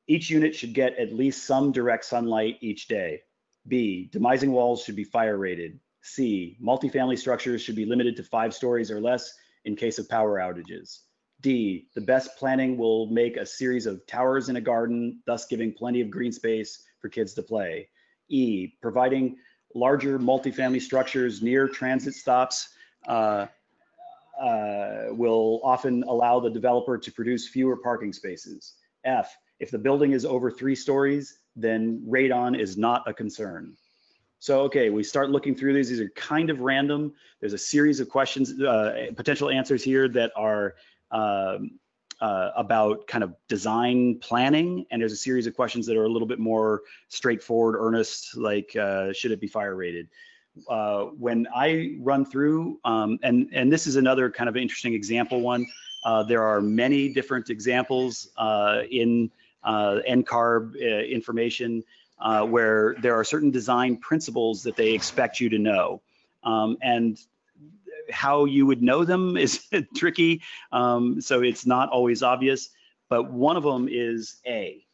each 0.07 0.29
unit 0.29 0.55
should 0.55 0.73
get 0.73 0.97
at 0.97 1.13
least 1.13 1.45
some 1.45 1.71
direct 1.71 2.05
sunlight 2.05 2.57
each 2.62 2.88
day. 2.88 3.21
B, 3.67 4.10
demising 4.12 4.49
walls 4.49 4.84
should 4.84 4.95
be 4.95 5.03
fire 5.03 5.38
rated. 5.38 5.79
C, 6.01 6.57
multifamily 6.62 7.17
structures 7.17 7.62
should 7.62 7.75
be 7.75 7.86
limited 7.86 8.15
to 8.17 8.23
five 8.23 8.53
stories 8.53 8.89
or 8.89 8.99
less 8.99 9.34
in 9.65 9.75
case 9.75 9.99
of 9.99 10.10
power 10.10 10.39
outages. 10.39 11.01
D, 11.41 11.88
the 11.95 12.01
best 12.01 12.38
planning 12.38 12.77
will 12.77 13.07
make 13.07 13.38
a 13.38 13.45
series 13.45 13.86
of 13.86 14.05
towers 14.07 14.49
in 14.49 14.55
a 14.55 14.62
garden, 14.62 15.21
thus 15.25 15.45
giving 15.45 15.73
plenty 15.73 16.01
of 16.01 16.10
green 16.10 16.31
space 16.31 16.84
for 16.99 17.10
kids 17.10 17.34
to 17.36 17.43
play. 17.43 17.89
E, 18.29 18.73
providing 18.81 19.38
larger 19.75 20.19
multifamily 20.19 20.81
structures 20.81 21.41
near 21.41 21.67
transit 21.67 22.13
stops 22.13 22.69
uh, 23.07 23.47
uh, 24.41 25.05
will 25.10 25.62
often 25.63 26.03
allow 26.03 26.39
the 26.39 26.49
developer 26.49 26.97
to 26.97 27.12
produce 27.12 27.47
fewer 27.47 27.77
parking 27.77 28.13
spaces. 28.13 28.75
F, 29.03 29.36
if 29.60 29.71
the 29.71 29.77
building 29.77 30.12
is 30.13 30.25
over 30.25 30.49
three 30.49 30.75
stories, 30.75 31.39
then 31.55 32.03
radon 32.07 32.60
is 32.60 32.77
not 32.77 33.07
a 33.07 33.13
concern. 33.13 33.75
So, 34.39 34.62
okay, 34.62 34.89
we 34.89 35.03
start 35.03 35.29
looking 35.29 35.53
through 35.53 35.73
these. 35.73 35.89
These 35.89 35.99
are 35.99 36.10
kind 36.10 36.49
of 36.49 36.62
random. 36.62 37.13
There's 37.39 37.53
a 37.53 37.60
series 37.60 37.99
of 37.99 38.10
questions, 38.10 38.60
uh, 38.60 39.12
potential 39.15 39.51
answers 39.51 39.84
here 39.84 40.07
that 40.10 40.31
are 40.36 40.75
um, 41.12 41.79
uh, 42.21 42.51
about 42.55 43.07
kind 43.07 43.23
of 43.23 43.36
design 43.47 44.19
planning, 44.19 44.86
and 44.91 45.01
there's 45.01 45.12
a 45.12 45.17
series 45.17 45.47
of 45.47 45.55
questions 45.55 45.88
that 45.88 45.97
are 45.97 46.05
a 46.05 46.10
little 46.10 46.27
bit 46.27 46.39
more 46.39 46.84
straightforward, 47.10 47.75
earnest, 47.77 48.38
like 48.38 48.75
uh, 48.75 49.12
should 49.12 49.31
it 49.31 49.41
be 49.41 49.47
fire 49.47 49.75
rated? 49.75 50.07
Uh, 50.69 51.05
when 51.17 51.47
I 51.55 51.97
run 51.99 52.25
through, 52.25 52.79
um, 52.86 53.17
and 53.23 53.49
and 53.53 53.71
this 53.71 53.88
is 53.88 53.95
another 53.95 54.29
kind 54.29 54.49
of 54.49 54.55
interesting 54.55 54.93
example 54.93 55.41
one. 55.41 55.65
Uh, 56.03 56.23
there 56.23 56.43
are 56.43 56.62
many 56.62 57.10
different 57.10 57.49
examples 57.49 58.29
uh, 58.38 58.81
in 58.89 59.29
uh, 59.63 59.99
NCARB 60.10 61.10
information 61.10 61.84
where 62.47 62.95
there 63.01 63.15
are 63.15 63.23
certain 63.23 63.51
design 63.51 63.97
principles 63.97 64.63
that 64.63 64.75
they 64.75 64.91
expect 64.93 65.39
you 65.39 65.49
to 65.49 65.60
know. 65.60 66.01
Um, 66.43 66.77
and 66.81 67.19
how 68.09 68.45
you 68.45 68.65
would 68.65 68.81
know 68.81 69.03
them 69.03 69.37
is 69.45 69.67
tricky, 69.95 70.41
um, 70.71 71.21
so 71.21 71.41
it's 71.41 71.65
not 71.65 71.89
always 71.89 72.23
obvious, 72.23 72.69
but 73.09 73.31
one 73.31 73.57
of 73.57 73.63
them 73.63 73.87
is 73.89 74.37
A. 74.45 74.85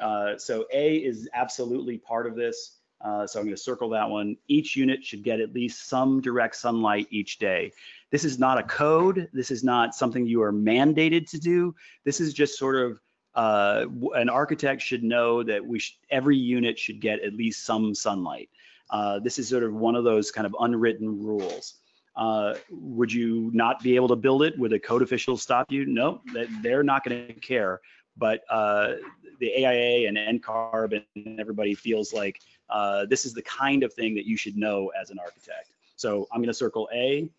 Uh, 0.00 0.38
so 0.38 0.66
A 0.72 0.96
is 0.96 1.28
absolutely 1.34 1.98
part 1.98 2.26
of 2.26 2.36
this. 2.36 2.76
Uh, 3.00 3.26
so 3.26 3.38
I'm 3.38 3.46
going 3.46 3.56
to 3.56 3.62
circle 3.62 3.88
that 3.90 4.08
one. 4.08 4.36
Each 4.48 4.74
unit 4.74 5.04
should 5.04 5.22
get 5.22 5.40
at 5.40 5.54
least 5.54 5.88
some 5.88 6.20
direct 6.20 6.56
sunlight 6.56 7.06
each 7.10 7.38
day. 7.38 7.72
This 8.10 8.24
is 8.24 8.38
not 8.38 8.58
a 8.58 8.62
code. 8.64 9.28
This 9.32 9.50
is 9.50 9.62
not 9.62 9.94
something 9.94 10.26
you 10.26 10.42
are 10.42 10.52
mandated 10.52 11.30
to 11.30 11.38
do. 11.38 11.74
This 12.04 12.20
is 12.20 12.32
just 12.32 12.58
sort 12.58 12.76
of 12.76 13.00
uh, 13.34 13.86
an 14.14 14.28
architect 14.28 14.82
should 14.82 15.04
know 15.04 15.44
that 15.44 15.64
we 15.64 15.78
sh 15.78 15.96
every 16.10 16.36
unit 16.36 16.76
should 16.76 17.00
get 17.00 17.20
at 17.20 17.34
least 17.34 17.64
some 17.64 17.94
sunlight. 17.94 18.48
Uh, 18.90 19.20
this 19.20 19.38
is 19.38 19.48
sort 19.48 19.62
of 19.62 19.74
one 19.74 19.94
of 19.94 20.02
those 20.02 20.30
kind 20.32 20.46
of 20.46 20.56
unwritten 20.60 21.22
rules. 21.22 21.74
Uh, 22.18 22.54
would 22.68 23.12
you 23.12 23.48
not 23.54 23.80
be 23.80 23.94
able 23.94 24.08
to 24.08 24.16
build 24.16 24.42
it? 24.42 24.58
Would 24.58 24.72
a 24.72 24.78
code 24.80 25.02
official 25.02 25.36
stop 25.36 25.70
you? 25.70 25.86
No, 25.86 26.20
they're 26.62 26.82
not 26.82 27.04
going 27.04 27.28
to 27.28 27.34
care. 27.34 27.80
But 28.16 28.40
uh, 28.50 28.94
the 29.38 29.64
AIA 29.64 30.08
and 30.08 30.42
NCARB 30.42 31.04
and 31.14 31.38
everybody 31.38 31.74
feels 31.74 32.12
like 32.12 32.40
uh, 32.68 33.06
this 33.06 33.24
is 33.24 33.34
the 33.34 33.42
kind 33.42 33.84
of 33.84 33.92
thing 33.94 34.16
that 34.16 34.26
you 34.26 34.36
should 34.36 34.56
know 34.56 34.90
as 35.00 35.10
an 35.10 35.20
architect. 35.20 35.70
So 35.94 36.26
I'm 36.32 36.40
going 36.40 36.48
to 36.48 36.54
circle 36.54 36.88
A. 36.92 37.30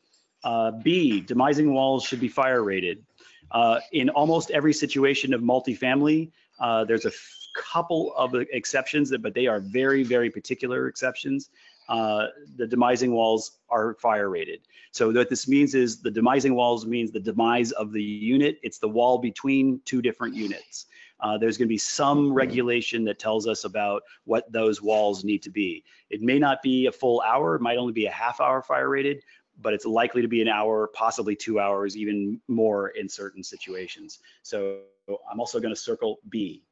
Uh, 0.46 0.72
B, 0.72 1.22
demising 1.28 1.74
walls 1.74 2.06
should 2.06 2.22
be 2.22 2.30
fire 2.30 2.64
rated. 2.64 3.04
Uh, 3.52 3.82
in 3.92 4.10
almost 4.10 4.50
every 4.52 4.74
situation 4.74 5.34
of 5.34 5.42
multifamily, 5.42 6.32
uh, 6.62 6.86
there's 6.86 7.06
a 7.06 7.12
couple 7.58 8.14
of 8.16 8.34
exceptions, 8.34 9.10
that, 9.10 9.22
but 9.22 9.34
they 9.34 9.48
are 9.48 9.60
very, 9.60 10.04
very 10.04 10.30
particular 10.30 10.88
exceptions. 10.88 11.50
Uh, 11.90 12.28
the 12.56 12.68
demising 12.68 13.10
walls 13.10 13.60
are 13.70 13.96
fire 13.96 14.30
rated. 14.30 14.62
So 14.92 15.12
what 15.12 15.30
this 15.30 15.48
means 15.48 15.74
is 15.74 16.02
the 16.02 16.12
demising 16.12 16.54
walls 16.54 16.86
means 16.86 17.12
the 17.12 17.20
demise 17.20 17.72
of 17.72 17.92
the 17.92 18.02
unit. 18.02 18.60
It's 18.62 18.78
the 18.78 18.88
wall 18.88 19.18
between 19.18 19.82
two 19.86 20.02
different 20.02 20.36
units. 20.36 20.86
Uh, 21.20 21.38
there's 21.38 21.58
going 21.58 21.68
to 21.68 21.74
be 21.74 21.80
some 21.80 22.32
regulation 22.32 23.04
that 23.06 23.20
tells 23.20 23.48
us 23.48 23.66
about 23.66 24.04
what 24.24 24.50
those 24.52 24.82
walls 24.82 25.24
need 25.24 25.42
to 25.44 25.50
be. 25.50 25.84
It 26.12 26.22
may 26.22 26.40
not 26.40 26.62
be 26.62 26.86
a 26.86 26.92
full 26.92 27.22
hour, 27.22 27.56
it 27.56 27.62
might 27.62 27.78
only 27.78 27.94
be 27.94 28.06
a 28.06 28.12
half 28.12 28.40
hour 28.40 28.62
fire 28.62 28.90
rated, 28.90 29.24
but 29.60 29.74
it's 29.74 29.86
likely 29.86 30.22
to 30.22 30.28
be 30.28 30.42
an 30.42 30.48
hour, 30.48 30.88
possibly 30.94 31.36
two 31.36 31.60
hours, 31.60 31.98
even 31.98 32.40
more 32.48 32.90
in 32.90 33.10
certain 33.10 33.44
situations. 33.44 34.20
So 34.44 34.82
I'm 35.30 35.40
also 35.40 35.60
going 35.60 35.74
to 35.74 35.80
circle 35.80 36.20
B. 36.30 36.64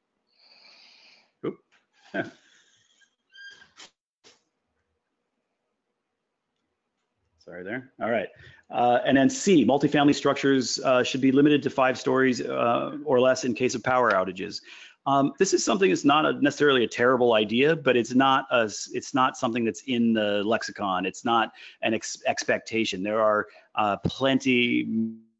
Sorry 7.48 7.64
there. 7.64 7.94
All 8.02 8.12
right. 8.12 8.28
Uh, 8.70 9.00
and 9.06 9.16
then 9.16 9.30
C, 9.30 9.66
multifamily 9.66 10.14
structures 10.14 10.82
uh, 10.82 11.02
should 11.02 11.22
be 11.22 11.32
limited 11.32 11.64
to 11.64 11.70
five 11.70 11.98
stories 11.98 12.42
uh, 12.42 12.98
or 13.06 13.22
less 13.22 13.46
in 13.46 13.54
case 13.54 13.74
of 13.74 13.82
power 13.82 14.12
outages. 14.12 14.60
Um, 15.06 15.32
this 15.40 15.54
is 15.54 15.64
something 15.64 15.90
that's 15.90 16.04
not 16.04 16.26
a, 16.26 16.34
necessarily 16.34 16.84
a 16.84 16.88
terrible 16.90 17.36
idea, 17.36 17.74
but 17.74 17.96
it's 17.96 18.14
not 18.14 18.48
a, 18.52 18.70
it's 18.92 19.14
not 19.14 19.38
something 19.38 19.64
that's 19.64 19.84
in 19.84 20.12
the 20.12 20.44
lexicon. 20.44 21.06
It's 21.06 21.24
not 21.24 21.54
an 21.84 21.94
ex 21.94 22.18
expectation. 22.28 23.02
There 23.02 23.22
are 23.22 23.48
uh, 23.76 23.96
plenty, 24.06 24.86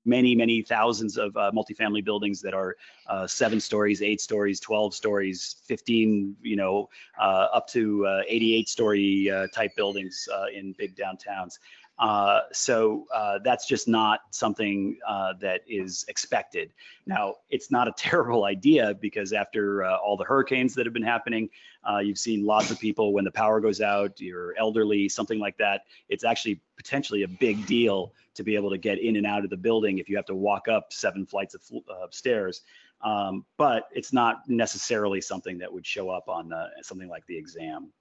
many, 0.06 0.34
many 0.34 0.62
thousands 0.62 1.18
of 1.18 1.36
uh, 1.36 1.52
multifamily 1.54 2.06
buildings 2.06 2.42
that 2.42 2.54
are 2.54 2.78
uh, 3.08 3.28
seven 3.28 3.60
stories, 3.60 4.02
eight 4.02 4.22
stories, 4.22 4.62
12 4.62 4.96
stories, 4.96 5.58
15, 5.66 6.38
you 6.42 6.56
know, 6.56 6.88
uh, 7.20 7.48
up 7.54 7.68
to 7.68 8.08
uh, 8.08 8.22
88 8.26 8.70
story 8.70 9.30
uh, 9.30 9.48
type 9.54 9.76
buildings 9.76 10.30
in 10.56 10.74
big 10.78 10.96
downtowns. 10.96 11.60
Uh, 12.00 12.42
so 12.54 13.06
uh, 13.14 13.40
that's 13.44 13.68
just 13.68 13.88
not 13.88 14.22
something 14.30 14.98
uh, 15.08 15.34
that 15.40 15.62
is 15.68 16.06
expected. 16.08 16.72
Now, 17.06 17.36
it's 17.50 17.72
not 17.72 17.88
a 17.88 17.92
terrible 17.98 18.46
idea 18.46 18.94
because 18.94 19.34
after 19.34 19.84
uh, 19.84 19.98
all 19.98 20.18
the 20.18 20.24
hurricanes 20.24 20.76
that 20.76 20.86
have 20.86 20.94
been 20.94 21.04
happening, 21.04 21.50
uh, 21.90 22.00
you've 22.00 22.20
seen 22.20 22.46
lots 22.46 22.70
of 22.70 22.80
people 22.80 23.14
when 23.14 23.24
the 23.24 23.32
power 23.32 23.60
goes 23.60 23.82
out, 23.82 24.20
you're 24.20 24.56
elderly, 24.58 25.10
something 25.10 25.40
like 25.40 25.58
that. 25.58 25.82
It's 26.10 26.24
actually 26.24 26.62
potentially 26.76 27.24
a 27.24 27.28
big 27.28 27.66
deal 27.66 28.14
to 28.36 28.44
be 28.44 28.56
able 28.56 28.70
to 28.70 28.78
get 28.78 29.00
in 29.00 29.16
and 29.16 29.26
out 29.26 29.44
of 29.44 29.50
the 29.50 29.58
building 29.58 29.98
if 29.98 30.10
you 30.10 30.16
have 30.16 30.26
to 30.26 30.36
walk 30.36 30.68
up 30.68 30.94
seven 30.94 31.26
flights 31.26 31.56
of 31.56 32.14
stairs. 32.14 32.62
Um, 33.02 33.46
but 33.58 33.90
it's 33.92 34.12
not 34.12 34.42
necessarily 34.48 35.22
something 35.22 35.60
that 35.60 35.72
would 35.72 35.86
show 35.86 36.10
up 36.10 36.28
on 36.28 36.52
something 36.82 37.08
like 37.08 37.26
the 37.26 37.38
exam. 37.38 37.92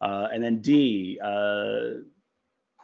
and 0.00 0.42
then 0.42 0.60
D, 0.60 1.18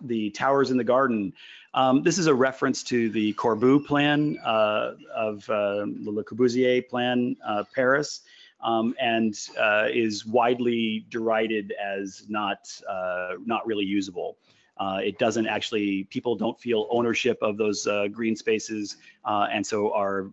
the 0.00 0.30
towers 0.30 0.70
in 0.70 0.76
the 0.76 0.84
garden. 0.84 1.32
Um, 1.74 2.02
this 2.02 2.18
is 2.18 2.26
a 2.26 2.34
reference 2.34 2.82
to 2.84 3.10
the 3.10 3.34
Corbu 3.34 3.84
plan 3.84 4.38
uh, 4.44 4.92
of 5.14 5.48
uh, 5.50 5.84
the 6.04 6.10
Le 6.10 6.24
Corbusier 6.24 6.88
plan, 6.88 7.36
uh, 7.46 7.64
Paris, 7.74 8.22
um, 8.62 8.94
and 8.98 9.38
uh, 9.60 9.88
is 9.92 10.24
widely 10.24 11.04
derided 11.10 11.72
as 11.72 12.24
not 12.28 12.58
uh, 12.88 13.32
not 13.44 13.66
really 13.66 13.84
usable. 13.84 14.38
Uh, 14.78 15.00
it 15.02 15.18
doesn't 15.18 15.46
actually, 15.46 16.04
people 16.04 16.36
don't 16.36 16.60
feel 16.60 16.86
ownership 16.90 17.38
of 17.40 17.56
those 17.56 17.88
green 18.12 18.36
spaces, 18.36 18.98
and 19.24 19.66
so 19.66 19.92
are 19.94 20.26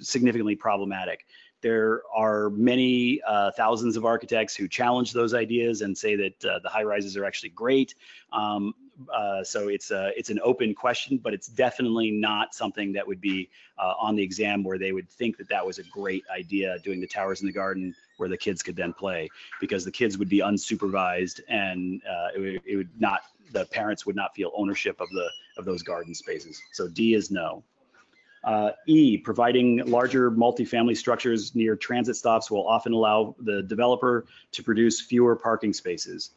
significantly 0.00 0.56
problematic. 0.56 1.26
There 1.62 2.02
are 2.14 2.50
many 2.50 3.20
uh, 3.26 3.50
thousands 3.52 3.96
of 3.96 4.04
architects 4.04 4.54
who 4.54 4.68
challenge 4.68 5.12
those 5.12 5.34
ideas 5.34 5.82
and 5.82 5.96
say 5.96 6.16
that 6.16 6.44
uh, 6.44 6.58
the 6.60 6.68
high 6.68 6.84
rises 6.84 7.16
are 7.16 7.24
actually 7.24 7.50
great. 7.50 7.94
Um, 8.32 8.74
uh, 9.14 9.42
so 9.42 9.68
it's 9.68 9.90
a, 9.90 10.12
it's 10.16 10.30
an 10.30 10.40
open 10.42 10.74
question, 10.74 11.18
but 11.18 11.32
it's 11.32 11.46
definitely 11.46 12.10
not 12.10 12.54
something 12.54 12.92
that 12.92 13.06
would 13.06 13.20
be 13.20 13.48
uh, 13.78 13.94
on 13.98 14.14
the 14.14 14.22
exam 14.22 14.62
where 14.62 14.78
they 14.78 14.92
would 14.92 15.08
think 15.08 15.38
that 15.38 15.48
that 15.48 15.64
was 15.64 15.78
a 15.78 15.84
great 15.84 16.22
idea 16.34 16.78
doing 16.80 17.00
the 17.00 17.06
towers 17.06 17.40
in 17.40 17.46
the 17.46 17.52
garden 17.52 17.94
where 18.18 18.28
the 18.28 18.36
kids 18.36 18.62
could 18.62 18.76
then 18.76 18.92
play 18.92 19.28
because 19.60 19.84
the 19.84 19.90
kids 19.90 20.18
would 20.18 20.28
be 20.28 20.38
unsupervised 20.38 21.40
and 21.48 22.02
uh, 22.04 22.28
it, 22.36 22.62
it 22.66 22.76
would 22.76 23.00
not 23.00 23.22
the 23.52 23.64
parents 23.66 24.06
would 24.06 24.16
not 24.16 24.34
feel 24.34 24.52
ownership 24.54 25.00
of 25.00 25.08
the 25.10 25.28
of 25.56 25.64
those 25.64 25.82
garden 25.82 26.14
spaces. 26.14 26.60
So 26.72 26.88
D 26.88 27.14
is 27.14 27.30
no. 27.30 27.64
Uh, 28.42 28.70
e, 28.86 29.18
providing 29.18 29.82
larger 29.86 30.30
multifamily 30.30 30.96
structures 30.96 31.54
near 31.54 31.76
transit 31.76 32.16
stops 32.16 32.50
will 32.50 32.66
often 32.66 32.92
allow 32.92 33.34
the 33.40 33.62
developer 33.62 34.24
to 34.50 34.62
produce 34.62 35.00
fewer 35.00 35.36
parking 35.36 35.72
spaces. 35.74 36.30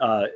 Uh, 0.00 0.26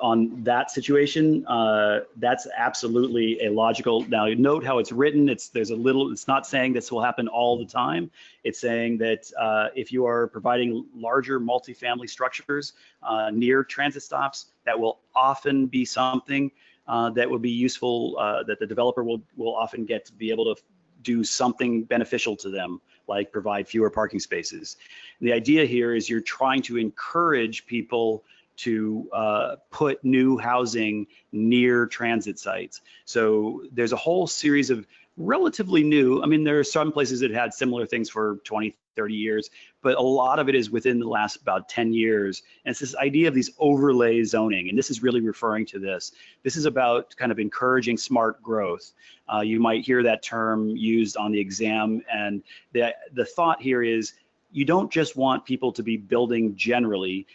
on 0.00 0.42
that 0.42 0.70
situation, 0.70 1.46
uh, 1.46 2.00
that's 2.16 2.48
absolutely 2.56 3.38
a 3.44 3.50
logical. 3.50 4.04
Now, 4.08 4.26
note 4.26 4.64
how 4.64 4.78
it's 4.78 4.90
written. 4.90 5.28
It's 5.28 5.48
there's 5.48 5.70
a 5.70 5.76
little. 5.76 6.10
It's 6.10 6.26
not 6.26 6.44
saying 6.44 6.72
this 6.72 6.90
will 6.90 7.02
happen 7.02 7.28
all 7.28 7.56
the 7.56 7.64
time. 7.64 8.10
It's 8.42 8.58
saying 8.58 8.98
that 8.98 9.30
uh, 9.38 9.68
if 9.76 9.92
you 9.92 10.06
are 10.06 10.26
providing 10.26 10.86
larger 10.96 11.38
multifamily 11.38 12.10
structures 12.10 12.72
uh, 13.00 13.30
near 13.30 13.62
transit 13.62 14.02
stops, 14.02 14.46
that 14.64 14.78
will 14.78 14.98
often 15.14 15.66
be 15.66 15.84
something 15.84 16.50
uh, 16.86 17.10
that 17.10 17.28
will 17.28 17.38
be 17.38 17.50
useful, 17.50 18.16
uh, 18.18 18.42
that 18.44 18.58
the 18.58 18.66
developer 18.66 19.04
will, 19.04 19.22
will 19.36 19.54
often 19.54 19.84
get 19.84 20.04
to 20.06 20.12
be 20.12 20.30
able 20.30 20.54
to 20.54 20.62
do 21.02 21.24
something 21.24 21.84
beneficial 21.84 22.36
to 22.36 22.50
them, 22.50 22.80
like 23.08 23.32
provide 23.32 23.68
fewer 23.68 23.90
parking 23.90 24.20
spaces. 24.20 24.76
The 25.20 25.32
idea 25.32 25.64
here 25.64 25.94
is 25.94 26.08
you're 26.08 26.20
trying 26.20 26.62
to 26.62 26.78
encourage 26.78 27.66
people 27.66 28.24
to 28.54 29.08
uh, 29.12 29.56
put 29.70 30.04
new 30.04 30.38
housing 30.38 31.06
near 31.32 31.86
transit 31.86 32.38
sites. 32.38 32.82
So 33.04 33.64
there's 33.72 33.92
a 33.92 33.96
whole 33.96 34.26
series 34.26 34.70
of 34.70 34.86
relatively 35.16 35.82
new. 35.82 36.22
I 36.22 36.26
mean, 36.26 36.44
there 36.44 36.58
are 36.58 36.64
some 36.64 36.92
places 36.92 37.20
that 37.20 37.30
had 37.30 37.54
similar 37.54 37.86
things 37.86 38.08
for 38.08 38.36
20, 38.44 38.74
30 38.96 39.14
years, 39.14 39.50
but 39.82 39.96
a 39.96 40.02
lot 40.02 40.38
of 40.38 40.48
it 40.48 40.54
is 40.54 40.70
within 40.70 40.98
the 40.98 41.08
last 41.08 41.36
about 41.36 41.68
10 41.68 41.92
years. 41.92 42.42
And 42.64 42.72
it's 42.72 42.80
this 42.80 42.96
idea 42.96 43.28
of 43.28 43.34
these 43.34 43.50
overlay 43.58 44.22
zoning, 44.24 44.68
and 44.68 44.78
this 44.78 44.90
is 44.90 45.02
really 45.02 45.20
referring 45.20 45.66
to 45.66 45.78
this. 45.78 46.12
This 46.42 46.56
is 46.56 46.66
about 46.66 47.14
kind 47.16 47.32
of 47.32 47.38
encouraging 47.38 47.96
smart 47.96 48.42
growth. 48.42 48.92
Uh, 49.32 49.40
you 49.40 49.60
might 49.60 49.84
hear 49.84 50.02
that 50.02 50.22
term 50.22 50.68
used 50.68 51.16
on 51.16 51.32
the 51.32 51.40
exam, 51.40 52.02
and 52.12 52.42
the, 52.72 52.94
the 53.12 53.24
thought 53.24 53.60
here 53.60 53.82
is 53.82 54.14
you 54.52 54.64
don't 54.66 54.92
just 54.92 55.16
want 55.16 55.44
people 55.44 55.72
to 55.72 55.82
be 55.82 55.96
building 55.96 56.54
generally. 56.54 57.26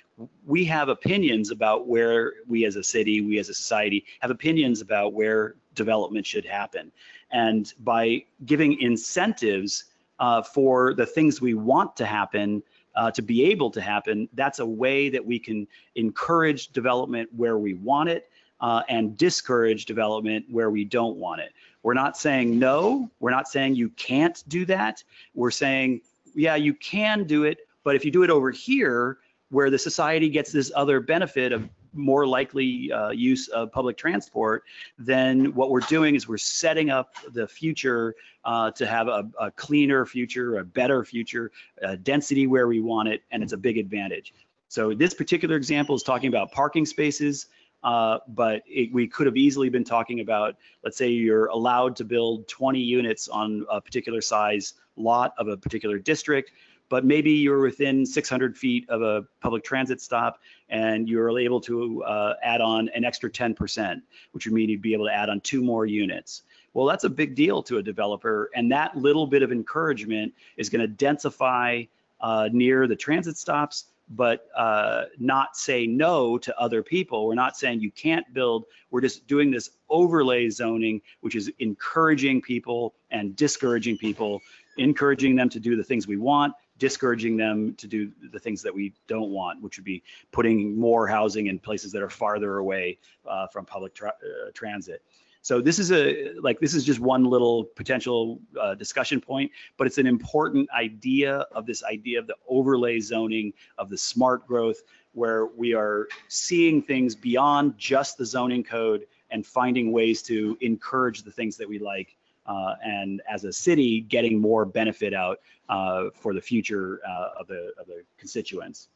We 0.46 0.64
have 0.66 0.90
opinions 0.90 1.50
about 1.50 1.88
where 1.88 2.34
we 2.48 2.66
as 2.66 2.76
a 2.76 2.84
city, 2.84 3.22
we 3.22 3.40
as 3.40 3.50
a 3.50 3.54
society 3.54 4.06
have 4.20 4.30
opinions 4.30 4.82
about 4.82 5.14
where 5.14 5.56
development 5.74 6.26
should 6.26 6.46
happen. 6.46 6.92
And 7.32 7.74
by 7.80 8.24
giving 8.46 8.80
incentives 8.82 9.86
uh, 10.20 10.42
for 10.42 10.94
the 10.94 11.06
things 11.06 11.42
we 11.42 11.54
want 11.54 11.96
to 11.98 12.06
happen, 12.06 12.64
uh, 12.96 13.12
to 13.12 13.22
be 13.22 13.44
able 13.46 13.70
to 13.72 13.82
happen, 13.82 14.28
that's 14.34 14.60
a 14.60 14.66
way 14.66 15.10
that 15.10 15.24
we 15.24 15.38
can 15.38 15.68
encourage 15.96 16.70
development 16.70 17.30
where 17.36 17.58
we 17.58 17.76
want 17.76 18.10
it, 18.10 18.30
uh, 18.60 18.82
and 18.90 19.18
discourage 19.18 19.86
development 19.86 20.46
where 20.50 20.72
we 20.72 20.84
don't 20.84 21.18
want 21.18 21.42
it. 21.42 21.54
We're 21.84 21.94
not 21.94 22.18
saying 22.18 22.58
no, 22.58 23.10
we're 23.20 23.32
not 23.32 23.48
saying 23.48 23.76
you 23.76 23.90
can't 23.90 24.44
do 24.48 24.66
that. 24.66 25.04
We're 25.36 25.52
saying, 25.52 26.02
yeah, 26.34 26.56
you 26.56 26.74
can 26.74 27.26
do 27.26 27.44
it, 27.44 27.60
but 27.84 27.96
if 27.96 28.04
you 28.04 28.12
do 28.12 28.24
it 28.24 28.30
over 28.30 28.52
here, 28.52 29.20
where 29.50 29.70
the 29.70 29.80
society 29.80 30.30
gets 30.30 30.52
this 30.52 30.72
other 30.76 31.00
benefit 31.00 31.54
of 31.54 31.70
more 31.98 32.26
likely 32.28 32.92
uh, 32.92 33.10
use 33.10 33.48
of 33.50 33.72
public 33.72 33.98
transport, 33.98 34.64
then 34.98 35.54
what 35.54 35.72
we're 35.72 35.80
doing 35.82 36.16
is 36.16 36.28
we're 36.28 36.38
setting 36.38 36.90
up 36.90 37.16
the 37.34 37.48
future 37.48 38.16
uh, 38.46 38.72
to 38.72 38.86
have 38.86 39.08
a, 39.08 39.30
a, 39.40 39.52
cleaner 39.52 40.06
future, 40.06 40.60
a 40.60 40.64
better 40.64 41.04
future, 41.04 41.52
a 41.82 41.98
density 41.98 42.48
where 42.48 42.68
we 42.68 42.80
want 42.80 43.10
it, 43.10 43.24
and 43.32 43.44
it's 43.44 43.54
a 43.54 43.58
big 43.58 43.78
advantage. 43.78 44.34
So 44.70 44.94
this 44.94 45.14
particular 45.14 45.56
example 45.56 45.96
is 45.96 46.04
talking 46.04 46.30
about 46.30 46.52
parking 46.52 46.86
spaces, 46.86 47.48
uh, 47.84 48.20
but 48.30 48.64
it, 48.66 48.94
we 48.94 49.08
could 49.08 49.26
have 49.26 49.38
easily 49.38 49.70
been 49.70 49.84
talking 49.84 50.22
about, 50.22 50.56
let's 50.84 50.98
say 50.98 51.10
you're 51.10 51.48
allowed 51.48 51.96
to 51.98 52.06
build 52.06 52.48
20 52.48 52.80
units 52.80 53.28
on 53.28 53.66
a 53.70 53.82
particular 53.82 54.22
size 54.22 54.76
lot 54.96 55.34
of 55.38 55.48
a 55.48 55.58
particular 55.58 56.00
district 56.00 56.52
but 56.90 57.06
maybe 57.06 57.32
you're 57.32 57.62
within 57.62 58.06
600 58.06 58.58
feet 58.58 58.90
of 58.90 59.02
a 59.02 59.26
public 59.42 59.64
transit 59.64 60.02
stop 60.02 60.40
and 60.70 61.08
you're 61.08 61.38
able 61.38 61.62
to 61.62 62.04
uh, 62.04 62.34
add 62.44 62.62
on 62.62 62.90
an 62.90 63.06
extra 63.06 63.30
10%, 63.30 64.02
which 64.32 64.46
would 64.46 64.54
mean 64.54 64.70
you'd 64.70 64.82
be 64.82 64.94
able 64.94 65.06
to 65.06 65.14
add 65.14 65.30
on 65.30 65.40
two 65.42 65.64
more 65.64 65.86
units. 65.86 66.44
Well, 66.74 66.86
that's 66.86 67.06
a 67.06 67.10
big 67.10 67.36
deal 67.36 67.64
to 67.64 67.78
a 67.78 67.84
developer, 67.84 68.50
and 68.54 68.72
that 68.72 68.96
little 68.96 69.26
bit 69.28 69.42
of 69.42 69.52
encouragement 69.52 70.34
is 70.58 70.70
going 70.70 70.82
to 70.82 71.06
densify 71.06 71.88
uh, 72.22 72.50
near 72.52 72.88
the 72.88 72.96
transit 72.96 73.38
stops, 73.38 73.86
but 74.10 74.48
uh, 74.56 75.06
not 75.18 75.58
say 75.58 75.86
no 75.86 76.38
to 76.38 76.58
other 76.60 76.84
people. 76.84 77.26
We're 77.26 77.36
not 77.36 77.58
saying 77.58 77.82
you 77.82 77.92
can't 77.92 78.32
build. 78.34 78.66
We're 78.92 79.02
just 79.02 79.28
doing 79.28 79.52
this 79.52 79.72
overlay 79.90 80.50
zoning, 80.50 81.02
which 81.22 81.36
is 81.36 81.52
encouraging 81.60 82.42
people 82.42 82.94
and 83.12 83.36
discouraging 83.36 83.98
people, 83.98 84.42
encouraging 84.78 85.36
them 85.36 85.50
to 85.50 85.60
do 85.60 85.76
the 85.76 85.84
things 85.84 86.08
we 86.08 86.18
want 86.18 86.54
discouraging 86.78 87.38
them 87.38 87.74
to 87.76 87.88
do 87.88 88.12
the 88.32 88.40
things 88.40 88.62
that 88.62 88.74
we 88.74 88.94
don't 89.08 89.30
want, 89.30 89.62
which 89.62 89.78
would 89.78 89.86
be 89.86 90.04
putting 90.32 90.80
more 90.80 91.08
housing 91.08 91.48
in 91.48 91.60
places 91.60 91.92
that 91.92 92.02
are 92.02 92.10
farther 92.10 92.58
away 92.58 92.98
uh, 93.28 93.48
from 93.48 93.66
public 93.66 93.94
tra 93.94 94.10
uh, 94.10 94.52
transit. 94.54 95.02
So 95.42 95.62
this 95.62 95.80
is 95.80 95.94
a 95.94 96.34
like 96.42 96.60
this 96.60 96.74
is 96.74 96.84
just 96.84 97.00
one 97.00 97.24
little 97.24 97.64
potential 97.64 98.42
uh, 98.60 98.76
discussion 98.76 99.22
point, 99.22 99.50
but 99.78 99.88
it's 99.88 99.98
an 99.98 100.06
important 100.06 100.70
idea 100.72 101.46
of 101.54 101.66
this 101.66 101.86
idea 101.86 102.20
of 102.20 102.28
the 102.28 102.36
overlay 102.50 103.00
zoning 103.00 103.54
of 103.78 103.90
the 103.90 103.98
smart 103.98 104.46
growth, 104.46 104.84
where 105.14 105.46
we 105.46 105.74
are 105.74 106.10
seeing 106.28 106.82
things 106.82 107.16
beyond 107.16 107.78
just 107.78 108.18
the 108.18 108.26
zoning 108.26 108.62
code 108.62 109.06
and 109.30 109.46
finding 109.46 109.94
ways 109.94 110.22
to 110.24 110.58
encourage 110.60 111.24
the 111.24 111.32
things 111.32 111.56
that 111.56 111.70
we 111.70 111.80
like 111.80 112.17
and 112.48 113.22
as 113.30 113.44
a 113.44 113.52
city 113.52 114.02
getting 114.02 114.40
more 114.40 114.66
benefit 114.66 115.14
out 115.14 115.40
uh, 115.70 116.06
for 116.14 116.34
the 116.34 116.42
future 116.42 117.02
uh, 117.08 117.40
of 117.40 117.48
the 117.48 117.74
of 117.80 117.88
the 117.88 118.04
constituents. 118.18 118.90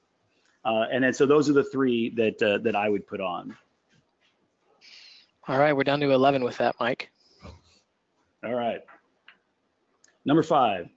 Uh, 0.63 0.85
and 0.91 1.03
then 1.03 1.13
so 1.13 1.25
those 1.25 1.49
are 1.49 1.53
the 1.53 1.63
three 1.63 2.09
that 2.11 2.41
uh, 2.41 2.57
that 2.59 2.75
I 2.75 2.89
would 2.89 3.05
put 3.07 3.19
on. 3.19 3.55
All 5.47 5.57
right, 5.57 5.73
we're 5.73 5.83
down 5.83 5.99
to 6.01 6.11
11 6.11 6.43
with 6.43 6.57
that, 6.57 6.75
Mike. 6.79 7.09
All 8.43 8.53
right. 8.53 8.81
Number 10.23 10.43
five, 10.43 10.87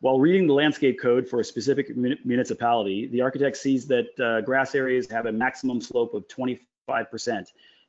while 0.00 0.18
reading 0.18 0.48
the 0.48 0.52
landscape 0.52 1.00
code 1.00 1.28
for 1.28 1.38
a 1.40 1.44
specific 1.44 1.96
municipality, 1.96 3.06
the 3.06 3.20
architect 3.20 3.56
sees 3.56 3.86
that 3.86 4.20
uh, 4.20 4.40
grass 4.40 4.74
areas 4.74 5.08
have 5.10 5.26
a 5.26 5.32
maximum 5.32 5.80
slope 5.80 6.12
of 6.12 6.26
25%. 6.26 6.58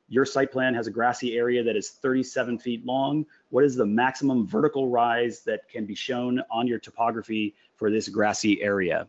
Your 0.08 0.24
site 0.24 0.50
plan 0.50 0.74
has 0.74 0.86
a 0.86 0.90
grassy 0.90 1.36
area 1.36 1.62
that 1.62 1.76
is 1.76 1.90
37 1.90 2.58
feet 2.58 2.84
long. 2.86 3.26
What 3.50 3.64
is 3.64 3.76
the 3.76 3.86
maximum 3.86 4.46
vertical 4.46 4.88
rise 4.88 5.40
that 5.40 5.68
can 5.68 5.84
be 5.84 5.94
shown 5.94 6.42
on 6.50 6.66
your 6.66 6.78
topography 6.78 7.54
for 7.76 7.90
this 7.90 8.08
grassy 8.08 8.62
area? 8.62 9.06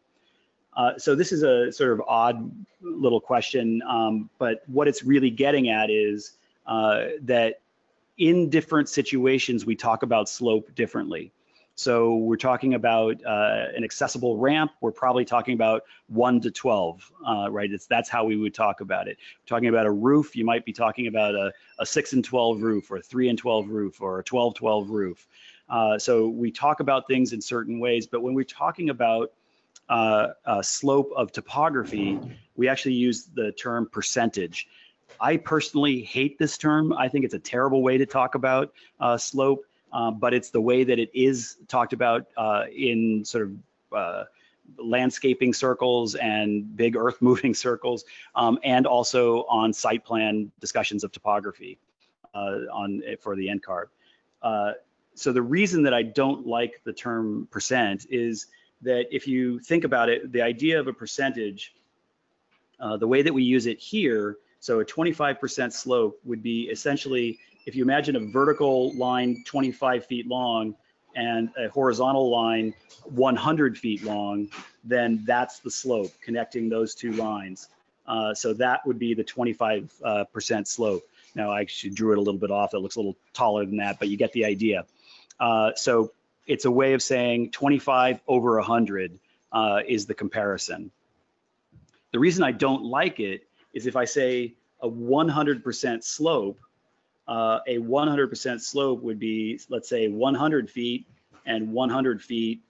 Uh, 0.75 0.97
so 0.97 1.15
this 1.15 1.31
is 1.31 1.43
a 1.43 1.71
sort 1.71 1.91
of 1.91 2.01
odd 2.07 2.51
little 2.81 3.19
question, 3.19 3.81
um, 3.87 4.29
but 4.37 4.63
what 4.67 4.87
it's 4.87 5.03
really 5.03 5.29
getting 5.29 5.69
at 5.69 5.89
is 5.89 6.37
uh, 6.67 7.05
that 7.21 7.61
in 8.17 8.49
different 8.49 8.87
situations, 8.87 9.65
we 9.65 9.75
talk 9.75 10.03
about 10.03 10.29
slope 10.29 10.73
differently. 10.75 11.31
So 11.79 12.15
we're 12.15 12.35
talking 12.35 12.73
about 12.73 13.23
uh, 13.25 13.67
an 13.73 13.85
accessible 13.85 14.35
ramp. 14.35 14.73
We're 14.81 14.91
probably 14.91 15.23
talking 15.23 15.53
about 15.53 15.83
one 16.07 16.41
to 16.41 16.51
12, 16.51 17.11
uh, 17.25 17.49
right? 17.49 17.71
It's 17.71 17.85
that's 17.85 18.09
how 18.09 18.25
we 18.25 18.35
would 18.35 18.53
talk 18.53 18.81
about 18.81 19.07
it. 19.07 19.15
We're 19.17 19.55
talking 19.55 19.69
about 19.69 19.85
a 19.85 19.91
roof, 19.91 20.35
you 20.35 20.43
might 20.43 20.65
be 20.65 20.73
talking 20.73 21.07
about 21.07 21.35
a, 21.35 21.53
a 21.79 21.85
six 21.85 22.11
and 22.11 22.21
12 22.21 22.61
roof 22.61 22.91
or 22.91 22.97
a 22.97 23.01
three 23.01 23.29
and 23.29 23.37
12 23.37 23.69
roof 23.69 24.01
or 24.01 24.19
a 24.19 24.23
12, 24.25 24.55
12 24.55 24.89
roof. 24.89 25.25
Uh, 25.69 25.97
so 25.97 26.27
we 26.27 26.51
talk 26.51 26.81
about 26.81 27.07
things 27.07 27.31
in 27.31 27.39
certain 27.39 27.79
ways, 27.79 28.05
but 28.05 28.21
when 28.21 28.33
we're 28.33 28.43
talking 28.43 28.89
about 28.89 29.31
uh, 29.87 30.61
slope 30.61 31.09
of 31.15 31.31
topography, 31.31 32.19
we 32.57 32.67
actually 32.67 32.95
use 32.95 33.29
the 33.33 33.53
term 33.53 33.87
percentage. 33.89 34.67
I 35.21 35.37
personally 35.37 36.01
hate 36.01 36.37
this 36.37 36.57
term. 36.57 36.91
I 36.91 37.07
think 37.07 37.23
it's 37.23 37.33
a 37.35 37.39
terrible 37.39 37.81
way 37.83 37.97
to 37.97 38.05
talk 38.05 38.35
about 38.35 38.73
uh, 38.99 39.17
slope 39.17 39.63
um, 39.91 40.19
but 40.19 40.33
it's 40.33 40.49
the 40.49 40.61
way 40.61 40.83
that 40.83 40.99
it 40.99 41.09
is 41.13 41.57
talked 41.67 41.93
about 41.93 42.27
uh, 42.37 42.65
in 42.75 43.23
sort 43.25 43.45
of 43.45 43.53
uh, 43.93 44.23
landscaping 44.77 45.53
circles 45.53 46.15
and 46.15 46.75
big 46.75 46.95
earth 46.95 47.17
moving 47.21 47.53
circles, 47.53 48.05
um, 48.35 48.59
and 48.63 48.85
also 48.85 49.43
on 49.43 49.73
site 49.73 50.03
plan 50.05 50.51
discussions 50.59 51.03
of 51.03 51.11
topography 51.11 51.77
uh, 52.33 52.59
on 52.71 53.01
for 53.21 53.35
the 53.35 53.47
NCARB. 53.47 53.85
Uh, 54.41 54.71
so 55.15 55.33
the 55.33 55.41
reason 55.41 55.83
that 55.83 55.93
I 55.93 56.03
don't 56.03 56.47
like 56.47 56.81
the 56.85 56.93
term 56.93 57.47
percent 57.51 58.07
is 58.09 58.47
that 58.81 59.13
if 59.13 59.27
you 59.27 59.59
think 59.59 59.83
about 59.83 60.07
it, 60.07 60.31
the 60.31 60.41
idea 60.41 60.79
of 60.79 60.87
a 60.87 60.93
percentage, 60.93 61.75
uh, 62.79 62.95
the 62.95 63.07
way 63.07 63.21
that 63.21 63.33
we 63.33 63.43
use 63.43 63.65
it 63.65 63.79
here, 63.79 64.37
so 64.61 64.79
a 64.79 64.85
25% 64.85 65.73
slope 65.73 66.19
would 66.23 66.41
be 66.41 66.63
essentially 66.69 67.39
if 67.65 67.75
you 67.75 67.83
imagine 67.83 68.15
a 68.15 68.19
vertical 68.19 68.93
line 68.95 69.43
25 69.45 70.05
feet 70.05 70.27
long 70.27 70.75
and 71.15 71.49
a 71.57 71.69
horizontal 71.69 72.29
line 72.29 72.73
100 73.05 73.77
feet 73.77 74.03
long, 74.03 74.49
then 74.83 75.23
that's 75.25 75.59
the 75.59 75.71
slope 75.71 76.11
connecting 76.21 76.69
those 76.69 76.95
two 76.95 77.11
lines. 77.13 77.69
Uh, 78.07 78.33
so 78.33 78.53
that 78.53 78.85
would 78.87 78.97
be 78.97 79.13
the 79.13 79.23
25% 79.23 79.91
uh, 80.03 80.63
slope. 80.63 81.03
Now 81.35 81.51
I 81.51 81.61
actually 81.61 81.91
drew 81.91 82.13
it 82.13 82.17
a 82.17 82.21
little 82.21 82.39
bit 82.39 82.51
off. 82.51 82.73
It 82.73 82.79
looks 82.79 82.95
a 82.95 82.99
little 82.99 83.17
taller 83.33 83.65
than 83.65 83.77
that, 83.77 83.99
but 83.99 84.07
you 84.07 84.17
get 84.17 84.33
the 84.33 84.45
idea. 84.45 84.85
Uh, 85.39 85.71
so 85.75 86.11
it's 86.47 86.65
a 86.65 86.71
way 86.71 86.93
of 86.93 87.03
saying 87.03 87.51
25 87.51 88.19
over 88.27 88.55
100 88.55 89.19
uh, 89.51 89.81
is 89.87 90.05
the 90.05 90.13
comparison. 90.13 90.91
The 92.11 92.19
reason 92.19 92.43
I 92.43 92.51
don't 92.51 92.83
like 92.83 93.19
it 93.19 93.47
is 93.73 93.85
if 93.85 93.95
I 93.95 94.05
say 94.05 94.55
a 94.81 94.89
100% 94.89 96.03
slope, 96.03 96.59
uh, 97.29 97.59
a 97.67 97.77
100% 97.77 98.59
slope 98.59 99.03
would 99.03 99.19
be, 99.19 99.59
let's 99.69 99.87
say, 99.87 100.07
100 100.07 100.69
feet 100.69 101.05
and 101.45 101.71
100 101.71 102.21
feet. 102.23 102.61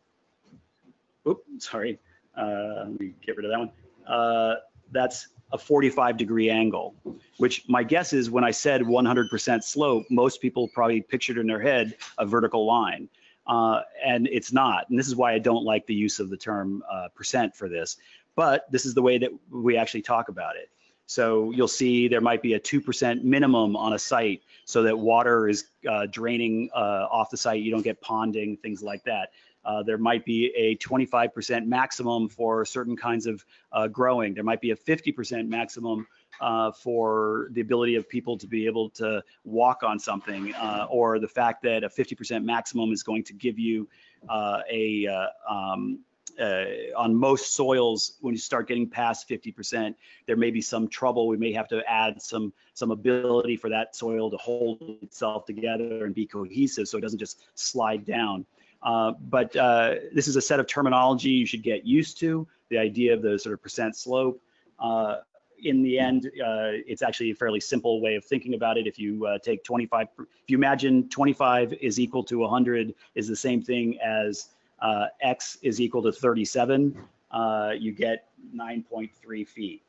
Oop, 1.25 1.43
sorry. 1.59 1.97
Uh, 2.37 2.83
let 2.89 2.99
me 2.99 3.13
get 3.25 3.37
rid 3.37 3.45
of 3.45 3.51
that 3.51 3.59
one. 3.59 3.71
Uh, 4.05 4.55
that's 4.91 5.29
a 5.53 5.57
45 5.57 6.17
degree 6.17 6.49
angle, 6.49 6.93
which 7.37 7.63
my 7.69 7.83
guess 7.83 8.11
is 8.11 8.29
when 8.29 8.43
I 8.43 8.51
said 8.51 8.81
100% 8.81 9.63
slope, 9.63 10.05
most 10.09 10.41
people 10.41 10.67
probably 10.73 11.01
pictured 11.01 11.37
in 11.37 11.47
their 11.47 11.61
head 11.61 11.95
a 12.17 12.25
vertical 12.25 12.65
line. 12.65 13.07
Uh, 13.47 13.81
and 14.05 14.27
it's 14.27 14.51
not. 14.51 14.89
And 14.89 14.99
this 14.99 15.07
is 15.07 15.15
why 15.15 15.33
I 15.33 15.39
don't 15.39 15.63
like 15.63 15.87
the 15.87 15.95
use 15.95 16.19
of 16.19 16.29
the 16.29 16.37
term 16.37 16.83
uh, 16.91 17.07
percent 17.15 17.55
for 17.55 17.69
this. 17.69 17.95
But 18.35 18.69
this 18.71 18.85
is 18.85 18.93
the 18.93 19.01
way 19.01 19.17
that 19.19 19.31
we 19.49 19.77
actually 19.77 20.01
talk 20.01 20.27
about 20.27 20.57
it. 20.57 20.69
So 21.09 21.49
you'll 21.49 21.67
see 21.67 22.07
there 22.07 22.21
might 22.21 22.43
be 22.43 22.53
a 22.53 22.59
2% 22.59 23.23
minimum 23.23 23.75
on 23.75 23.93
a 23.93 23.99
site 23.99 24.43
so 24.65 24.83
that 24.83 24.95
water 24.95 25.49
is 25.49 25.65
uh, 25.89 26.05
draining 26.05 26.69
uh, 26.71 27.07
off 27.09 27.31
the 27.31 27.35
site. 27.35 27.63
You 27.63 27.71
don't 27.71 27.81
get 27.81 27.99
ponding, 27.99 28.59
things 28.61 28.83
like 28.83 29.03
that. 29.05 29.31
Uh, 29.65 29.81
there 29.81 29.97
might 29.97 30.23
be 30.23 30.53
a 30.55 30.75
25% 30.75 31.65
maximum 31.65 32.29
for 32.29 32.63
certain 32.63 32.95
kinds 32.95 33.25
of 33.25 33.43
uh, 33.71 33.87
growing. 33.87 34.35
There 34.35 34.43
might 34.43 34.61
be 34.61 34.69
a 34.69 34.75
50% 34.75 35.47
maximum 35.47 36.05
uh, 36.41 36.71
for 36.73 37.47
the 37.53 37.61
ability 37.61 37.95
of 37.95 38.07
people 38.07 38.37
to 38.37 38.45
be 38.45 38.67
able 38.67 38.91
to 38.91 39.23
walk 39.43 39.81
on 39.81 39.97
something, 39.97 40.53
uh, 40.53 40.85
or 40.91 41.17
the 41.17 41.27
fact 41.27 41.63
that 41.63 41.83
a 41.83 41.89
50% 41.89 42.43
maximum 42.43 42.91
is 42.91 43.01
going 43.01 43.23
to 43.23 43.33
give 43.33 43.57
you 43.57 43.89
a 44.29 45.07
um, 45.49 46.01
uh, 46.37 46.65
on 46.97 47.15
most 47.15 47.55
soils, 47.55 48.17
when 48.21 48.33
you 48.33 48.39
start 48.39 48.67
getting 48.67 48.89
past 48.89 49.29
50%, 49.29 49.95
there 50.25 50.35
may 50.35 50.51
be 50.51 50.61
some 50.61 50.87
trouble. 50.87 51.27
We 51.27 51.37
may 51.37 51.51
have 51.53 51.67
to 51.69 51.81
add 51.89 52.21
some 52.21 52.53
some 52.73 52.91
ability 52.91 53.57
for 53.57 53.69
that 53.69 53.95
soil 53.95 54.31
to 54.31 54.37
hold 54.37 54.81
itself 55.01 55.45
together 55.45 56.05
and 56.05 56.15
be 56.15 56.25
cohesive, 56.25 56.87
so 56.87 56.97
it 56.97 57.01
doesn't 57.01 57.19
just 57.19 57.41
slide 57.55 58.05
down. 58.05 58.45
Uh, 58.81 59.11
but 59.29 59.53
uh, 59.55 59.95
this 60.13 60.27
is 60.27 60.35
a 60.35 60.41
set 60.41 60.59
of 60.59 60.67
terminology 60.67 61.29
you 61.29 61.45
should 61.45 61.63
get 61.63 61.85
used 61.85 62.19
to. 62.19 62.47
The 62.69 62.77
idea 62.77 63.13
of 63.13 63.21
the 63.21 63.37
sort 63.37 63.53
of 63.53 63.61
percent 63.61 63.95
slope. 63.95 64.41
Uh, 64.79 65.17
in 65.63 65.83
the 65.83 65.99
end, 65.99 66.27
uh, 66.27 66.71
it's 66.87 67.01
actually 67.01 67.31
a 67.31 67.35
fairly 67.35 67.59
simple 67.59 68.01
way 68.01 68.15
of 68.15 68.23
thinking 68.23 68.53
about 68.53 68.77
it. 68.77 68.87
If 68.87 68.97
you 68.97 69.25
uh, 69.25 69.39
take 69.39 69.63
25, 69.63 70.07
if 70.17 70.27
you 70.47 70.57
imagine 70.57 71.09
25 71.09 71.73
is 71.73 71.99
equal 71.99 72.23
to 72.25 72.39
100 72.39 72.93
is 73.15 73.27
the 73.27 73.35
same 73.35 73.61
thing 73.61 73.99
as 73.99 74.49
uh, 74.81 75.07
x 75.21 75.57
is 75.61 75.81
equal 75.81 76.01
to 76.03 76.11
37, 76.11 76.97
uh, 77.31 77.71
you 77.77 77.91
get 77.91 78.27
9.3 78.55 79.47
feet. 79.47 79.83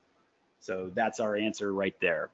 So 0.61 0.91
that's 0.95 1.21
our 1.21 1.37
answer 1.37 1.73
right 1.73 1.95
there. 2.01 2.31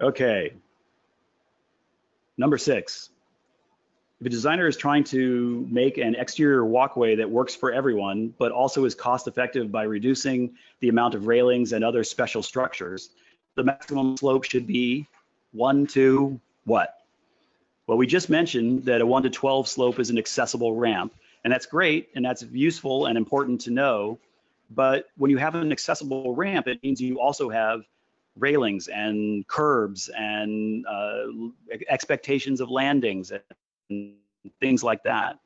Okay. 0.00 0.52
Number 2.36 2.58
six. 2.58 3.10
If 4.20 4.26
a 4.26 4.30
designer 4.30 4.66
is 4.66 4.76
trying 4.76 5.04
to 5.04 5.66
make 5.70 5.98
an 5.98 6.14
exterior 6.14 6.64
walkway 6.64 7.16
that 7.16 7.28
works 7.28 7.54
for 7.54 7.72
everyone, 7.72 8.34
but 8.38 8.52
also 8.52 8.84
is 8.84 8.94
cost 8.94 9.26
effective 9.26 9.70
by 9.70 9.82
reducing 9.82 10.54
the 10.80 10.88
amount 10.88 11.14
of 11.14 11.26
railings 11.26 11.72
and 11.72 11.84
other 11.84 12.04
special 12.04 12.42
structures, 12.42 13.10
the 13.54 13.64
maximum 13.64 14.16
slope 14.16 14.44
should 14.44 14.66
be 14.66 15.06
one 15.52 15.86
to 15.88 16.40
what? 16.64 16.98
Well, 17.86 17.98
we 17.98 18.06
just 18.06 18.30
mentioned 18.30 18.84
that 18.84 19.00
a 19.00 19.06
1 19.06 19.24
to 19.24 19.30
12 19.30 19.68
slope 19.68 19.98
is 19.98 20.10
an 20.10 20.18
accessible 20.18 20.74
ramp, 20.74 21.12
and 21.44 21.52
that's 21.52 21.66
great, 21.66 22.08
and 22.14 22.24
that's 22.24 22.42
useful 22.44 23.06
and 23.06 23.18
important 23.18 23.60
to 23.62 23.70
know. 23.70 24.18
But 24.70 25.06
when 25.16 25.30
you 25.30 25.38
have 25.38 25.54
an 25.54 25.72
accessible 25.72 26.34
ramp, 26.34 26.68
it 26.68 26.82
means 26.82 27.00
you 27.00 27.20
also 27.20 27.50
have 27.50 27.82
railings 28.38 28.88
and 28.88 29.46
curbs 29.48 30.08
and 30.16 30.86
uh, 30.86 31.24
expectations 31.88 32.60
of 32.60 32.70
landings 32.70 33.32
and 33.90 34.14
things 34.60 34.82
like 34.82 35.02
that. 35.02 35.38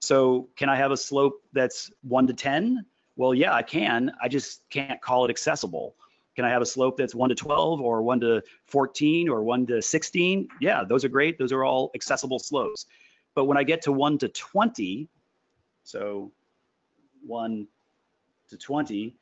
So 0.00 0.48
can 0.56 0.68
I 0.68 0.76
have 0.76 0.90
a 0.90 0.96
slope 0.96 1.42
that's 1.52 1.90
1 2.02 2.26
to 2.26 2.34
10? 2.34 2.84
Well, 3.16 3.34
yeah, 3.34 3.54
I 3.54 3.62
can. 3.62 4.12
I 4.20 4.28
just 4.28 4.68
can't 4.70 5.00
call 5.00 5.24
it 5.24 5.30
accessible. 5.30 5.94
Can 6.36 6.44
I 6.44 6.50
have 6.50 6.62
a 6.62 6.66
slope 6.66 6.96
that's 6.96 7.14
1 7.14 7.28
to 7.28 7.34
12 7.34 7.80
or 7.80 8.02
1 8.02 8.20
to 8.20 8.42
14 8.66 9.28
or 9.28 9.42
1 9.42 9.66
to 9.66 9.82
16? 9.82 10.48
Yeah, 10.60 10.84
those 10.84 11.04
are 11.04 11.08
great. 11.08 11.38
Those 11.38 11.52
are 11.52 11.64
all 11.64 11.90
accessible 11.94 12.38
slopes. 12.38 12.86
But 13.34 13.44
when 13.44 13.56
I 13.56 13.62
get 13.62 13.82
to 13.82 13.92
1 13.92 14.18
to 14.18 14.28
20, 14.28 15.08
so 15.84 16.32
1 17.26 17.66
to 18.50 18.56
20, 18.56 19.16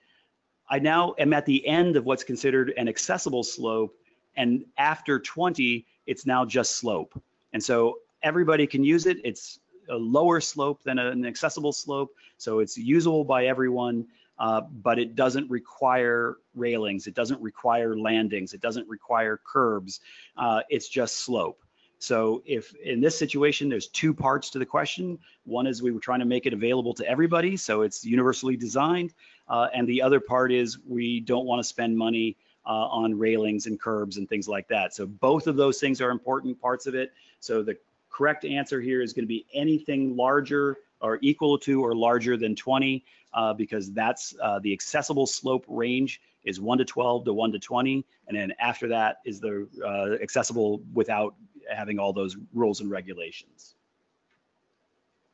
I 0.71 0.79
now 0.79 1.15
am 1.19 1.33
at 1.33 1.45
the 1.45 1.67
end 1.67 1.97
of 1.97 2.07
what's 2.07 2.25
considered 2.25 2.73
an 2.77 2.89
accessible 2.89 3.43
slope. 3.43 3.95
And 4.37 4.65
after 4.79 5.19
20, 5.19 5.87
it's 6.07 6.25
now 6.25 6.45
just 6.45 6.77
slope. 6.77 7.21
And 7.53 7.63
so 7.63 7.99
everybody 8.23 8.67
can 8.67 8.83
use 8.83 9.07
it. 9.07 9.19
It's 9.25 9.61
a 9.91 9.97
lower 9.97 10.41
slope 10.41 10.83
than 10.83 10.99
an 10.99 11.27
accessible 11.27 11.73
slope. 11.73 12.15
So 12.39 12.61
it's 12.61 12.79
usable 12.79 13.25
by 13.25 13.47
everyone. 13.47 14.07
Uh, 14.39 14.63
but 14.83 14.99
it 14.99 15.15
doesn't 15.15 15.49
require 15.51 16.37
railings, 16.55 17.07
it 17.07 17.15
doesn't 17.15 17.41
require 17.41 17.97
landings, 17.97 18.55
it 18.55 18.61
doesn't 18.61 18.89
require 18.89 19.41
curbs, 19.45 20.01
uh, 20.37 20.63
it's 20.69 20.89
just 20.89 21.19
slope. 21.19 21.63
So 21.99 22.43
if 22.45 22.75
in 22.75 23.01
this 23.01 23.17
situation, 23.17 23.69
there's 23.69 23.87
two 23.87 24.13
parts 24.13 24.51
to 24.51 24.59
the 24.59 24.67
question. 24.67 25.21
One 25.45 25.69
is 25.69 25.83
we 25.83 25.93
were 25.93 26.01
trying 26.01 26.19
to 26.19 26.27
make 26.27 26.47
it 26.47 26.53
available 26.53 26.95
to 26.95 27.07
everybody, 27.07 27.57
so 27.57 27.83
it's 27.83 28.05
universally 28.05 28.57
designed. 28.57 29.15
Uh, 29.47 29.69
and 29.73 29.87
the 29.87 30.03
other 30.03 30.19
part 30.19 30.51
is 30.51 30.79
we 30.85 31.21
don't 31.21 31.47
want 31.47 31.61
to 31.61 31.65
spend 31.65 31.97
money 31.97 32.37
uh, 32.67 32.71
on 32.89 33.17
railings 33.17 33.67
and 33.67 33.81
curbs 33.81 34.17
and 34.17 34.29
things 34.29 34.49
like 34.49 34.67
that. 34.69 34.95
So 34.95 35.07
both 35.07 35.47
of 35.47 35.55
those 35.55 35.79
things 35.79 36.01
are 36.01 36.11
important 36.11 36.61
parts 36.61 36.87
of 36.87 36.97
it. 36.97 37.13
So 37.39 37.63
the 37.63 37.77
correct 38.11 38.45
answer 38.45 38.81
here 38.81 39.03
is 39.03 39.13
going 39.13 39.25
to 39.25 39.29
be 39.29 39.47
anything 39.55 40.17
larger 40.17 40.79
or 41.01 41.19
equal 41.23 41.59
to 41.59 41.85
or 41.85 41.95
larger 41.95 42.37
than 42.37 42.55
20 42.55 43.05
uh, 43.35 43.53
because 43.55 43.93
that's 43.93 44.35
uh, 44.43 44.59
the 44.61 44.73
accessible 44.73 45.27
slope 45.27 45.65
range 45.69 46.21
is 46.45 46.61
1 46.61 46.79
to 46.79 46.85
12 46.85 47.25
to 47.25 47.33
1 47.33 47.53
to 47.53 47.59
20 47.59 48.05
and 48.29 48.37
then 48.37 48.53
after 48.59 48.89
that 48.89 49.19
is 49.25 49.41
the 49.41 49.69
uh, 49.85 50.23
accessible 50.23 50.83
without 50.93 51.35
having 51.71 51.99
all 51.99 52.13
those 52.13 52.37
rules 52.53 52.81
and 52.81 52.91
regulations. 52.91 53.75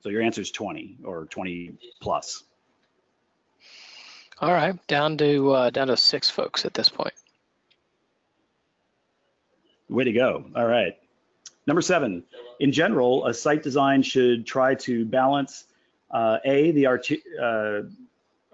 So 0.01 0.11
your 0.11 0.23
answer 0.23 0.41
is 0.41 0.51
20 0.51 0.99
or 1.05 1.27
20 1.27 1.73
plus. 2.01 2.45
All 4.41 4.53
right, 4.53 4.75
down 4.87 5.19
to 5.19 5.51
uh, 5.51 5.71
down 5.71 5.89
to 5.89 5.97
six 5.97 6.31
folks 6.31 6.65
at 6.65 6.73
this 6.73 6.89
point. 6.89 7.15
Way 9.89 10.05
to 10.05 10.13
go. 10.13 10.45
All 10.55 10.67
right. 10.67 10.97
Number 11.67 11.83
seven, 11.83 12.23
in 12.61 12.71
general, 12.71 13.27
a 13.27 13.35
site 13.35 13.63
design 13.63 14.03
should 14.03 14.47
try 14.47 14.75
to 14.77 15.05
balance 15.05 15.65
uh, 16.11 16.39
A, 16.45 16.71
the 16.73 16.87
uh, 16.87 17.83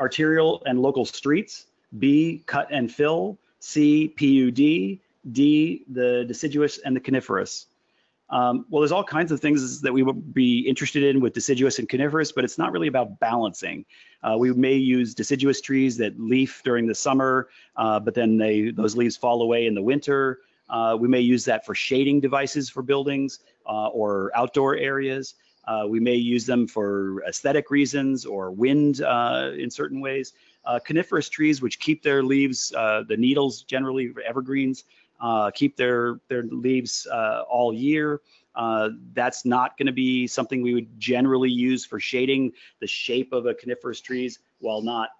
arterial 0.00 0.62
and 0.66 0.80
local 0.80 1.04
streets, 1.04 1.66
B, 1.98 2.42
cut 2.46 2.68
and 2.70 2.92
fill, 2.92 3.38
C, 3.60 4.08
PUD, 4.08 5.00
D, 5.32 5.84
the 5.88 6.24
deciduous 6.26 6.78
and 6.78 6.94
the 6.94 7.00
coniferous. 7.00 7.66
Um, 8.30 8.66
well, 8.68 8.80
there's 8.80 8.92
all 8.92 9.04
kinds 9.04 9.32
of 9.32 9.40
things 9.40 9.80
that 9.82 9.92
we 9.92 10.02
would 10.02 10.34
be 10.34 10.60
interested 10.60 11.02
in 11.04 11.20
with 11.20 11.34
deciduous 11.34 11.78
and 11.78 11.88
coniferous, 11.88 12.32
but 12.32 12.42
it's 12.42 12.58
not 12.58 12.72
really 12.72 12.88
about 12.88 13.20
balancing. 13.20 13.84
Uh, 14.22 14.36
we 14.38 14.52
may 14.52 14.74
use 14.74 15.14
deciduous 15.14 15.60
trees 15.60 15.96
that 15.98 16.18
leaf 16.18 16.62
during 16.64 16.86
the 16.86 16.94
summer, 16.94 17.48
uh, 17.76 18.00
but 18.00 18.14
then 18.14 18.36
they 18.38 18.70
those 18.70 18.96
leaves 18.96 19.16
fall 19.16 19.42
away 19.42 19.66
in 19.66 19.74
the 19.74 19.82
winter. 19.82 20.40
Uh, 20.70 20.96
we 20.98 21.06
may 21.06 21.20
use 21.20 21.44
that 21.44 21.66
for 21.66 21.74
shading 21.74 22.20
devices 22.20 22.70
for 22.70 22.82
buildings 22.82 23.40
uh, 23.66 23.88
or 23.88 24.32
outdoor 24.34 24.76
areas. 24.76 25.34
Uh, 25.66 25.84
we 25.88 26.00
may 26.00 26.14
use 26.14 26.46
them 26.46 26.66
for 26.66 27.22
aesthetic 27.26 27.70
reasons 27.70 28.24
or 28.26 28.50
wind 28.50 29.02
uh, 29.02 29.50
in 29.56 29.70
certain 29.70 30.00
ways. 30.00 30.32
Uh, 30.64 30.78
coniferous 30.84 31.28
trees, 31.28 31.60
which 31.60 31.78
keep 31.78 32.02
their 32.02 32.22
leaves, 32.22 32.72
uh, 32.76 33.02
the 33.08 33.16
needles 33.16 33.62
generally 33.62 34.14
evergreens, 34.26 34.84
keep 35.54 35.76
their, 35.76 36.20
their 36.28 36.42
leaves 36.44 37.06
all 37.48 37.72
year. 37.72 38.20
that's 39.12 39.44
not 39.44 39.76
going 39.76 39.86
to 39.86 39.92
be 39.92 40.26
something 40.26 40.62
we 40.62 40.74
would 40.74 40.98
generally 40.98 41.50
use 41.50 41.84
for 41.84 42.00
shading 42.00 42.52
the 42.80 42.86
shape 42.86 43.32
of 43.32 43.46
a 43.46 43.54
coniferous 43.54 44.00
trees, 44.00 44.38
while 44.60 44.82
not 44.82 45.10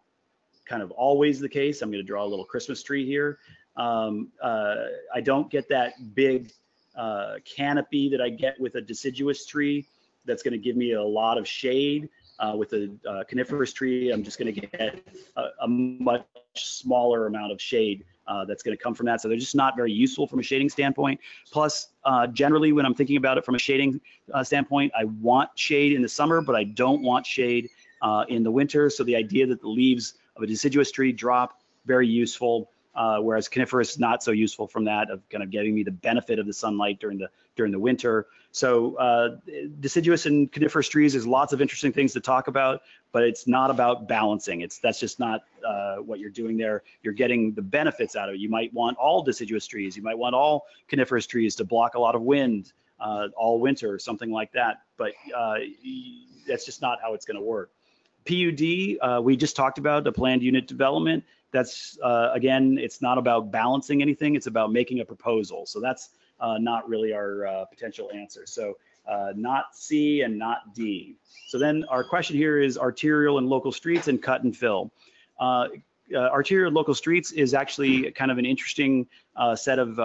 kind 0.65 0.83
of 0.83 0.91
always 0.93 1.41
the 1.41 1.49
case. 1.49 1.83
I'm 1.83 1.91
going 1.91 2.03
to 2.03 2.07
draw 2.07 2.25
a 2.25 2.27
little 2.27 2.45
Christmas 2.45 2.83
tree 2.83 3.07
here. 3.07 3.39
Um, 3.77 4.29
uh, 4.43 4.77
I 5.15 5.21
don't 5.21 5.51
get 5.51 5.69
that 5.69 6.15
big 6.15 6.53
uh, 6.97 7.37
canopy 7.45 8.09
that 8.09 8.21
I 8.21 8.31
get 8.31 8.59
with 8.61 8.77
a 8.77 8.81
deciduous 8.81 9.47
tree 9.47 9.87
that's 10.25 10.43
going 10.43 10.53
to 10.53 10.59
give 10.59 10.77
me 10.77 10.93
a 10.93 11.03
lot 11.03 11.39
of 11.39 11.47
shade. 11.47 12.09
Uh, 12.41 12.53
with 12.57 12.73
a 12.73 12.91
uh, 13.09 13.23
coniferous 13.29 13.73
tree, 13.73 14.11
I'm 14.11 14.25
just 14.25 14.41
going 14.41 14.53
to 14.53 14.61
get 14.61 15.05
a, 15.37 15.43
a, 15.61 15.69
much 15.69 16.27
smaller 16.57 17.29
amount 17.29 17.53
of 17.53 17.61
shade 17.63 18.05
uh, 18.27 18.45
that's 18.45 18.61
going 18.61 18.77
to 18.77 18.83
come 18.83 18.93
from 18.93 19.07
that. 19.07 19.21
So 19.21 19.29
they're 19.29 19.39
just 19.39 19.55
not 19.55 19.77
very 19.77 19.93
useful 19.93 20.27
from 20.27 20.41
a 20.41 20.43
shading 20.43 20.69
standpoint. 20.69 21.21
Plus, 21.53 21.91
uh, 22.05 22.27
generally, 22.27 22.73
when 22.73 22.85
I'm 22.85 22.95
thinking 22.95 23.19
about 23.19 23.39
it 23.39 23.45
from 23.45 23.55
a 23.55 23.59
shading 23.59 24.01
standpoint, 24.43 24.93
I 24.99 25.05
want 25.05 25.51
shade 25.55 25.93
in 25.93 26.03
the 26.03 26.09
summer, 26.09 26.41
but 26.41 26.57
I 26.57 26.65
don't 26.65 27.03
want 27.03 27.25
shade 27.25 27.71
in 28.29 28.43
the 28.43 28.51
winter. 28.51 28.91
So 28.91 29.05
the 29.05 29.15
idea 29.15 29.47
that 29.47 29.61
the 29.61 29.69
leaves 29.69 30.15
of 30.37 30.43
a 30.43 30.47
deciduous 30.49 30.91
tree 30.91 31.13
drop, 31.13 31.61
very 31.87 32.09
useful 32.09 32.69
uh, 32.95 33.19
whereas 33.19 33.49
coniferous 33.49 33.91
is 33.91 33.99
not 33.99 34.23
so 34.23 34.31
useful 34.31 34.67
from 34.67 34.85
that 34.85 35.11
of 35.11 35.29
kind 35.29 35.43
of 35.43 35.51
giving 35.51 35.75
me 35.75 35.83
the 35.83 35.91
benefit 35.91 36.39
of 36.39 36.47
the 36.47 36.53
sunlight 36.53 37.01
during 37.01 37.19
the 37.19 37.29
during 37.57 37.73
the 37.73 37.79
winter. 37.79 38.27
So 38.53 38.97
uh, 38.97 39.37
deciduous 39.81 40.27
and 40.27 40.51
coniferous 40.51 40.89
trees, 40.89 41.13
there's 41.13 41.27
lots 41.27 41.53
of 41.53 41.61
interesting 41.61 41.93
things 41.93 42.13
to 42.13 42.21
talk 42.21 42.47
about, 42.47 42.83
but 43.11 43.25
it's 43.25 43.49
not 43.49 43.71
about 43.71 44.07
balancing. 44.07 44.61
It's 44.61 44.79
that's 44.79 45.01
just 45.01 45.19
not 45.19 45.43
uh, 45.67 45.97
what 45.97 46.21
you're 46.21 46.31
doing 46.31 46.57
there. 46.57 46.83
You're 47.03 47.15
getting 47.15 47.53
the 47.55 47.63
benefits 47.63 48.17
out 48.17 48.29
of 48.29 48.37
it. 48.37 48.41
You 48.41 48.49
might 48.49 48.73
want 48.73 48.97
all 48.97 49.23
deciduous 49.23 49.67
trees. 49.67 49.97
You 49.97 50.03
might 50.03 50.19
want 50.19 50.35
all 50.35 50.67
coniferous 50.89 51.27
trees 51.27 51.57
to 51.57 51.65
block 51.65 51.95
a 51.95 52.01
lot 52.01 52.15
of 52.15 52.23
wind 52.23 52.73
uh, 53.01 53.29
all 53.37 53.61
winter 53.61 53.99
something 53.99 54.31
like 54.31 54.53
that. 54.53 54.83
But 54.97 55.13
uh, 55.37 55.57
that's 56.47 56.65
just 56.65 56.83
not 56.83 56.99
how 57.03 57.15
it's 57.15 57.27
going 57.27 57.37
to 57.37 57.43
work. 57.43 57.71
PUD, 58.27 58.99
uh, 59.03 59.21
we 59.21 59.37
just 59.37 59.55
talked 59.55 59.79
about 59.79 60.05
the 60.05 60.13
planned 60.13 60.43
unit 60.43 60.67
development 60.67 61.25
that's 61.55 61.97
uh, 62.03 62.31
again, 62.35 62.77
it's 62.79 63.01
not 63.01 63.17
about 63.17 63.53
balancing 63.53 64.03
anything. 64.03 64.35
It's 64.35 64.49
about 64.49 64.73
making 64.73 64.99
a 65.01 65.05
proposal. 65.05 65.65
So 65.67 65.81
that's 65.81 66.11
uh, 66.41 66.59
not 66.59 66.87
really 66.89 67.15
our 67.15 67.47
uh, 67.47 67.65
potential 67.67 68.11
answer. 68.13 68.43
So 68.45 68.75
uh, 69.09 69.33
not 69.37 69.67
C 69.77 70.23
and 70.23 70.37
not 70.37 70.75
D. 70.75 71.17
So 71.47 71.59
then 71.59 71.85
our 71.89 72.03
question 72.03 72.37
here 72.37 72.59
is 72.59 72.77
arterial 72.77 73.39
and 73.39 73.47
local 73.47 73.71
streets 73.71 74.09
and 74.09 74.21
cut 74.21 74.43
and 74.43 74.55
fill. 74.55 74.91
Uh, 75.39 75.69
uh, 76.13 76.19
arterial 76.19 76.67
and 76.67 76.75
local 76.75 76.95
streets 76.95 77.31
is 77.31 77.55
actually 77.55 78.11
kind 78.11 78.33
of 78.33 78.39
an 78.39 78.45
interesting 78.45 79.07
set 79.55 79.79
of 79.79 79.99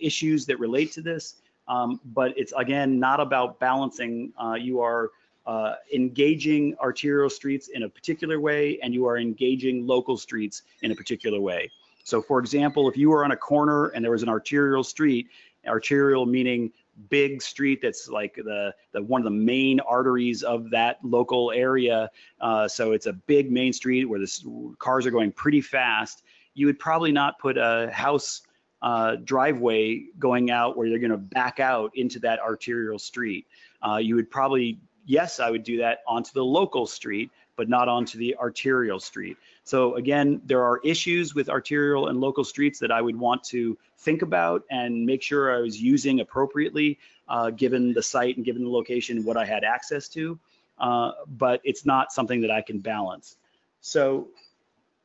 issues 0.00 0.46
that 0.46 0.58
relate 0.58 0.90
to 0.92 1.02
this. 1.02 1.36
Um, 1.68 2.00
but 2.04 2.32
it's 2.36 2.52
again 2.56 2.98
not 2.98 3.20
about 3.20 3.60
balancing. 3.60 4.32
you 4.58 4.80
are 4.80 5.10
uh, 5.46 5.74
engaging 5.94 6.76
arterial 6.80 7.30
streets 7.30 7.68
in 7.68 7.82
a 7.82 7.88
particular 7.88 8.40
way 8.40 8.78
and 8.82 8.94
you 8.94 9.06
are 9.06 9.18
engaging 9.18 9.86
local 9.86 10.16
streets 10.16 10.62
in 10.82 10.90
a 10.90 10.94
particular 10.94 11.40
way. 11.40 11.70
So 12.04 12.22
for 12.22 12.38
example, 12.38 12.88
if 12.88 12.96
you 12.96 13.10
were 13.10 13.24
on 13.24 13.32
a 13.32 13.36
corner 13.36 13.88
and 13.88 14.04
there 14.04 14.12
was 14.12 14.22
an 14.22 14.28
arterial 14.28 14.84
street, 14.84 15.28
arterial 15.66 16.26
meaning 16.26 16.72
big 17.08 17.40
street 17.40 17.80
that's 17.82 18.08
like 18.08 18.34
the, 18.34 18.74
the 18.92 19.02
one 19.02 19.20
of 19.20 19.24
the 19.24 19.30
main 19.30 19.80
arteries 19.80 20.42
of 20.42 20.70
that 20.70 20.98
local 21.02 21.50
area. 21.52 22.10
Uh, 22.40 22.68
so 22.68 22.92
it's 22.92 23.06
a 23.06 23.12
big 23.12 23.50
main 23.50 23.72
street 23.72 24.04
where 24.04 24.20
the 24.20 24.74
cars 24.78 25.06
are 25.06 25.10
going 25.10 25.32
pretty 25.32 25.60
fast. 25.60 26.22
You 26.54 26.66
would 26.66 26.78
probably 26.78 27.12
not 27.12 27.38
put 27.38 27.56
a 27.56 27.90
house 27.92 28.42
uh, 28.82 29.16
driveway 29.24 30.04
going 30.18 30.50
out 30.50 30.76
where 30.76 30.86
you're 30.86 30.98
going 30.98 31.10
to 31.10 31.16
back 31.16 31.60
out 31.60 31.90
into 31.94 32.18
that 32.20 32.40
arterial 32.40 32.98
street. 32.98 33.46
Uh, 33.86 33.96
you 33.96 34.14
would 34.14 34.30
probably, 34.30 34.78
yes, 35.06 35.40
I 35.40 35.50
would 35.50 35.64
do 35.64 35.78
that 35.78 35.98
onto 36.06 36.32
the 36.32 36.44
local 36.44 36.86
street, 36.86 37.30
but 37.56 37.68
not 37.68 37.88
onto 37.88 38.18
the 38.18 38.36
arterial 38.36 39.00
street. 39.00 39.36
So 39.64 39.94
again, 39.96 40.40
there 40.46 40.62
are 40.62 40.80
issues 40.84 41.34
with 41.34 41.48
arterial 41.48 42.08
and 42.08 42.20
local 42.20 42.44
streets 42.44 42.78
that 42.78 42.90
I 42.90 43.02
would 43.02 43.16
want 43.16 43.44
to 43.44 43.76
think 43.98 44.22
about 44.22 44.62
and 44.70 45.04
make 45.04 45.22
sure 45.22 45.54
I 45.54 45.60
was 45.60 45.80
using 45.80 46.20
appropriately, 46.20 46.98
uh, 47.28 47.50
given 47.50 47.92
the 47.92 48.02
site 48.02 48.36
and 48.36 48.44
given 48.44 48.64
the 48.64 48.70
location, 48.70 49.24
what 49.24 49.36
I 49.36 49.44
had 49.44 49.62
access 49.62 50.08
to. 50.10 50.38
Uh, 50.78 51.12
but 51.26 51.60
it's 51.64 51.84
not 51.84 52.12
something 52.12 52.40
that 52.40 52.50
I 52.50 52.62
can 52.62 52.78
balance. 52.78 53.36
So 53.82 54.28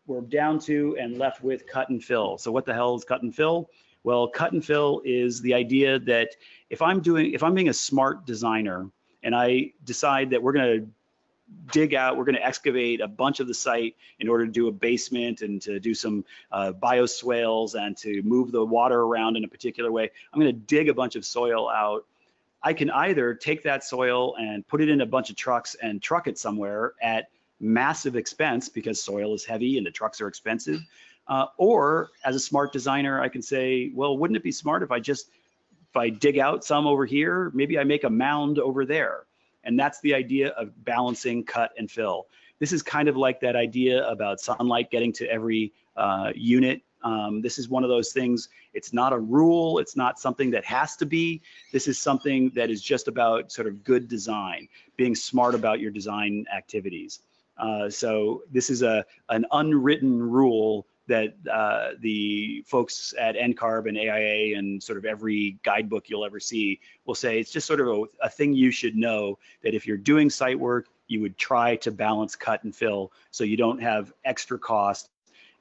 we're 0.08 0.22
down 0.22 0.60
to 0.60 0.96
and 1.00 1.18
left 1.18 1.44
with 1.44 1.68
cut 1.68 1.90
and 1.90 2.02
fill. 2.02 2.38
So 2.38 2.52
what 2.52 2.66
the 2.66 2.74
hell 2.74 2.96
is 2.96 3.04
cut 3.04 3.22
and 3.22 3.36
fill? 3.36 3.70
Well, 4.04 4.28
cut 4.28 4.54
and 4.54 4.64
fill 4.64 5.02
is 5.04 5.42
the 5.42 5.54
idea 5.54 6.00
that 6.00 6.30
if 6.70 6.82
I'm 6.82 7.02
doing, 7.02 7.34
if 7.34 7.44
I'm 7.44 7.54
being 7.54 7.70
a 7.70 7.74
smart 7.74 8.26
designer 8.26 8.90
and 9.26 9.36
I 9.36 9.74
decide 9.84 10.30
that 10.30 10.42
we're 10.42 10.54
going 10.54 10.80
to 10.80 10.88
dig 11.72 11.94
out, 11.94 12.16
we're 12.16 12.26
going 12.26 12.36
to 12.36 12.46
excavate 12.46 13.02
a 13.02 13.08
bunch 13.08 13.40
of 13.40 13.48
the 13.48 13.54
site 13.54 13.96
in 14.20 14.30
order 14.30 14.46
to 14.46 14.52
do 14.52 14.68
a 14.68 14.72
basement 14.72 15.42
and 15.42 15.62
to 15.64 15.80
do 15.80 15.94
some 15.94 16.24
uh, 16.52 16.72
bioswales 16.72 17.76
and 17.76 17.98
to 17.98 18.22
move 18.22 18.52
the 18.52 18.64
water 18.64 19.02
around 19.02 19.36
in 19.36 19.44
a 19.44 19.48
particular 19.48 19.92
way. 19.92 20.10
I'm 20.32 20.40
going 20.40 20.54
to 20.54 20.60
dig 20.60 20.90
a 20.90 20.94
bunch 20.94 21.16
of 21.16 21.26
soil 21.26 21.70
out. 21.70 22.06
I 22.64 22.74
can 22.74 22.90
either 22.92 23.34
take 23.34 23.64
that 23.64 23.84
soil 23.84 24.36
and 24.38 24.68
put 24.68 24.82
it 24.82 24.90
in 24.90 25.02
a 25.02 25.06
bunch 25.06 25.30
of 25.30 25.36
trucks 25.36 25.76
and 25.82 26.02
truck 26.02 26.28
it 26.28 26.38
somewhere 26.38 26.94
at 27.02 27.30
massive 27.60 28.16
expense 28.16 28.70
because 28.70 29.02
soil 29.02 29.34
is 29.34 29.44
heavy 29.44 29.78
and 29.78 29.86
the 29.86 29.92
trucks 29.92 30.22
are 30.22 30.28
expensive. 30.28 30.82
Uh, 31.28 31.48
or 31.58 32.12
as 32.24 32.36
a 32.36 32.40
smart 32.40 32.72
designer, 32.72 33.22
I 33.22 33.30
can 33.30 33.42
say, 33.42 33.92
well, 33.94 34.18
wouldn't 34.18 34.38
it 34.38 34.44
be 34.44 34.52
smart 34.52 34.84
if 34.84 34.92
I 34.92 35.00
just, 35.00 35.30
if 35.96 36.00
I 36.00 36.10
dig 36.10 36.40
out 36.40 36.66
some 36.66 36.86
over 36.88 37.06
here, 37.06 37.52
maybe 37.54 37.80
I 37.80 37.86
make 37.86 38.04
a 38.04 38.10
mound 38.10 38.60
over 38.60 38.86
there. 38.86 39.28
And 39.64 39.80
that's 39.80 40.02
the 40.02 40.14
idea 40.14 40.50
of 40.50 40.84
balancing 40.84 41.46
cut 41.46 41.72
and 41.78 41.90
fill. 41.90 42.28
This 42.60 42.74
is 42.74 42.84
kind 42.84 43.08
of 43.08 43.16
like 43.16 43.40
that 43.40 43.56
idea 43.56 44.06
about 44.10 44.42
sunlight 44.42 44.92
getting 44.92 45.14
to 45.14 45.26
every 45.28 45.72
uh, 45.96 46.34
unit. 46.36 46.82
Um, 47.02 47.42
this 47.42 47.58
is 47.58 47.70
one 47.70 47.84
of 47.84 47.90
those 47.90 48.12
things, 48.12 48.50
it's 48.74 48.92
not 48.92 49.14
a 49.14 49.18
rule, 49.18 49.80
it's 49.80 49.96
not 49.96 50.20
something 50.20 50.52
that 50.52 50.66
has 50.66 50.98
to 50.98 51.06
be. 51.06 51.42
This 51.72 51.88
is 51.88 51.98
something 51.98 52.50
that 52.56 52.70
is 52.70 52.82
just 52.82 53.08
about 53.08 53.52
sort 53.52 53.68
of 53.68 53.82
good 53.86 54.10
design, 54.10 54.68
being 54.98 55.16
smart 55.16 55.56
about 55.56 55.80
your 55.80 55.92
design 55.92 56.46
activities. 56.54 57.22
Uh, 57.58 57.90
so 57.90 58.44
this 58.52 58.70
is 58.70 58.82
a 58.82 59.06
an 59.30 59.46
unwritten 59.52 60.22
rule 60.22 60.88
that 61.08 61.36
uh, 61.52 61.92
the 62.00 62.64
folks 62.68 63.14
at 63.20 63.36
NCARB 63.36 63.90
and 63.90 63.98
AIA 63.98 64.58
and 64.58 64.82
sort 64.82 64.98
of 64.98 65.06
every 65.06 65.58
guidebook 65.64 66.10
you'll 66.10 66.26
ever 66.26 66.40
see 66.40 66.80
will 67.06 67.16
say 67.16 67.40
it's 67.40 67.52
just 67.52 67.68
sort 67.68 67.80
of 67.80 67.88
a, 67.88 68.04
a 68.24 68.30
thing 68.30 68.54
you 68.54 68.72
should 68.72 68.96
know 68.96 69.38
that 69.64 69.74
if 69.74 69.86
you're 69.86 69.98
doing 69.98 70.30
site 70.30 70.60
work, 70.60 70.88
you 71.08 71.22
would 71.22 71.38
try 71.38 71.76
to 71.78 71.92
balance 71.92 72.36
cut 72.36 72.64
and 72.64 72.76
fill 72.76 73.12
so 73.30 73.44
you 73.44 73.58
don't 73.58 73.80
have 73.80 74.12
extra 74.24 74.58
cost 74.58 75.10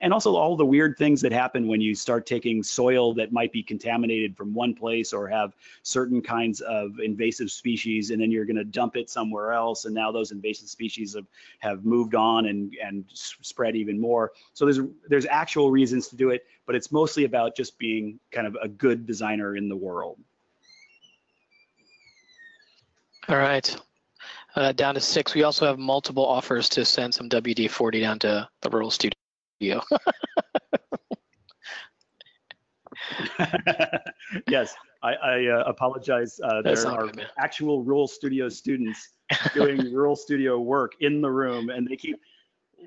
and 0.05 0.13
also 0.13 0.37
all 0.37 0.55
the 0.55 0.67
weird 0.67 0.99
things 0.99 1.23
that 1.23 1.33
happen 1.33 1.67
when 1.67 1.81
you 1.81 1.95
start 1.95 2.27
taking 2.27 2.63
soil 2.63 3.15
that 3.15 3.33
might 3.33 3.51
be 3.53 3.63
contaminated 3.63 4.37
from 4.37 4.53
one 4.53 4.75
place 4.75 5.15
or 5.15 5.27
have 5.27 5.55
certain 5.83 6.21
kinds 6.21 6.61
of 6.61 7.01
invasive 7.01 7.51
species 7.51 8.11
and 8.11 8.21
then 8.21 8.31
you're 8.31 8.45
going 8.45 8.55
to 8.55 8.65
dump 8.65 8.97
it 8.97 9.09
somewhere 9.09 9.55
else 9.55 9.87
and 9.87 9.95
now 9.95 10.13
those 10.13 10.31
invasive 10.31 10.69
species 10.69 11.15
have, 11.15 11.25
have 11.59 11.87
moved 11.87 12.15
on 12.15 12.45
and, 12.45 12.77
and 12.85 13.07
spread 13.15 13.75
even 13.77 13.99
more. 13.99 14.33
So 14.53 14.67
there's 14.67 14.81
there's 15.09 15.25
actual 15.25 15.71
reasons 15.71 16.09
to 16.09 16.17
do 16.17 16.29
it 16.31 16.45
but 16.67 16.77
it's 16.77 16.93
mostly 16.93 17.25
about 17.25 17.57
just 17.57 17.79
being 17.79 18.21
kind 18.31 18.47
of 18.47 18.59
a 18.63 18.69
good 18.69 19.07
designer 19.07 19.57
in 19.57 19.71
the 19.71 19.77
world. 19.77 20.19
All 23.27 23.39
right. 23.39 23.75
Uh, 24.55 24.73
down 24.73 24.95
to 24.95 25.01
six. 25.01 25.35
We 25.35 25.45
also 25.45 25.67
have 25.67 25.79
multiple 25.79 26.27
offers 26.27 26.69
to 26.71 26.85
send 26.85 27.15
some 27.15 27.31
WD-40 27.31 28.01
down 28.03 28.19
to 28.19 28.49
the 28.61 28.69
rural 28.69 28.91
studio 28.91 29.14
you. 29.65 29.81
yes, 34.49 34.75
I, 35.03 35.13
I 35.15 35.47
uh, 35.47 35.65
apologize. 35.67 36.41
Uh, 36.43 36.63
there 36.63 36.87
are 36.87 37.07
good, 37.07 37.27
actual 37.39 37.83
Rural 37.83 38.07
Studio 38.07 38.49
students 38.49 39.11
doing 39.53 39.79
Rural 39.93 40.17
Studio 40.17 40.59
work 40.61 40.93
in 41.01 41.21
the 41.21 41.31
room, 41.31 41.71
and 41.71 41.87
they 41.87 41.97
keep 41.97 42.21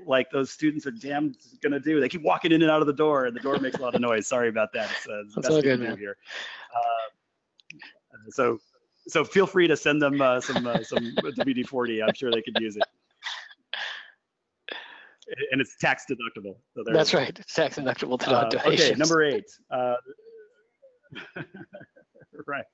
like 0.05 0.29
those 0.31 0.51
students 0.51 0.85
are 0.85 0.91
damn 0.91 1.33
gonna 1.61 1.79
do. 1.79 1.99
They 1.99 2.09
keep 2.09 2.23
walking 2.23 2.51
in 2.51 2.61
and 2.61 2.71
out 2.71 2.81
of 2.81 2.87
the 2.87 2.93
door, 2.93 3.25
and 3.25 3.35
the 3.35 3.39
door 3.39 3.57
makes 3.59 3.77
a 3.77 3.81
lot 3.81 3.95
of 3.95 4.01
noise. 4.01 4.27
Sorry 4.27 4.49
about 4.49 4.73
that. 4.73 4.89
It's, 4.91 5.07
uh, 5.07 5.21
it's 5.25 5.35
That's 5.35 5.49
all 5.49 5.61
good, 5.61 5.79
man. 5.79 5.97
Here. 5.97 6.17
Uh, 6.73 7.79
so, 8.29 8.59
so 9.07 9.23
feel 9.23 9.47
free 9.47 9.67
to 9.67 9.77
send 9.77 10.01
them 10.01 10.21
uh, 10.21 10.41
some 10.41 10.67
uh, 10.67 10.83
some 10.83 11.15
WD-40. 11.15 12.03
I'm 12.07 12.13
sure 12.13 12.31
they 12.31 12.41
could 12.41 12.57
use 12.59 12.77
it 12.77 12.83
and 15.51 15.61
it's 15.61 15.75
tax 15.77 16.05
deductible. 16.09 16.55
So 16.75 16.83
That's 16.85 17.13
right. 17.13 17.37
It's 17.37 17.53
tax 17.53 17.77
deductible 17.77 18.19
to 18.19 18.31
uh, 18.31 18.49
Okay, 18.65 18.93
number 18.97 19.23
eight. 19.23 19.49
Uh, 19.69 19.95
right. 22.47 22.65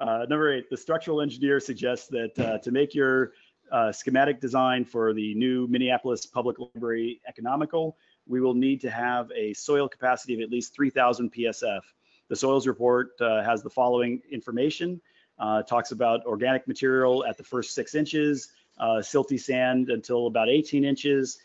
Uh, 0.00 0.26
number 0.28 0.52
eight, 0.52 0.68
the 0.70 0.76
structural 0.76 1.20
engineer 1.20 1.60
suggests 1.60 2.08
that 2.08 2.38
uh, 2.38 2.58
to 2.58 2.70
make 2.70 2.94
your 2.94 3.32
uh, 3.72 3.92
schematic 3.92 4.40
design 4.40 4.84
for 4.84 5.12
the 5.14 5.34
new 5.34 5.66
Minneapolis 5.68 6.26
Public 6.26 6.58
Library 6.58 7.20
economical, 7.28 7.96
we 8.26 8.40
will 8.40 8.54
need 8.54 8.80
to 8.80 8.90
have 8.90 9.30
a 9.36 9.52
soil 9.54 9.88
capacity 9.88 10.34
of 10.34 10.40
at 10.40 10.50
least 10.50 10.74
3,000 10.74 11.32
PSF. 11.32 11.80
The 12.28 12.36
soils 12.36 12.66
report 12.66 13.10
uh, 13.20 13.42
has 13.42 13.62
the 13.62 13.70
following 13.70 14.20
information. 14.30 15.00
talks 15.68 15.92
about 15.92 16.24
organic 16.24 16.66
material 16.66 17.24
at 17.24 17.36
the 17.36 17.44
first 17.44 17.74
six 17.74 17.94
inches, 17.94 18.48
silty 18.80 19.40
sand 19.40 19.90
until 19.90 20.26
about 20.26 20.48
18 20.48 20.84
inches, 20.84 21.38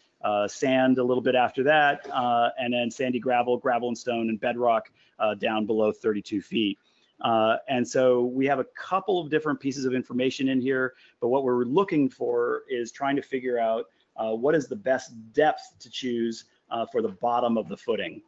sand 0.48 0.98
a 0.98 1.04
little 1.04 1.24
bit 1.24 1.36
after 1.36 1.64
that, 1.64 2.08
uh, 2.12 2.50
and 2.60 2.74
then 2.74 2.92
sandy 2.92 3.20
gravel, 3.20 3.58
gravel 3.58 3.88
and 3.88 3.98
stone, 3.98 4.30
and 4.30 4.40
bedrock 4.40 4.92
uh, 5.20 5.36
down 5.36 5.66
below 5.66 5.92
32 5.92 6.42
feet. 6.42 6.78
Uh, 7.22 7.58
and 7.68 7.86
so 7.86 8.24
we 8.24 8.46
have 8.46 8.60
a 8.60 8.66
couple 8.78 9.20
of 9.20 9.30
different 9.30 9.60
pieces 9.60 9.86
of 9.86 9.94
information 9.94 10.48
in 10.48 10.62
here, 10.62 10.94
but 11.20 11.28
what 11.28 11.44
we're 11.44 11.66
looking 11.66 12.10
for 12.10 12.64
is 12.70 12.92
trying 12.92 13.16
to 13.16 13.22
figure 13.22 13.60
out 13.60 13.86
uh, 14.16 14.32
what 14.34 14.56
is 14.56 14.68
the 14.68 14.76
best 14.76 15.12
depth 15.34 15.62
to 15.80 15.90
choose 15.90 16.46
uh, 16.72 16.86
for 16.86 17.02
the 17.02 17.10
bottom 17.10 17.58
of 17.58 17.68
the 17.68 17.76
footing. 17.76 18.22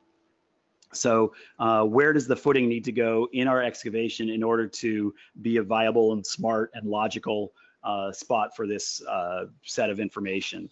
So 0.93 1.31
where 1.57 2.11
does 2.11 2.27
the 2.27 2.35
footing 2.35 2.67
need 2.67 2.83
to 2.83 2.91
go 2.91 3.29
in 3.31 3.47
our 3.47 3.63
excavation 3.63 4.29
in 4.29 4.43
order 4.43 4.67
to 4.67 5.13
be 5.41 5.55
a 5.55 5.63
viable 5.63 6.11
and 6.11 6.25
smart 6.25 6.71
and 6.73 6.85
logical 6.85 7.53
spot 8.11 8.53
for 8.57 8.67
this 8.67 9.01
set 9.63 9.89
of 9.89 10.01
information? 10.01 10.69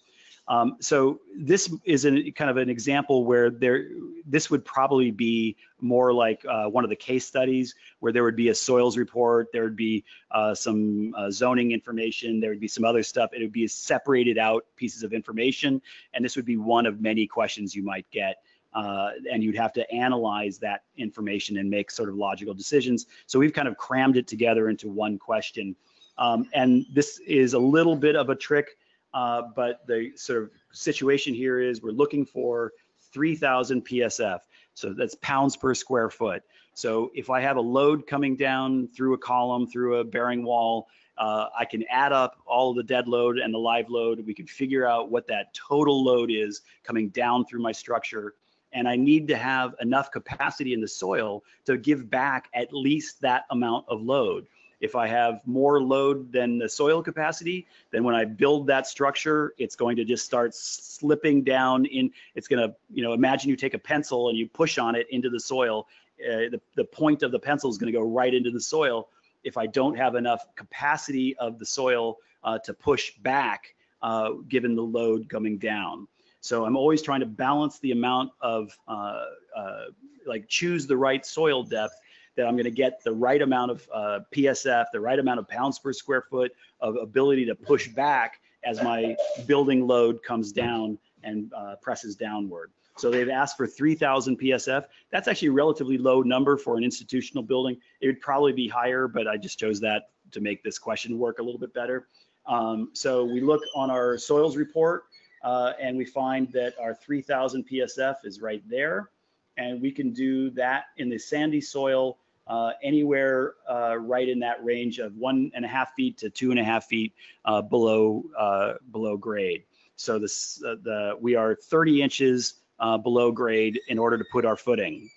Um, 0.49 0.77
so 0.79 1.19
this 1.37 1.71
is 1.85 2.05
an, 2.05 2.31
kind 2.31 2.49
of 2.49 2.57
an 2.57 2.69
example 2.69 3.23
where 3.23 3.51
there, 3.51 3.85
this 4.25 4.49
would 4.49 4.65
probably 4.65 5.11
be 5.11 5.55
more 5.79 6.11
like 6.11 6.43
uh, 6.49 6.65
one 6.65 6.83
of 6.83 6.89
the 6.89 6.95
case 6.95 7.25
studies 7.25 7.75
where 7.99 8.11
there 8.11 8.23
would 8.23 8.35
be 8.35 8.49
a 8.49 8.55
soils 8.55 8.97
report, 8.97 9.49
there 9.53 9.63
would 9.63 9.75
be 9.75 10.03
uh, 10.31 10.55
some 10.55 11.13
uh, 11.15 11.29
zoning 11.29 11.71
information, 11.71 12.39
there 12.39 12.49
would 12.49 12.59
be 12.59 12.67
some 12.67 12.83
other 12.83 13.03
stuff. 13.03 13.29
It 13.31 13.41
would 13.41 13.51
be 13.51 13.67
separated 13.67 14.39
out 14.39 14.65
pieces 14.75 15.03
of 15.03 15.13
information, 15.13 15.83
and 16.15 16.25
this 16.25 16.35
would 16.35 16.45
be 16.45 16.57
one 16.57 16.87
of 16.87 16.99
many 16.99 17.27
questions 17.27 17.75
you 17.75 17.83
might 17.83 18.09
get. 18.09 18.37
Uh, 18.73 19.11
and 19.31 19.43
you'd 19.43 19.55
have 19.55 19.73
to 19.73 19.91
analyze 19.91 20.59
that 20.59 20.83
information 20.95 21.57
and 21.57 21.69
make 21.69 21.89
sort 21.89 22.07
of 22.07 22.15
logical 22.15 22.53
decisions. 22.53 23.07
So 23.25 23.39
we've 23.39 23.53
kind 23.53 23.67
of 23.67 23.77
crammed 23.77 24.15
it 24.15 24.27
together 24.27 24.69
into 24.69 24.89
one 24.89 25.17
question. 25.17 25.75
Um, 26.19 26.47
and 26.53 26.85
this 26.93 27.19
is 27.19 27.53
a 27.53 27.59
little 27.59 27.95
bit 27.95 28.15
of 28.15 28.29
a 28.29 28.35
trick 28.35 28.77
uh, 29.13 29.43
but 29.55 29.85
the 29.87 30.11
sort 30.15 30.43
of 30.43 30.49
situation 30.71 31.33
here 31.33 31.59
is 31.59 31.81
we're 31.81 31.91
looking 31.91 32.25
for 32.25 32.73
3,000 33.11 33.85
PSF. 33.85 34.39
So 34.73 34.93
that's 34.93 35.15
pounds 35.15 35.57
per 35.57 35.73
square 35.73 36.09
foot. 36.09 36.43
So 36.73 37.11
if 37.13 37.29
I 37.29 37.41
have 37.41 37.57
a 37.57 37.61
load 37.61 38.07
coming 38.07 38.35
down 38.35 38.87
through 38.95 39.13
a 39.13 39.17
column, 39.17 39.67
through 39.67 39.97
a 39.97 40.03
bearing 40.03 40.43
wall, 40.43 40.87
uh, 41.17 41.49
I 41.57 41.65
can 41.65 41.83
add 41.89 42.13
up 42.13 42.37
all 42.45 42.73
the 42.73 42.83
dead 42.83 43.07
load 43.07 43.39
and 43.39 43.53
the 43.53 43.57
live 43.57 43.89
load. 43.89 44.25
We 44.25 44.33
can 44.33 44.47
figure 44.47 44.87
out 44.87 45.11
what 45.11 45.27
that 45.27 45.53
total 45.53 46.01
load 46.03 46.31
is 46.31 46.61
coming 46.83 47.09
down 47.09 47.45
through 47.45 47.61
my 47.61 47.73
structure. 47.73 48.35
And 48.71 48.87
I 48.87 48.95
need 48.95 49.27
to 49.27 49.35
have 49.35 49.75
enough 49.81 50.11
capacity 50.11 50.73
in 50.73 50.79
the 50.79 50.87
soil 50.87 51.43
to 51.65 51.77
give 51.77 52.09
back 52.09 52.47
at 52.53 52.71
least 52.71 53.19
that 53.21 53.43
amount 53.49 53.85
of 53.89 54.01
load. 54.01 54.47
If 54.79 54.95
I 54.95 55.07
have 55.07 55.45
more 55.45 55.81
load 55.81 56.31
than 56.31 56.57
the 56.57 56.69
soil 56.69 57.03
capacity, 57.03 57.67
then 57.91 58.03
when 58.03 58.15
I 58.15 58.25
build 58.25 58.67
that 58.67 58.87
structure, 58.87 59.53
it's 59.57 59.75
going 59.75 59.97
to 59.97 60.05
just 60.05 60.25
start 60.25 60.55
slipping 60.55 61.43
down 61.43 61.85
in, 61.85 62.11
it's 62.35 62.47
going 62.47 62.67
to, 62.67 62.75
you 62.93 63.03
know, 63.03 63.13
imagine 63.13 63.49
you 63.49 63.57
take 63.57 63.73
a 63.73 63.79
pencil 63.79 64.29
and 64.29 64.37
you 64.37 64.47
push 64.47 64.77
on 64.77 64.95
it 64.95 65.07
into 65.09 65.29
the 65.29 65.39
soil. 65.39 65.87
Uh, 66.19 66.49
the, 66.51 66.61
the 66.75 66.85
point 66.85 67.23
of 67.23 67.31
the 67.31 67.39
pencil 67.39 67.69
is 67.69 67.77
going 67.77 67.91
to 67.91 67.97
go 67.97 68.03
right 68.03 68.33
into 68.33 68.51
the 68.51 68.61
soil. 68.61 69.09
if 69.43 69.57
I 69.57 69.67
don't 69.67 69.95
have 69.97 70.15
enough 70.15 70.45
capacity 70.55 71.35
of 71.37 71.59
the 71.59 71.65
soil 71.65 72.17
uh, 72.43 72.59
to 72.59 72.73
push 72.73 73.11
back 73.17 73.75
uh, 74.01 74.31
given 74.47 74.75
the 74.75 74.81
load 74.81 75.29
coming 75.29 75.57
down. 75.57 76.07
So 76.41 76.65
I'm 76.65 76.77
always 76.77 77.01
trying 77.01 77.19
to 77.19 77.25
balance 77.25 77.79
the 77.79 77.91
amount 77.91 78.31
of, 78.41 78.77
uh, 78.87 79.25
uh, 79.55 79.85
like 80.25 80.47
choose 80.47 80.87
the 80.87 80.95
right 80.95 81.25
soil 81.25 81.63
depth 81.63 81.95
that 82.39 82.47
I'm 82.47 82.55
gonna 82.55 82.71
get 82.71 83.03
the 83.03 83.11
right 83.11 83.41
amount 83.41 83.71
of 83.71 83.89
uh, 83.93 84.19
PSF, 84.31 84.85
the 84.93 84.99
right 85.01 85.19
amount 85.19 85.39
of 85.39 85.47
pounds 85.49 85.77
per 85.77 85.91
square 85.91 86.21
foot 86.21 86.53
of 86.79 86.95
ability 86.95 87.45
to 87.45 87.53
push 87.53 87.89
back 87.89 88.39
as 88.63 88.81
my 88.81 89.13
building 89.45 89.85
load 89.85 90.23
comes 90.23 90.53
down 90.53 90.97
and 91.23 91.51
uh, 91.53 91.75
presses 91.81 92.15
downward. 92.15 92.71
So 92.97 93.11
they've 93.11 93.29
asked 93.29 93.57
for 93.57 93.67
3,000 93.67 94.39
PSF. 94.39 94.85
That's 95.11 95.27
actually 95.27 95.49
a 95.49 95.53
relatively 95.53 95.97
low 95.97 96.21
number 96.21 96.55
for 96.55 96.77
an 96.77 96.83
institutional 96.85 97.43
building. 97.43 97.77
It 97.99 98.07
would 98.07 98.21
probably 98.21 98.53
be 98.53 98.69
higher, 98.69 99.09
but 99.09 99.27
I 99.27 99.35
just 99.35 99.59
chose 99.59 99.81
that 99.81 100.11
to 100.31 100.39
make 100.39 100.63
this 100.63 100.79
question 100.79 101.17
work 101.17 101.39
a 101.39 101.43
little 101.43 101.59
bit 101.59 101.73
better. 101.73 102.07
Um, 102.45 102.91
so 102.93 103.25
we 103.25 103.41
look 103.41 103.61
on 103.75 103.91
our 103.91 104.17
soils 104.17 104.55
report 104.55 105.03
uh, 105.43 105.73
and 105.77 105.97
we 105.97 106.05
find 106.05 106.49
that 106.53 106.73
our 106.79 106.93
3000 106.93 107.67
PSF 107.67 108.15
is 108.23 108.39
right 108.39 108.63
there. 108.69 109.09
And 109.57 109.81
we 109.81 109.91
can 109.91 110.11
do 110.11 110.49
that 110.51 110.85
in 110.97 111.09
the 111.09 111.17
sandy 111.17 111.59
soil 111.59 112.17
uh, 112.49 112.71
anywhere 112.83 113.53
uh, 113.69 113.95
right 113.97 114.27
in 114.27 114.39
that 114.39 114.63
range 114.63 114.99
of 114.99 115.15
one 115.15 115.51
and 115.53 115.63
a 115.63 115.67
half 115.67 115.93
feet 115.95 116.17
to 116.17 116.29
two 116.29 116.51
and 116.51 116.59
a 116.59 116.63
half 116.63 116.85
feet 116.85 117.13
uh, 117.45 117.61
below 117.61 118.23
uh, 118.37 118.73
below 118.91 119.15
grade. 119.15 119.63
So 119.95 120.19
this 120.19 120.61
uh, 120.65 120.75
the 120.83 121.17
we 121.19 121.35
are 121.35 121.55
30 121.55 122.01
inches 122.01 122.55
below 123.03 123.31
grade 123.31 123.79
in 123.87 123.99
order 123.99 124.17
to 124.17 124.25
put 124.31 124.45
our 124.45 124.55
footing. 124.55 125.09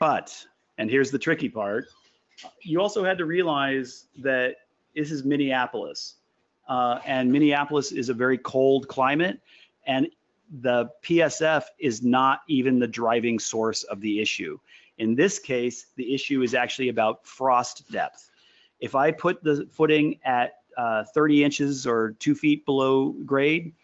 But 0.00 0.34
and 0.78 0.90
here's 0.90 1.10
the 1.10 1.18
tricky 1.18 1.48
part: 1.48 1.86
you 2.62 2.80
also 2.80 3.04
had 3.04 3.18
to 3.18 3.24
realize 3.24 4.06
that 4.18 4.56
this 4.94 5.10
is 5.10 5.24
Minneapolis 5.24 6.14
uh, 6.68 7.00
and 7.06 7.32
Minneapolis 7.32 7.92
is 7.92 8.10
a 8.10 8.14
very 8.14 8.38
cold 8.38 8.88
climate, 8.88 9.40
and 9.86 10.08
the 10.60 10.90
PSF 11.02 11.64
is 11.78 12.02
not 12.02 12.42
even 12.48 12.78
the 12.78 12.86
driving 12.86 13.38
source 13.38 13.82
of 13.84 14.00
the 14.00 14.20
issue. 14.20 14.58
In 14.98 15.14
this 15.14 15.38
case, 15.38 15.86
the 15.96 16.14
issue 16.14 16.42
is 16.42 16.54
actually 16.54 16.88
about 16.88 17.26
frost 17.26 17.90
depth. 17.90 18.30
If 18.80 18.94
I 18.94 19.10
put 19.10 19.42
the 19.42 19.68
footing 19.72 20.18
at 20.24 20.54
uh, 20.76 21.04
30 21.14 21.44
inches 21.44 21.86
or 21.86 22.16
two 22.18 22.34
feet 22.34 22.64
below 22.66 23.10
grade, 23.24 23.74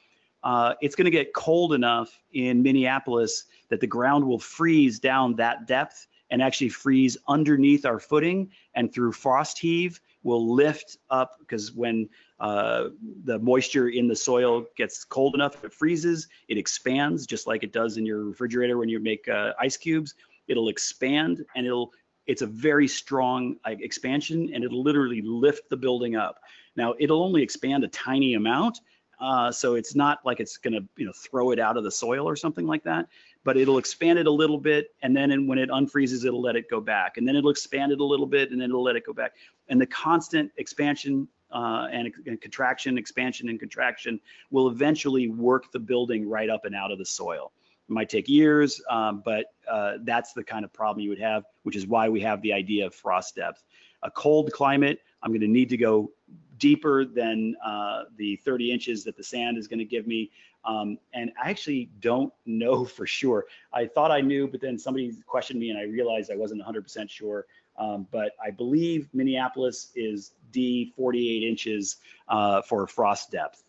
uh, 0.43 0.75
it's 0.83 0.95
going 0.95 1.07
to 1.07 1.11
get 1.11 1.33
cold 1.33 1.73
enough 1.73 2.21
in 2.33 2.63
Minneapolis 2.63 3.45
that 3.71 3.81
the 3.81 3.87
ground 3.87 4.25
will 4.25 4.39
freeze 4.39 5.01
down 5.01 5.35
that 5.37 5.67
depth 5.67 6.07
and 6.31 6.43
actually 6.43 6.69
freeze 6.69 7.17
underneath 7.29 7.87
our 7.87 7.99
footing 7.99 8.51
and 8.75 8.93
through 8.93 9.13
frost 9.13 9.59
heave 9.59 10.01
will 10.23 10.55
lift 10.55 10.99
up 11.11 11.39
because 11.39 11.73
when 11.73 12.09
uh, 12.41 12.89
the 13.25 13.39
moisture 13.39 13.89
in 13.89 14.09
the 14.09 14.17
soil 14.17 14.65
gets 14.77 15.05
cold 15.05 15.35
enough, 15.35 15.63
it 15.65 15.73
freezes, 15.73 16.29
it 16.49 16.59
expands 16.59 17.27
just 17.27 17.47
like 17.47 17.63
it 17.63 17.73
does 17.73 17.97
in 17.97 18.05
your 18.05 18.25
refrigerator 18.25 18.79
when 18.79 18.89
you 18.89 18.99
make 18.99 19.29
uh, 19.29 19.53
ice 19.61 19.77
cubes. 19.77 20.15
It'll 20.49 20.69
expand 20.69 21.45
and 21.57 21.67
it'll 21.67 21.93
it's 22.27 22.41
a 22.41 22.47
very 22.47 22.89
strong 22.89 23.57
like, 23.67 23.83
expansion 23.83 24.51
and 24.55 24.65
it'll 24.65 24.83
literally 24.83 25.21
lift 25.23 25.69
the 25.69 25.77
building 25.77 26.17
up. 26.17 26.41
Now 26.77 26.95
it'll 26.99 27.23
only 27.23 27.43
expand 27.43 27.85
a 27.85 27.89
tiny 27.89 28.35
amount, 28.35 28.81
uh, 29.21 29.51
so 29.53 29.75
it's 29.75 29.95
not 29.95 30.19
like 30.25 30.41
it's 30.41 30.57
going 30.57 30.75
to 30.75 30.85
you 30.97 31.07
know 31.07 31.13
throw 31.13 31.51
it 31.51 31.59
out 31.59 31.77
of 31.77 31.85
the 31.85 31.91
soil 31.91 32.29
or 32.29 32.37
something 32.37 32.67
like 32.67 32.83
that 32.85 33.07
but 33.45 33.57
it'll 33.57 33.79
expand 33.79 34.19
it 34.19 34.27
a 34.27 34.31
little 34.31 34.59
bit 34.59 34.89
and 35.03 35.17
then 35.17 35.47
when 35.47 35.59
it 35.59 35.71
unfreezes 35.71 36.25
it'll 36.25 36.41
let 36.41 36.57
it 36.57 36.69
go 36.69 36.81
back 36.81 37.17
and 37.17 37.29
then 37.29 37.37
it'll 37.37 37.51
expand 37.51 37.93
it 37.93 38.01
a 38.01 38.05
little 38.05 38.27
bit 38.27 38.51
and 38.51 38.61
then 38.61 38.71
it'll 38.71 38.83
let 38.83 38.97
it 38.97 39.07
go 39.07 39.13
back 39.13 39.33
and 39.69 39.81
the 39.81 39.87
constant 39.87 40.51
expansion 40.57 41.29
uh, 41.53 41.87
and, 41.93 42.13
and, 42.27 42.41
contraction 42.41 42.99
expansion 42.99 43.49
and 43.49 43.61
contraction 43.61 44.19
will 44.51 44.69
eventually 44.69 45.29
work 45.29 45.71
the 45.73 45.79
building 45.79 46.29
right 46.29 46.51
up 46.51 46.65
and 46.65 46.75
out 46.75 46.91
of 46.91 46.99
the 46.99 47.07
soil 47.07 47.53
might 47.89 48.09
take 48.09 48.29
years 48.29 48.81
um, 48.91 49.23
but 49.25 49.47
uh, 49.71 49.95
that's 50.03 50.33
the 50.33 50.43
kind 50.43 50.65
of 50.65 50.73
problem 50.73 51.03
you 51.03 51.11
would 51.11 51.21
have 51.21 51.45
which 51.63 51.77
is 51.77 51.87
why 51.87 52.09
we 52.09 52.21
have 52.21 52.41
the 52.43 52.53
idea 52.53 52.87
of 52.87 52.95
frost 52.95 53.37
depth 53.37 53.65
a 54.03 54.11
cold 54.11 54.51
climate 54.53 55.01
i'm 55.23 55.31
going 55.31 55.41
to 55.41 55.49
need 55.49 55.69
to 55.69 55.77
go 55.77 56.11
deeper 56.59 57.05
than 57.05 57.55
uh, 57.65 58.05
the 58.17 58.37
30 58.37 58.71
inches 58.71 59.05
that 59.05 59.17
the 59.17 59.23
sand 59.23 59.59
is 59.59 59.69
going 59.69 59.79
to 59.79 59.85
give 59.85 60.07
me. 60.07 60.31
Um, 60.65 60.99
and 61.13 61.31
I 61.43 61.51
actually 61.51 61.91
don't 62.01 62.33
know 62.47 62.85
for 62.97 63.07
sure. 63.07 63.47
I 63.73 63.87
thought 63.87 64.11
I 64.11 64.21
knew, 64.21 64.49
but 64.49 64.61
then 64.61 64.79
somebody 64.79 65.13
questioned 65.27 65.61
me 65.61 65.71
and 65.71 65.79
I 65.79 65.83
realized 65.83 66.31
I 66.31 66.37
wasn't 66.37 66.63
100% 66.63 67.11
sure. 67.11 67.47
Um, 67.77 68.07
but 68.13 68.33
I 68.43 68.51
believe 68.51 69.09
Minneapolis 69.13 69.91
is 69.97 70.33
D 70.53 70.93
48 70.97 71.43
inches 71.43 71.97
uh, 72.29 72.63
for 72.63 72.87
frost 72.87 73.33
depth. 73.33 73.64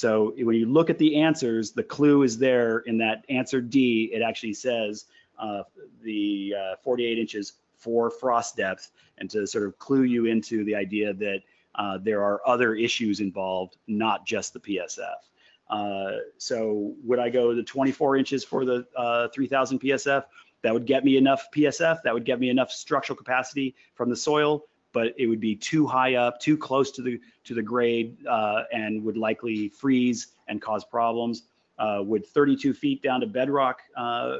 So 0.00 0.32
when 0.38 0.56
you 0.56 0.64
look 0.64 0.88
at 0.88 0.96
the 0.96 1.20
answers, 1.20 1.72
the 1.72 1.82
clue 1.82 2.22
is 2.22 2.38
there 2.38 2.78
in 2.78 2.96
that 2.98 3.22
answer 3.28 3.60
D. 3.60 4.10
It 4.14 4.22
actually 4.22 4.54
says 4.54 5.04
uh, 5.38 5.64
the 6.02 6.54
uh, 6.58 6.76
48 6.82 7.18
inches 7.18 7.52
for 7.76 8.10
frost 8.10 8.56
depth, 8.56 8.92
and 9.18 9.28
to 9.28 9.46
sort 9.46 9.66
of 9.66 9.78
clue 9.78 10.04
you 10.04 10.24
into 10.24 10.64
the 10.64 10.74
idea 10.74 11.12
that 11.12 11.40
uh, 11.74 11.98
there 11.98 12.24
are 12.24 12.40
other 12.46 12.74
issues 12.74 13.20
involved, 13.20 13.76
not 13.88 14.24
just 14.26 14.54
the 14.54 14.60
PSF. 14.60 15.20
Uh, 15.68 16.16
so 16.38 16.94
would 17.04 17.18
I 17.18 17.28
go 17.28 17.54
to 17.54 17.62
24 17.62 18.16
inches 18.16 18.42
for 18.42 18.64
the 18.64 18.86
uh, 18.96 19.28
3000 19.28 19.80
PSF? 19.80 20.24
That 20.62 20.72
would 20.72 20.86
get 20.86 21.04
me 21.04 21.18
enough 21.18 21.48
PSF. 21.54 22.02
That 22.04 22.14
would 22.14 22.24
get 22.24 22.40
me 22.40 22.48
enough 22.48 22.70
structural 22.70 23.18
capacity 23.18 23.74
from 23.94 24.08
the 24.08 24.16
soil, 24.16 24.64
but 24.92 25.14
it 25.18 25.26
would 25.26 25.40
be 25.40 25.54
too 25.54 25.86
high 25.86 26.14
up, 26.14 26.40
too 26.40 26.56
close 26.56 26.90
to 26.92 27.02
the 27.02 27.20
to 27.44 27.54
the 27.54 27.62
grade, 27.62 28.16
uh, 28.26 28.62
and 28.72 29.02
would 29.04 29.16
likely 29.16 29.68
freeze 29.68 30.28
and 30.48 30.60
cause 30.60 30.84
problems. 30.84 31.44
Uh, 31.78 32.02
would 32.04 32.26
32 32.26 32.74
feet 32.74 33.02
down 33.02 33.20
to 33.20 33.26
bedrock 33.26 33.80
uh, 33.96 34.38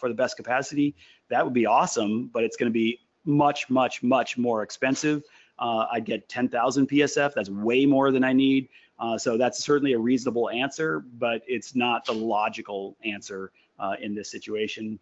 for 0.00 0.08
the 0.08 0.14
best 0.14 0.36
capacity? 0.36 0.94
That 1.28 1.44
would 1.44 1.52
be 1.52 1.66
awesome, 1.66 2.30
but 2.32 2.42
it's 2.42 2.56
going 2.56 2.70
to 2.70 2.74
be 2.74 3.00
much, 3.26 3.68
much, 3.68 4.02
much 4.02 4.38
more 4.38 4.62
expensive 4.62 5.22
uh, 5.58 5.86
I 5.90 6.00
get 6.00 6.28
10,000 6.28 6.88
PSF. 6.88 7.34
That's 7.34 7.50
way 7.50 7.86
more 7.86 8.10
than 8.10 8.24
I 8.24 8.32
need. 8.32 8.68
Uh, 8.98 9.18
so 9.18 9.36
that's 9.36 9.62
certainly 9.64 9.92
a 9.92 9.98
reasonable 9.98 10.50
answer, 10.50 11.04
but 11.18 11.42
it's 11.46 11.74
not 11.74 12.04
the 12.04 12.12
logical 12.12 12.96
answer 13.04 13.50
uh, 13.78 13.94
in 14.00 14.14
this 14.14 14.30
situation. 14.30 14.98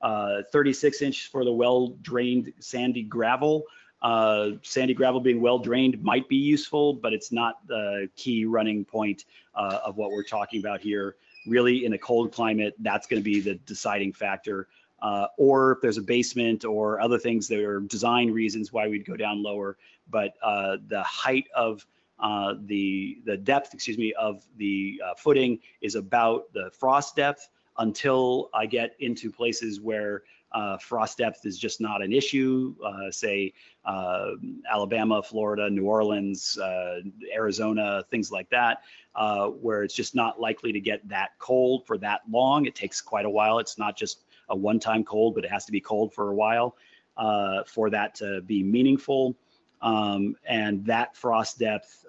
Uh, 0.00 0.42
36 0.52 1.02
inch 1.02 1.28
for 1.28 1.44
the 1.44 1.52
well-drained 1.52 2.52
sandy 2.60 3.02
gravel. 3.02 3.64
Uh, 4.02 4.50
sandy 4.62 4.92
gravel 4.92 5.18
being 5.18 5.40
well 5.40 5.58
drained 5.58 6.02
might 6.02 6.28
be 6.28 6.36
useful, 6.36 6.92
but 6.92 7.14
it's 7.14 7.32
not 7.32 7.66
the 7.66 8.08
key 8.16 8.44
running 8.44 8.84
point 8.84 9.24
uh, 9.54 9.78
of 9.84 9.96
what 9.96 10.10
we're 10.10 10.22
talking 10.22 10.60
about 10.60 10.80
here. 10.80 11.16
Really, 11.46 11.86
in 11.86 11.94
a 11.94 11.98
cold 11.98 12.32
climate, 12.32 12.74
that's 12.80 13.06
going 13.06 13.20
to 13.20 13.24
be 13.24 13.40
the 13.40 13.54
deciding 13.54 14.12
factor 14.12 14.68
uh, 15.04 15.26
or 15.36 15.72
if 15.72 15.80
there's 15.82 15.98
a 15.98 16.02
basement 16.02 16.64
or 16.64 16.98
other 16.98 17.18
things 17.18 17.46
that 17.48 17.58
are 17.60 17.80
design 17.80 18.30
reasons 18.30 18.72
why 18.72 18.88
we'd 18.88 19.04
go 19.04 19.16
down 19.16 19.42
lower. 19.42 19.76
But 20.08 20.32
uh, 20.42 20.78
the 20.88 21.02
height 21.02 21.46
of 21.54 21.86
uh, 22.18 22.54
the 22.64 23.18
the 23.24 23.36
depth, 23.36 23.74
excuse 23.74 23.98
me, 23.98 24.14
of 24.14 24.42
the 24.56 25.00
footing 25.18 25.58
is 25.82 25.94
about 25.94 26.52
the 26.54 26.70
frost 26.78 27.16
depth 27.16 27.48
until 27.78 28.50
I 28.54 28.66
get 28.66 28.94
into 29.00 29.30
places 29.30 29.80
where 29.80 30.22
uh, 30.54 30.78
frost 30.78 31.18
depth 31.18 31.44
is 31.44 31.58
just 31.58 31.80
not 31.80 32.00
an 32.00 32.12
issue, 32.12 32.74
uh, 32.84 33.10
say 33.10 33.52
uh, 33.84 34.30
Alabama, 34.72 35.20
Florida, 35.20 35.68
New 35.68 35.84
Orleans, 35.84 36.56
uh, 36.58 37.00
Arizona, 37.34 38.04
things 38.08 38.30
like 38.30 38.48
that, 38.50 38.82
uh, 39.16 39.48
where 39.48 39.82
it's 39.82 39.94
just 39.94 40.14
not 40.14 40.40
likely 40.40 40.72
to 40.72 40.80
get 40.80 41.06
that 41.08 41.30
cold 41.40 41.84
for 41.86 41.98
that 41.98 42.20
long. 42.30 42.66
It 42.66 42.76
takes 42.76 43.00
quite 43.00 43.24
a 43.24 43.30
while. 43.30 43.58
It's 43.58 43.78
not 43.78 43.96
just 43.96 44.22
a 44.48 44.56
one-time 44.56 45.02
cold, 45.02 45.34
but 45.34 45.44
it 45.44 45.50
has 45.50 45.64
to 45.64 45.72
be 45.72 45.80
cold 45.80 46.14
for 46.14 46.30
a 46.30 46.34
while 46.34 46.76
uh, 47.16 47.64
for 47.64 47.90
that 47.90 48.14
to 48.16 48.40
be 48.42 48.62
meaningful. 48.62 49.34
Um, 49.82 50.36
and 50.46 50.86
that 50.86 51.16
frost 51.16 51.58
depth 51.58 52.06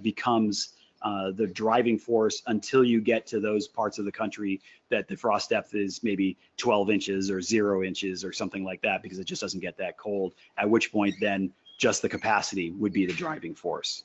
becomes 0.00 0.74
uh, 1.02 1.30
the 1.32 1.46
driving 1.46 1.98
force 1.98 2.42
until 2.46 2.84
you 2.84 3.00
get 3.00 3.26
to 3.26 3.40
those 3.40 3.68
parts 3.68 3.98
of 3.98 4.04
the 4.04 4.12
country 4.12 4.60
that 4.88 5.08
the 5.08 5.16
frost 5.16 5.50
depth 5.50 5.74
is 5.74 6.02
maybe 6.02 6.36
12 6.56 6.90
inches 6.90 7.30
or 7.30 7.40
zero 7.40 7.82
inches 7.82 8.24
or 8.24 8.32
something 8.32 8.64
like 8.64 8.80
that 8.82 9.02
because 9.02 9.18
it 9.18 9.24
just 9.24 9.42
doesn't 9.42 9.60
get 9.60 9.76
that 9.76 9.96
cold. 9.98 10.32
At 10.58 10.68
which 10.68 10.92
point, 10.92 11.14
then 11.20 11.52
just 11.78 12.02
the 12.02 12.08
capacity 12.08 12.70
would 12.72 12.92
be 12.92 13.06
the 13.06 13.12
driving 13.12 13.54
force. 13.54 14.04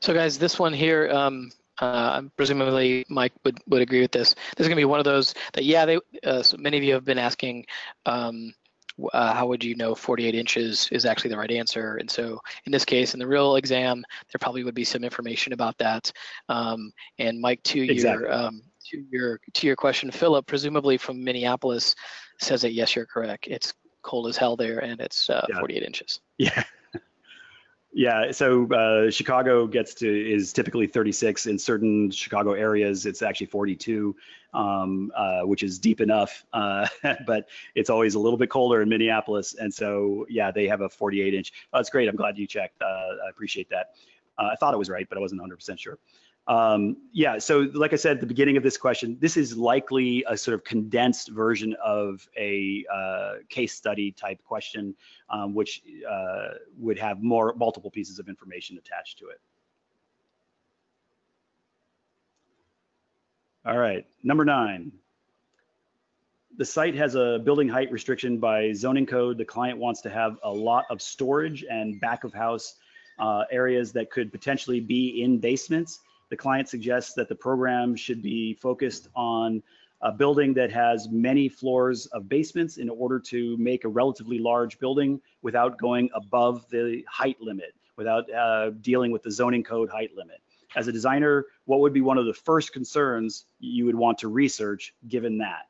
So, 0.00 0.12
guys, 0.12 0.38
this 0.38 0.58
one 0.58 0.72
here, 0.72 1.10
um, 1.10 1.50
uh, 1.78 2.22
presumably 2.36 3.04
Mike 3.08 3.32
would, 3.44 3.60
would 3.68 3.82
agree 3.82 4.00
with 4.00 4.12
this. 4.12 4.34
This 4.56 4.64
is 4.64 4.68
going 4.68 4.76
to 4.76 4.80
be 4.80 4.84
one 4.84 4.98
of 4.98 5.04
those 5.04 5.34
that, 5.52 5.64
yeah, 5.64 5.84
they, 5.84 5.98
uh, 6.24 6.42
so 6.42 6.56
many 6.56 6.76
of 6.76 6.82
you 6.82 6.92
have 6.94 7.04
been 7.04 7.18
asking, 7.18 7.66
um, 8.06 8.54
uh, 9.12 9.34
how 9.34 9.46
would 9.46 9.62
you 9.62 9.74
know 9.74 9.94
48 9.94 10.34
inches 10.34 10.88
is 10.92 11.04
actually 11.04 11.30
the 11.30 11.38
right 11.38 11.50
answer? 11.50 11.96
And 11.96 12.10
so 12.10 12.40
in 12.64 12.72
this 12.72 12.84
case, 12.84 13.14
in 13.14 13.20
the 13.20 13.26
real 13.26 13.56
exam, 13.56 14.04
there 14.32 14.38
probably 14.40 14.64
would 14.64 14.74
be 14.74 14.84
some 14.84 15.04
information 15.04 15.52
about 15.52 15.76
that. 15.78 16.10
Um, 16.48 16.92
and 17.18 17.40
Mike, 17.40 17.62
to 17.64 17.80
exactly. 17.80 18.24
your 18.24 18.32
um, 18.32 18.62
to 18.90 19.04
your 19.10 19.40
to 19.54 19.66
your 19.66 19.76
question, 19.76 20.10
Philip, 20.10 20.46
presumably 20.46 20.96
from 20.96 21.22
Minneapolis, 21.22 21.94
says 22.40 22.62
that 22.62 22.72
yes, 22.72 22.96
you're 22.96 23.06
correct. 23.06 23.46
It's 23.48 23.74
cold 24.02 24.28
as 24.28 24.36
hell 24.36 24.56
there, 24.56 24.78
and 24.78 25.00
it's 25.00 25.28
uh, 25.28 25.44
Yeah. 25.48 25.58
48 25.58 25.82
inches. 25.82 26.20
Yeah. 26.38 26.62
Yeah, 27.96 28.30
so 28.30 28.70
uh, 28.74 29.10
Chicago 29.10 29.66
gets 29.66 29.94
to 29.94 30.06
is 30.06 30.52
typically 30.52 30.86
36. 30.86 31.46
In 31.46 31.58
certain 31.58 32.10
Chicago 32.10 32.52
areas, 32.52 33.06
it's 33.06 33.22
actually 33.22 33.46
42, 33.46 34.14
um, 34.52 35.10
uh, 35.16 35.40
which 35.44 35.62
is 35.62 35.78
deep 35.78 36.02
enough. 36.02 36.44
Uh, 36.52 36.86
but 37.26 37.48
it's 37.74 37.88
always 37.88 38.14
a 38.14 38.18
little 38.18 38.36
bit 38.36 38.50
colder 38.50 38.82
in 38.82 38.90
Minneapolis, 38.90 39.54
and 39.54 39.72
so 39.72 40.26
yeah, 40.28 40.50
they 40.50 40.68
have 40.68 40.82
a 40.82 40.90
48 40.90 41.32
inch. 41.32 41.52
Oh, 41.72 41.78
that's 41.78 41.88
great. 41.88 42.06
I'm 42.06 42.16
glad 42.16 42.36
you 42.36 42.46
checked. 42.46 42.82
Uh, 42.82 42.84
I 43.26 43.30
appreciate 43.30 43.70
that. 43.70 43.92
Uh, 44.38 44.50
I 44.52 44.56
thought 44.56 44.74
it 44.74 44.78
was 44.78 44.90
right, 44.90 45.08
but 45.08 45.16
I 45.16 45.22
wasn't 45.22 45.40
100% 45.40 45.78
sure. 45.78 45.98
Um, 46.48 46.98
yeah, 47.12 47.38
so 47.38 47.68
like 47.74 47.92
I 47.92 47.96
said 47.96 48.12
at 48.12 48.20
the 48.20 48.26
beginning 48.26 48.56
of 48.56 48.62
this 48.62 48.76
question, 48.76 49.18
this 49.20 49.36
is 49.36 49.56
likely 49.56 50.24
a 50.28 50.36
sort 50.36 50.54
of 50.54 50.62
condensed 50.62 51.30
version 51.30 51.74
of 51.84 52.28
a 52.38 52.84
uh, 52.92 53.32
case 53.48 53.72
study 53.74 54.12
type 54.12 54.38
question, 54.44 54.94
um, 55.28 55.54
which 55.54 55.82
uh, 56.08 56.54
would 56.78 56.98
have 56.98 57.20
more 57.20 57.52
multiple 57.56 57.90
pieces 57.90 58.20
of 58.20 58.28
information 58.28 58.78
attached 58.78 59.18
to 59.18 59.26
it. 59.26 59.40
All 63.64 63.76
right, 63.76 64.06
number 64.22 64.44
nine. 64.44 64.92
The 66.58 66.64
site 66.64 66.94
has 66.94 67.16
a 67.16 67.40
building 67.44 67.68
height 67.68 67.90
restriction 67.90 68.38
by 68.38 68.72
zoning 68.72 69.04
code. 69.04 69.36
The 69.36 69.44
client 69.44 69.78
wants 69.78 70.00
to 70.02 70.10
have 70.10 70.38
a 70.44 70.50
lot 70.50 70.84
of 70.90 71.02
storage 71.02 71.64
and 71.68 72.00
back 72.00 72.22
of 72.22 72.32
house 72.32 72.76
uh, 73.18 73.42
areas 73.50 73.92
that 73.92 74.10
could 74.12 74.30
potentially 74.30 74.78
be 74.78 75.22
in 75.22 75.38
basements. 75.38 76.00
The 76.28 76.36
client 76.36 76.68
suggests 76.68 77.14
that 77.14 77.28
the 77.28 77.34
program 77.34 77.94
should 77.96 78.22
be 78.22 78.54
focused 78.54 79.08
on 79.14 79.62
a 80.02 80.12
building 80.12 80.52
that 80.54 80.70
has 80.72 81.08
many 81.08 81.48
floors 81.48 82.06
of 82.06 82.28
basements 82.28 82.76
in 82.76 82.88
order 82.90 83.18
to 83.18 83.56
make 83.56 83.84
a 83.84 83.88
relatively 83.88 84.38
large 84.38 84.78
building 84.78 85.20
without 85.42 85.78
going 85.78 86.10
above 86.14 86.68
the 86.68 87.04
height 87.08 87.40
limit, 87.40 87.74
without 87.96 88.30
uh, 88.32 88.70
dealing 88.82 89.10
with 89.10 89.22
the 89.22 89.30
zoning 89.30 89.62
code 89.62 89.88
height 89.88 90.10
limit. 90.14 90.40
As 90.74 90.88
a 90.88 90.92
designer, 90.92 91.46
what 91.64 91.80
would 91.80 91.94
be 91.94 92.02
one 92.02 92.18
of 92.18 92.26
the 92.26 92.34
first 92.34 92.72
concerns 92.72 93.46
you 93.58 93.86
would 93.86 93.94
want 93.94 94.18
to 94.18 94.28
research 94.28 94.94
given 95.08 95.38
that? 95.38 95.68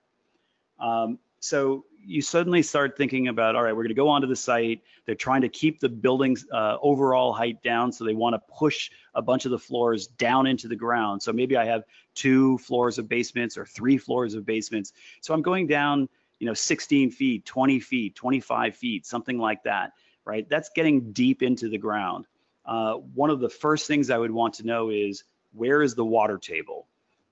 Um, 0.81 1.19
so 1.39 1.85
you 2.07 2.23
suddenly 2.23 2.63
start 2.63 2.97
thinking 2.97 3.29
about, 3.29 3.57
all 3.57 3.63
right, 3.63 3.73
we're 3.75 3.83
going 3.83 3.89
to 3.89 3.95
go 3.95 4.09
onto 4.09 4.29
the 4.29 4.37
site. 4.37 4.83
They're 5.05 5.15
trying 5.15 5.41
to 5.43 5.49
keep 5.49 5.81
the 5.81 5.89
building's 5.89 6.47
uh, 6.53 6.77
overall 6.81 7.33
height 7.33 7.63
down, 7.63 7.93
so 7.93 8.05
they 8.05 8.15
want 8.15 8.35
to 8.35 8.55
push 8.55 8.91
a 9.15 9.23
bunch 9.23 9.45
of 9.45 9.51
the 9.51 9.59
floors 9.59 10.07
down 10.07 10.47
into 10.47 10.69
the 10.69 10.77
ground. 10.77 11.23
So 11.23 11.33
maybe 11.33 11.57
I 11.57 11.65
have 11.65 11.83
two 12.15 12.59
floors 12.59 12.99
of 12.99 13.09
basements 13.09 13.59
or 13.59 13.67
three 13.67 13.99
floors 13.99 14.35
of 14.35 14.47
basements. 14.47 14.93
So 15.21 15.35
I'm 15.35 15.43
going 15.43 15.67
down, 15.67 16.09
you 16.39 16.47
know, 16.47 16.55
16 16.55 17.11
feet, 17.11 17.45
20 17.45 17.81
feet, 17.81 18.15
25 18.15 18.77
feet, 18.77 19.07
something 19.07 19.39
like 19.39 19.65
that, 19.65 19.93
right? 20.25 20.49
That's 20.49 20.71
getting 20.75 21.13
deep 21.13 21.43
into 21.43 21.69
the 21.69 21.79
ground. 21.79 22.27
Uh, 22.65 22.95
one 22.95 23.31
of 23.31 23.41
the 23.41 23.51
first 23.51 23.87
things 23.87 24.11
I 24.11 24.19
would 24.19 24.31
want 24.31 24.55
to 24.55 24.67
know 24.67 24.91
is 24.91 25.25
where 25.53 25.83
is 25.83 25.95
the 25.95 26.05
water 26.05 26.39
table? 26.39 26.87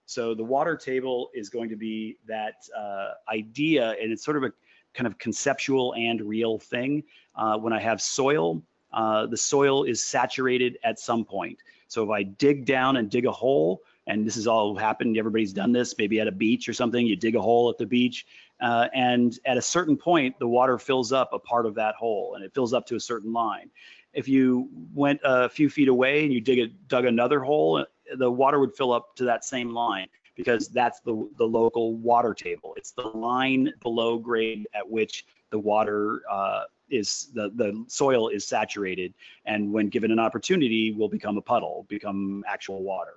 So 0.07 0.35
the 0.35 0.45
water 0.45 0.77
table 0.77 1.31
is 1.35 1.49
going 1.49 1.70
to 1.70 1.77
be 1.77 2.18
that 2.27 2.55
uh, 2.77 3.12
idea, 3.33 3.95
and 4.01 4.12
it's 4.12 4.25
sort 4.25 4.37
of 4.37 4.43
a 4.43 4.53
kind 4.95 5.07
of 5.07 5.18
conceptual 5.18 5.95
and 5.95 6.20
real 6.22 6.59
thing. 6.59 7.03
Uh, 7.34 7.59
when 7.59 7.72
I 7.72 7.80
have 7.80 8.01
soil, 8.01 8.62
uh, 8.92 9.26
the 9.26 9.36
soil 9.36 9.84
is 9.84 10.03
saturated 10.03 10.78
at 10.84 10.99
some 10.99 11.24
point. 11.24 11.59
So 11.88 12.05
if 12.05 12.11
I 12.11 12.22
dig 12.22 12.64
down 12.64 12.97
and 12.97 13.11
dig 13.11 13.26
a 13.26 13.32
hole, 13.32 13.82
and 14.07 14.26
this 14.26 14.34
has 14.36 14.47
all 14.47 14.76
happened, 14.76 15.16
everybody's 15.16 15.53
done 15.53 15.72
this, 15.72 15.95
maybe 15.99 16.20
at 16.20 16.28
a 16.28 16.32
beach 16.32 16.68
or 16.68 16.72
something, 16.72 17.07
you 17.07 17.16
dig 17.16 17.36
a 17.36 17.40
hole 17.40 17.70
at 17.70 17.78
the 17.78 17.86
beach, 17.86 18.26
uh, 18.61 18.88
and 18.95 19.38
at 19.45 19.57
a 19.57 19.62
certain 19.62 19.97
point, 19.97 20.38
the 20.38 20.47
water 20.47 20.78
fills 20.78 21.12
up 21.12 21.30
a 21.32 21.38
part 21.38 21.66
of 21.66 21.74
that 21.74 21.95
hole, 21.97 22.34
and 22.34 22.45
it 22.45 22.55
fills 22.55 22.72
up 22.72 22.86
to 22.86 22.97
a 22.97 23.01
certain 23.01 23.32
line. 23.32 23.70
If 24.12 24.28
you 24.28 24.68
went 24.95 25.20
a 25.24 25.49
few 25.49 25.68
feet 25.68 25.88
away 25.88 26.22
and 26.22 26.32
you 26.32 26.40
dig 26.40 26.59
a, 26.61 26.66
dug 26.86 27.05
another 27.05 27.40
hole, 27.40 27.84
the 28.16 28.30
water 28.30 28.61
would 28.61 28.76
fill 28.76 28.92
up 28.92 29.16
to 29.16 29.24
that 29.24 29.45
same 29.45 29.70
line 29.70 30.07
because 30.35 30.68
that's 30.68 31.01
the, 31.01 31.28
the 31.39 31.45
local 31.45 31.95
water 31.97 32.35
table. 32.35 32.74
It's 32.76 32.93
the 32.93 33.09
line 33.09 33.72
below 33.82 34.18
grade 34.18 34.66
at 34.74 34.89
which 34.89 35.24
the 35.51 35.59
water 35.59 36.22
uh, 36.30 36.64
is, 36.91 37.28
the, 37.35 37.51
the 37.55 37.85
soil 37.89 38.28
is 38.28 38.47
saturated. 38.47 39.14
And 39.47 39.72
when 39.72 39.89
given 39.89 40.11
an 40.11 40.18
opportunity, 40.18 40.93
will 40.93 41.09
become 41.09 41.39
a 41.39 41.43
puddle, 41.43 41.87
become 41.89 42.45
actual 42.49 42.82
water. 42.82 43.14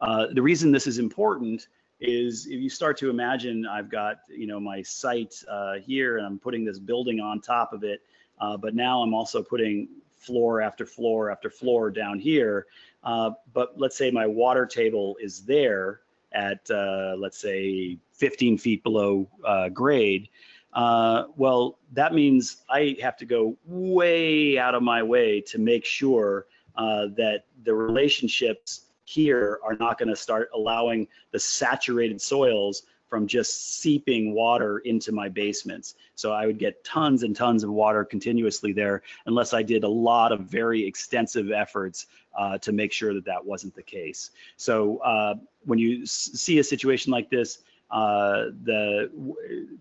Uh, 0.00 0.26
the 0.32 0.42
reason 0.42 0.72
this 0.72 0.86
is 0.86 0.98
important 0.98 1.68
is 2.00 2.46
if 2.46 2.60
you 2.60 2.70
start 2.70 2.96
to 2.96 3.10
imagine 3.10 3.66
I've 3.66 3.90
got, 3.90 4.20
you 4.28 4.46
know, 4.46 4.58
my 4.58 4.80
site 4.82 5.34
uh, 5.50 5.74
here 5.74 6.16
and 6.16 6.26
I'm 6.26 6.38
putting 6.38 6.64
this 6.64 6.78
building 6.78 7.20
on 7.20 7.40
top 7.40 7.72
of 7.72 7.84
it, 7.84 8.00
uh, 8.40 8.56
but 8.56 8.74
now 8.74 9.02
I'm 9.02 9.12
also 9.12 9.42
putting 9.42 9.88
floor 10.20 10.60
after 10.60 10.86
floor 10.86 11.30
after 11.30 11.50
floor 11.50 11.90
down 11.90 12.18
here. 12.18 12.66
Uh, 13.02 13.30
but 13.52 13.72
let's 13.76 13.96
say 13.96 14.10
my 14.10 14.26
water 14.26 14.66
table 14.66 15.16
is 15.20 15.44
there 15.44 16.00
at, 16.32 16.70
uh, 16.70 17.14
let's 17.18 17.38
say, 17.38 17.98
15 18.12 18.58
feet 18.58 18.82
below 18.82 19.28
uh, 19.44 19.68
grade. 19.70 20.28
Uh, 20.72 21.24
well, 21.36 21.78
that 21.92 22.14
means 22.14 22.58
I 22.68 22.96
have 23.02 23.16
to 23.16 23.24
go 23.24 23.56
way 23.64 24.58
out 24.58 24.74
of 24.74 24.82
my 24.82 25.02
way 25.02 25.40
to 25.48 25.58
make 25.58 25.84
sure 25.84 26.46
uh, 26.76 27.06
that 27.16 27.46
the 27.64 27.74
relationships 27.74 28.82
here 29.04 29.58
are 29.64 29.74
not 29.74 29.98
going 29.98 30.08
to 30.08 30.16
start 30.16 30.50
allowing 30.54 31.08
the 31.32 31.40
saturated 31.40 32.20
soils 32.20 32.84
from 33.10 33.26
just 33.26 33.80
seeping 33.80 34.32
water 34.32 34.78
into 34.78 35.10
my 35.10 35.28
basements. 35.28 35.96
So 36.14 36.32
I 36.32 36.46
would 36.46 36.58
get 36.58 36.82
tons 36.84 37.24
and 37.24 37.34
tons 37.34 37.64
of 37.64 37.70
water 37.70 38.04
continuously 38.04 38.72
there 38.72 39.02
unless 39.26 39.52
I 39.52 39.62
did 39.62 39.82
a 39.82 39.88
lot 39.88 40.30
of 40.30 40.42
very 40.42 40.86
extensive 40.86 41.50
efforts 41.50 42.06
uh, 42.38 42.56
to 42.58 42.72
make 42.72 42.92
sure 42.92 43.12
that 43.12 43.24
that 43.24 43.44
wasn't 43.44 43.74
the 43.74 43.82
case. 43.82 44.30
So 44.56 44.98
uh, 44.98 45.34
when 45.64 45.80
you 45.80 46.06
see 46.06 46.60
a 46.60 46.64
situation 46.64 47.10
like 47.10 47.28
this, 47.28 47.58
uh, 47.90 48.46
the 48.62 49.10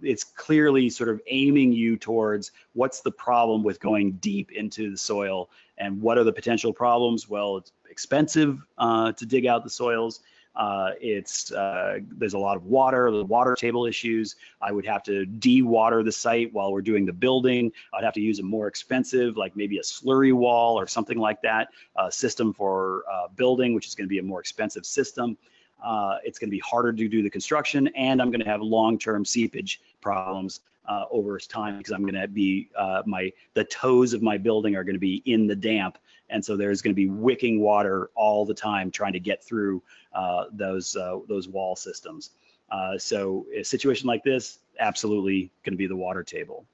it's 0.01 0.23
clearly 0.23 0.89
sort 0.89 1.09
of 1.09 1.21
aiming 1.27 1.71
you 1.71 1.95
towards 1.95 2.51
what's 2.73 3.01
the 3.01 3.11
problem 3.11 3.63
with 3.63 3.79
going 3.79 4.13
deep 4.13 4.51
into 4.51 4.89
the 4.89 4.97
soil 4.97 5.51
and 5.77 6.01
what 6.01 6.17
are 6.17 6.23
the 6.23 6.33
potential 6.33 6.73
problems? 6.73 7.29
Well, 7.29 7.57
it's 7.57 7.71
expensive 7.89 8.59
uh, 8.79 9.11
to 9.11 9.25
dig 9.27 9.45
out 9.45 9.63
the 9.63 9.69
soils. 9.69 10.21
Uh, 10.59 10.91
it's 10.99 11.53
uh, 11.53 11.99
there's 12.17 12.33
a 12.33 12.37
lot 12.37 12.57
of 12.57 12.65
water, 12.65 13.09
the 13.11 13.23
water 13.23 13.55
table 13.55 13.85
issues. 13.85 14.35
I 14.61 14.73
would 14.73 14.85
have 14.85 15.01
to 15.03 15.25
de-water 15.25 16.03
the 16.03 16.11
site 16.11 16.53
while 16.53 16.73
we're 16.73 16.81
doing 16.81 17.05
the 17.05 17.13
building. 17.13 17.71
I'd 17.93 18.03
have 18.03 18.13
to 18.15 18.21
use 18.21 18.39
a 18.39 18.43
more 18.43 18.67
expensive, 18.67 19.37
like 19.37 19.55
maybe 19.55 19.77
a 19.77 19.81
slurry 19.81 20.33
wall 20.33 20.77
or 20.77 20.85
something 20.85 21.17
like 21.17 21.41
that, 21.43 21.69
uh, 21.95 22.09
system 22.09 22.53
for 22.53 23.05
uh, 23.09 23.29
building, 23.37 23.73
which 23.73 23.87
is 23.87 23.95
going 23.95 24.05
to 24.05 24.09
be 24.09 24.19
a 24.19 24.23
more 24.23 24.41
expensive 24.41 24.85
system. 24.85 25.37
Uh, 25.81 26.17
it's 26.25 26.37
going 26.37 26.49
to 26.49 26.55
be 26.55 26.59
harder 26.59 26.91
to 26.91 27.07
do 27.07 27.23
the 27.23 27.29
construction, 27.29 27.87
and 27.95 28.21
I'm 28.21 28.29
going 28.29 28.43
to 28.43 28.49
have 28.49 28.61
long-term 28.61 29.23
seepage 29.23 29.79
problems 30.01 30.59
uh, 30.89 31.05
over 31.09 31.39
time 31.39 31.77
because 31.77 31.93
I'm 31.93 32.01
going 32.01 32.21
to 32.21 32.27
be 32.27 32.69
my 33.05 33.31
the 33.53 33.63
toes 33.63 34.11
of 34.11 34.21
my 34.21 34.37
building 34.37 34.75
are 34.75 34.83
going 34.83 34.95
to 34.95 34.99
be 34.99 35.21
in 35.25 35.47
the 35.47 35.55
damp, 35.55 35.97
and 36.29 36.43
so 36.43 36.55
there's 36.55 36.81
going 36.81 36.93
to 36.93 36.95
be 36.95 37.09
wicking 37.09 37.61
water 37.61 38.09
all 38.15 38.45
the 38.45 38.53
time 38.53 38.91
trying 38.91 39.13
to 39.13 39.19
get 39.19 39.43
through 39.43 39.81
uh, 40.13 40.45
those 40.51 40.95
uh, 40.95 41.19
those 41.27 41.47
wall 41.47 41.75
systems. 41.75 42.31
Uh, 42.71 42.97
so 42.97 43.45
a 43.55 43.63
situation 43.63 44.07
like 44.07 44.23
this, 44.23 44.59
absolutely 44.79 45.51
going 45.63 45.73
to 45.73 45.77
be 45.77 45.87
the 45.87 45.95
water 45.95 46.23
table. 46.23 46.65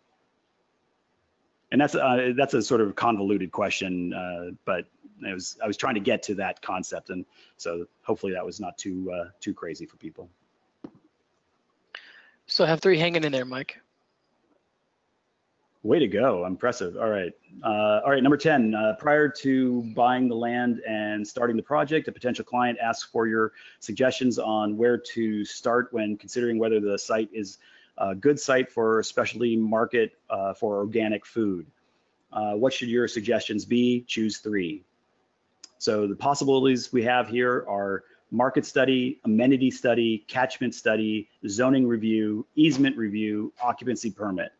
And 1.72 1.82
that's 1.82 1.96
uh, 1.96 2.34
that's 2.38 2.54
a 2.54 2.62
sort 2.62 2.82
of 2.82 2.96
convoluted 2.96 3.52
question, 3.52 4.14
uh, 4.14 4.52
but 4.66 4.86
I 5.26 5.34
was 5.34 5.58
I 5.64 5.68
was 5.68 5.78
trying 5.78 5.96
to 5.96 6.00
get 6.00 6.22
to 6.24 6.36
that 6.36 6.62
concept, 6.62 7.10
and 7.10 7.26
so 7.58 7.86
hopefully 8.04 8.34
that 8.34 8.46
was 8.46 8.60
not 8.60 8.78
too 8.78 9.12
uh, 9.12 9.30
too 9.40 9.54
crazy 9.54 9.86
for 9.86 9.98
people. 9.98 10.30
So 12.48 12.66
have 12.66 12.80
three 12.80 13.00
hanging 13.00 13.24
in 13.24 13.32
there, 13.32 13.46
Mike. 13.46 13.80
Way 15.86 16.00
to 16.00 16.08
go! 16.08 16.48
Impressive. 16.48 16.98
All 16.98 17.12
right, 17.12 17.32
uh, 17.64 18.02
all 18.04 18.10
right. 18.10 18.24
Number 18.24 18.38
ten. 18.38 18.74
Uh, 18.74 18.96
prior 18.98 19.30
to 19.30 19.84
buying 19.96 20.28
the 20.28 20.34
land 20.34 20.80
and 20.80 21.26
starting 21.28 21.56
the 21.56 21.62
project, 21.62 22.08
a 22.08 22.12
potential 22.12 22.44
client 22.44 22.80
asks 22.82 23.08
for 23.12 23.28
your 23.28 23.52
suggestions 23.82 24.40
on 24.40 24.78
where 24.78 24.98
to 24.98 25.46
start 25.46 25.90
when 25.92 26.18
considering 26.18 26.58
whether 26.58 26.80
the 26.80 26.98
site 26.98 27.30
is 27.32 27.60
a 28.00 28.16
good 28.16 28.40
site 28.40 28.72
for 28.72 28.98
a 28.98 29.04
specialty 29.04 29.56
market 29.56 30.18
uh, 30.32 30.56
for 30.56 30.78
organic 30.78 31.24
food. 31.24 31.68
Uh, 32.34 32.54
what 32.54 32.74
should 32.74 32.90
your 32.90 33.08
suggestions 33.08 33.64
be? 33.64 34.04
Choose 34.08 34.40
three. 34.40 34.84
So 35.78 36.08
the 36.08 36.16
possibilities 36.16 36.92
we 36.92 37.04
have 37.04 37.30
here 37.30 37.64
are 37.70 38.06
market 38.32 38.66
study, 38.66 39.20
amenity 39.24 39.70
study, 39.70 40.26
catchment 40.28 40.74
study, 40.74 41.30
zoning 41.48 41.86
review, 41.86 42.48
easement 42.56 42.98
review, 42.98 43.54
occupancy 43.62 44.10
permit. 44.10 44.52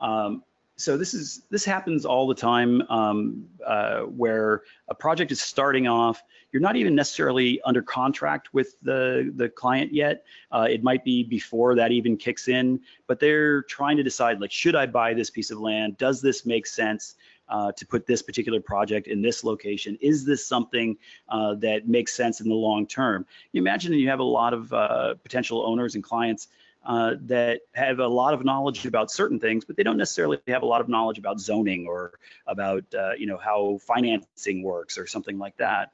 Um, 0.00 0.42
so 0.78 0.96
this 0.96 1.12
is 1.12 1.42
this 1.50 1.64
happens 1.64 2.06
all 2.06 2.28
the 2.28 2.34
time 2.34 2.82
um, 2.82 3.48
uh, 3.66 4.02
where 4.02 4.62
a 4.88 4.94
project 4.94 5.32
is 5.32 5.40
starting 5.40 5.88
off 5.88 6.22
you're 6.52 6.62
not 6.62 6.76
even 6.76 6.94
necessarily 6.94 7.60
under 7.62 7.82
contract 7.82 8.54
with 8.54 8.80
the 8.80 9.30
the 9.34 9.48
client 9.48 9.92
yet. 9.92 10.24
Uh, 10.52 10.66
it 10.70 10.82
might 10.84 11.04
be 11.04 11.24
before 11.24 11.74
that 11.74 11.90
even 11.90 12.16
kicks 12.16 12.46
in 12.46 12.80
but 13.08 13.18
they're 13.18 13.62
trying 13.64 13.96
to 13.96 14.04
decide 14.04 14.40
like 14.40 14.52
should 14.52 14.76
i 14.76 14.86
buy 14.86 15.12
this 15.12 15.30
piece 15.30 15.50
of 15.50 15.58
land? 15.58 15.98
Does 15.98 16.22
this 16.22 16.46
make 16.46 16.66
sense 16.66 17.16
uh, 17.48 17.72
to 17.72 17.86
put 17.86 18.06
this 18.06 18.22
particular 18.22 18.60
project 18.60 19.08
in 19.08 19.20
this 19.20 19.42
location? 19.42 19.98
Is 20.00 20.24
this 20.24 20.46
something 20.46 20.96
uh, 21.28 21.54
that 21.56 21.88
makes 21.88 22.14
sense 22.14 22.40
in 22.40 22.48
the 22.48 22.54
long 22.54 22.86
term? 22.86 23.26
You 23.52 23.60
imagine 23.60 23.92
you 23.94 24.08
have 24.10 24.20
a 24.20 24.24
lot 24.24 24.54
of 24.54 24.72
uh, 24.72 25.14
potential 25.14 25.66
owners 25.66 25.96
and 25.96 26.04
clients 26.04 26.48
uh, 26.84 27.14
that 27.22 27.60
have 27.74 27.98
a 27.98 28.06
lot 28.06 28.34
of 28.34 28.44
knowledge 28.44 28.86
about 28.86 29.10
certain 29.10 29.38
things, 29.38 29.64
but 29.64 29.76
they 29.76 29.82
don't 29.82 29.96
necessarily 29.96 30.38
have 30.46 30.62
a 30.62 30.66
lot 30.66 30.80
of 30.80 30.88
knowledge 30.88 31.18
about 31.18 31.40
zoning 31.40 31.86
or 31.86 32.18
about 32.46 32.84
uh, 32.94 33.12
you 33.12 33.26
know 33.26 33.36
how 33.36 33.78
financing 33.86 34.62
works 34.62 34.98
or 34.98 35.06
something 35.06 35.38
like 35.38 35.56
that. 35.56 35.90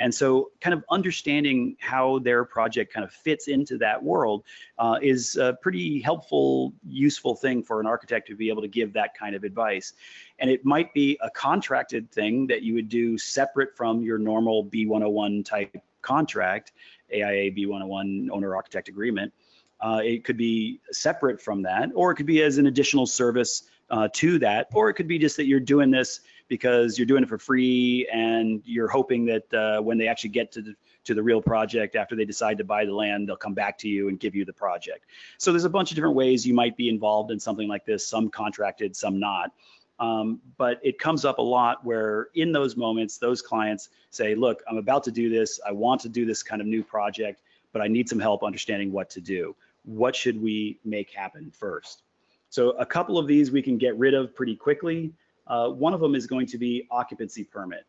And 0.00 0.14
so, 0.14 0.50
kind 0.60 0.74
of 0.74 0.84
understanding 0.90 1.76
how 1.80 2.20
their 2.20 2.44
project 2.44 2.92
kind 2.92 3.04
of 3.04 3.12
fits 3.12 3.48
into 3.48 3.78
that 3.78 4.02
world 4.02 4.44
uh, 4.78 4.98
is 5.02 5.36
a 5.36 5.58
pretty 5.60 6.00
helpful, 6.00 6.72
useful 6.86 7.34
thing 7.34 7.62
for 7.64 7.80
an 7.80 7.86
architect 7.86 8.28
to 8.28 8.36
be 8.36 8.48
able 8.48 8.62
to 8.62 8.68
give 8.68 8.92
that 8.92 9.16
kind 9.18 9.34
of 9.34 9.42
advice. 9.42 9.94
And 10.38 10.50
it 10.50 10.64
might 10.64 10.94
be 10.94 11.18
a 11.20 11.30
contracted 11.30 12.12
thing 12.12 12.46
that 12.46 12.62
you 12.62 12.74
would 12.74 12.88
do 12.88 13.18
separate 13.18 13.76
from 13.76 14.02
your 14.02 14.18
normal 14.18 14.64
B101 14.66 15.44
type 15.44 15.76
contract, 16.00 16.72
AIA 17.12 17.50
B101 17.50 18.28
owner 18.30 18.54
architect 18.54 18.88
agreement. 18.88 19.32
Uh, 19.80 20.00
it 20.04 20.24
could 20.24 20.36
be 20.36 20.80
separate 20.90 21.40
from 21.40 21.62
that, 21.62 21.90
or 21.94 22.10
it 22.10 22.16
could 22.16 22.26
be 22.26 22.42
as 22.42 22.58
an 22.58 22.66
additional 22.66 23.06
service 23.06 23.64
uh, 23.90 24.08
to 24.12 24.38
that, 24.38 24.68
or 24.72 24.88
it 24.88 24.94
could 24.94 25.08
be 25.08 25.18
just 25.18 25.36
that 25.36 25.46
you're 25.46 25.60
doing 25.60 25.90
this 25.90 26.20
because 26.48 26.98
you're 26.98 27.06
doing 27.06 27.22
it 27.22 27.28
for 27.28 27.38
free 27.38 28.08
and 28.12 28.62
you're 28.64 28.88
hoping 28.88 29.26
that 29.26 29.54
uh, 29.54 29.80
when 29.80 29.98
they 29.98 30.08
actually 30.08 30.30
get 30.30 30.50
to 30.52 30.62
the 30.62 30.74
to 31.04 31.14
the 31.14 31.22
real 31.22 31.40
project 31.40 31.96
after 31.96 32.14
they 32.14 32.24
decide 32.26 32.58
to 32.58 32.64
buy 32.64 32.84
the 32.84 32.92
land, 32.92 33.26
they'll 33.26 33.36
come 33.36 33.54
back 33.54 33.78
to 33.78 33.88
you 33.88 34.08
and 34.08 34.20
give 34.20 34.34
you 34.34 34.44
the 34.44 34.52
project. 34.52 35.06
So 35.38 35.52
there's 35.52 35.64
a 35.64 35.70
bunch 35.70 35.90
of 35.90 35.94
different 35.94 36.16
ways 36.16 36.46
you 36.46 36.52
might 36.52 36.76
be 36.76 36.90
involved 36.90 37.30
in 37.30 37.40
something 37.40 37.66
like 37.66 37.86
this, 37.86 38.06
some 38.06 38.28
contracted, 38.28 38.94
some 38.94 39.18
not. 39.18 39.52
Um, 40.00 40.40
but 40.58 40.80
it 40.82 40.98
comes 40.98 41.24
up 41.24 41.38
a 41.38 41.42
lot 41.42 41.82
where 41.82 42.28
in 42.34 42.52
those 42.52 42.76
moments, 42.76 43.16
those 43.16 43.40
clients 43.40 43.88
say, 44.10 44.34
look, 44.34 44.62
I'm 44.68 44.76
about 44.76 45.02
to 45.04 45.10
do 45.10 45.30
this. 45.30 45.58
I 45.66 45.72
want 45.72 46.02
to 46.02 46.10
do 46.10 46.26
this 46.26 46.42
kind 46.42 46.60
of 46.60 46.68
new 46.68 46.84
project, 46.84 47.40
but 47.72 47.80
I 47.80 47.88
need 47.88 48.08
some 48.08 48.20
help 48.20 48.44
understanding 48.44 48.92
what 48.92 49.08
to 49.10 49.20
do 49.22 49.56
what 49.88 50.14
should 50.14 50.40
we 50.40 50.78
make 50.84 51.10
happen 51.10 51.50
first? 51.50 52.02
So 52.50 52.70
a 52.72 52.84
couple 52.84 53.18
of 53.18 53.26
these 53.26 53.50
we 53.50 53.62
can 53.62 53.78
get 53.78 53.96
rid 53.96 54.12
of 54.12 54.34
pretty 54.34 54.54
quickly. 54.54 55.12
Uh, 55.46 55.70
one 55.70 55.94
of 55.94 56.00
them 56.00 56.14
is 56.14 56.26
going 56.26 56.46
to 56.48 56.58
be 56.58 56.86
occupancy 56.90 57.42
permit. 57.42 57.86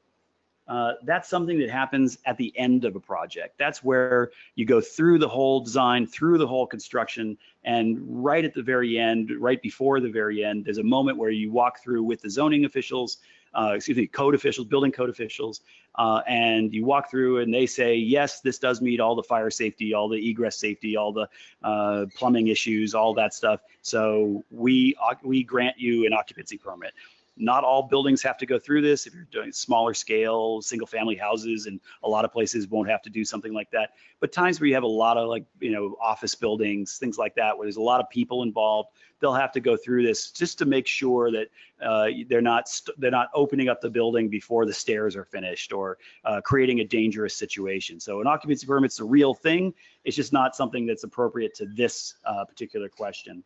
Uh, 0.69 0.93
that's 1.03 1.27
something 1.27 1.59
that 1.59 1.69
happens 1.69 2.19
at 2.25 2.37
the 2.37 2.53
end 2.55 2.85
of 2.85 2.95
a 2.95 2.99
project. 2.99 3.57
That's 3.57 3.83
where 3.83 4.29
you 4.55 4.65
go 4.65 4.79
through 4.79 5.17
the 5.17 5.27
whole 5.27 5.61
design, 5.61 6.05
through 6.05 6.37
the 6.37 6.47
whole 6.47 6.67
construction, 6.67 7.37
and 7.65 7.97
right 8.01 8.45
at 8.45 8.53
the 8.53 8.61
very 8.61 8.97
end, 8.97 9.31
right 9.39 9.61
before 9.61 9.99
the 9.99 10.11
very 10.11 10.45
end, 10.45 10.65
there's 10.65 10.77
a 10.77 10.83
moment 10.83 11.17
where 11.17 11.31
you 11.31 11.51
walk 11.51 11.81
through 11.81 12.03
with 12.03 12.21
the 12.21 12.29
zoning 12.29 12.65
officials, 12.65 13.17
uh, 13.53 13.73
excuse 13.75 13.97
me, 13.97 14.07
code 14.07 14.35
officials, 14.35 14.67
building 14.67 14.91
code 14.91 15.09
officials, 15.09 15.61
uh, 15.95 16.21
and 16.27 16.73
you 16.73 16.85
walk 16.85 17.09
through 17.09 17.39
and 17.39 17.53
they 17.53 17.65
say, 17.65 17.95
yes, 17.95 18.41
this 18.41 18.59
does 18.59 18.81
meet 18.81 18.99
all 18.99 19.15
the 19.15 19.23
fire 19.23 19.49
safety, 19.49 19.93
all 19.93 20.07
the 20.07 20.29
egress 20.29 20.57
safety, 20.57 20.95
all 20.95 21.11
the 21.11 21.27
uh, 21.63 22.05
plumbing 22.15 22.47
issues, 22.47 22.93
all 22.93 23.13
that 23.13 23.33
stuff. 23.33 23.61
So 23.81 24.43
we 24.51 24.95
we 25.23 25.43
grant 25.43 25.79
you 25.79 26.05
an 26.05 26.13
occupancy 26.13 26.57
permit. 26.57 26.93
Not 27.39 27.63
all 27.63 27.83
buildings 27.83 28.21
have 28.23 28.37
to 28.39 28.45
go 28.45 28.59
through 28.59 28.81
this. 28.81 29.07
If 29.07 29.13
you're 29.13 29.27
doing 29.31 29.51
smaller 29.51 29.93
scale, 29.93 30.61
single 30.61 30.85
family 30.85 31.15
houses, 31.15 31.65
and 31.65 31.79
a 32.03 32.09
lot 32.09 32.25
of 32.25 32.31
places 32.31 32.67
won't 32.67 32.89
have 32.89 33.01
to 33.03 33.09
do 33.09 33.23
something 33.23 33.53
like 33.53 33.71
that. 33.71 33.91
But 34.19 34.33
times 34.33 34.59
where 34.59 34.67
you 34.67 34.73
have 34.73 34.83
a 34.83 34.87
lot 34.87 35.17
of 35.17 35.29
like, 35.29 35.45
you 35.59 35.71
know, 35.71 35.95
office 36.01 36.35
buildings, 36.35 36.97
things 36.97 37.17
like 37.17 37.33
that, 37.35 37.57
where 37.57 37.65
there's 37.65 37.77
a 37.77 37.81
lot 37.81 38.01
of 38.01 38.09
people 38.09 38.43
involved, 38.43 38.89
they'll 39.19 39.33
have 39.33 39.51
to 39.53 39.59
go 39.59 39.77
through 39.77 40.05
this 40.05 40.31
just 40.31 40.57
to 40.59 40.65
make 40.65 40.85
sure 40.85 41.31
that 41.31 41.47
uh, 41.81 42.07
they're 42.27 42.41
not 42.41 42.69
they're 42.97 43.11
not 43.11 43.29
opening 43.33 43.69
up 43.69 43.79
the 43.81 43.89
building 43.89 44.29
before 44.29 44.65
the 44.65 44.73
stairs 44.73 45.15
are 45.15 45.25
finished 45.25 45.71
or 45.71 45.97
uh, 46.25 46.41
creating 46.41 46.81
a 46.81 46.85
dangerous 46.85 47.35
situation. 47.35 47.99
So 47.99 48.21
an 48.21 48.27
occupancy 48.27 48.67
permit's 48.67 48.99
a 48.99 49.05
real 49.05 49.33
thing. 49.33 49.73
It's 50.03 50.15
just 50.15 50.33
not 50.33 50.55
something 50.55 50.85
that's 50.85 51.03
appropriate 51.03 51.53
to 51.55 51.65
this 51.65 52.15
uh, 52.25 52.43
particular 52.45 52.89
question. 52.89 53.43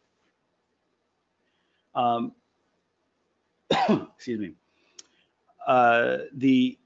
Um, 1.96 2.34
excuse 4.16 4.40
me, 4.40 4.54
uh, 5.68 6.18
the 6.34 6.78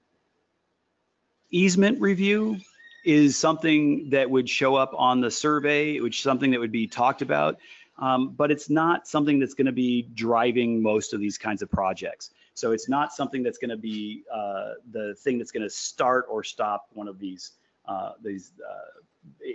easement 1.51 1.99
review 1.99 2.57
is 3.05 3.37
something 3.37 4.09
that 4.09 4.29
would 4.29 4.49
show 4.49 4.75
up 4.75 4.93
on 4.97 5.21
the 5.21 5.31
survey, 5.31 5.99
which 5.99 6.17
is 6.17 6.23
something 6.23 6.51
that 6.51 6.59
would 6.59 6.71
be 6.71 6.87
talked 6.87 7.21
about, 7.21 7.57
um, 7.99 8.29
but 8.29 8.51
it's 8.51 8.69
not 8.69 9.07
something 9.07 9.39
that's 9.39 9.53
going 9.53 9.65
to 9.65 9.71
be 9.71 10.03
driving 10.13 10.81
most 10.81 11.13
of 11.13 11.19
these 11.19 11.37
kinds 11.37 11.61
of 11.61 11.71
projects. 11.71 12.31
So 12.53 12.71
it's 12.71 12.89
not 12.89 13.13
something 13.13 13.43
that's 13.43 13.57
going 13.57 13.69
to 13.69 13.77
be 13.77 14.23
uh, 14.33 14.73
the 14.91 15.15
thing 15.19 15.37
that's 15.37 15.51
going 15.51 15.63
to 15.63 15.69
start 15.69 16.25
or 16.29 16.43
stop 16.43 16.87
one 16.93 17.07
of 17.07 17.19
these 17.19 17.51
uh, 17.85 18.13
these 18.21 18.51
uh, 18.67 19.01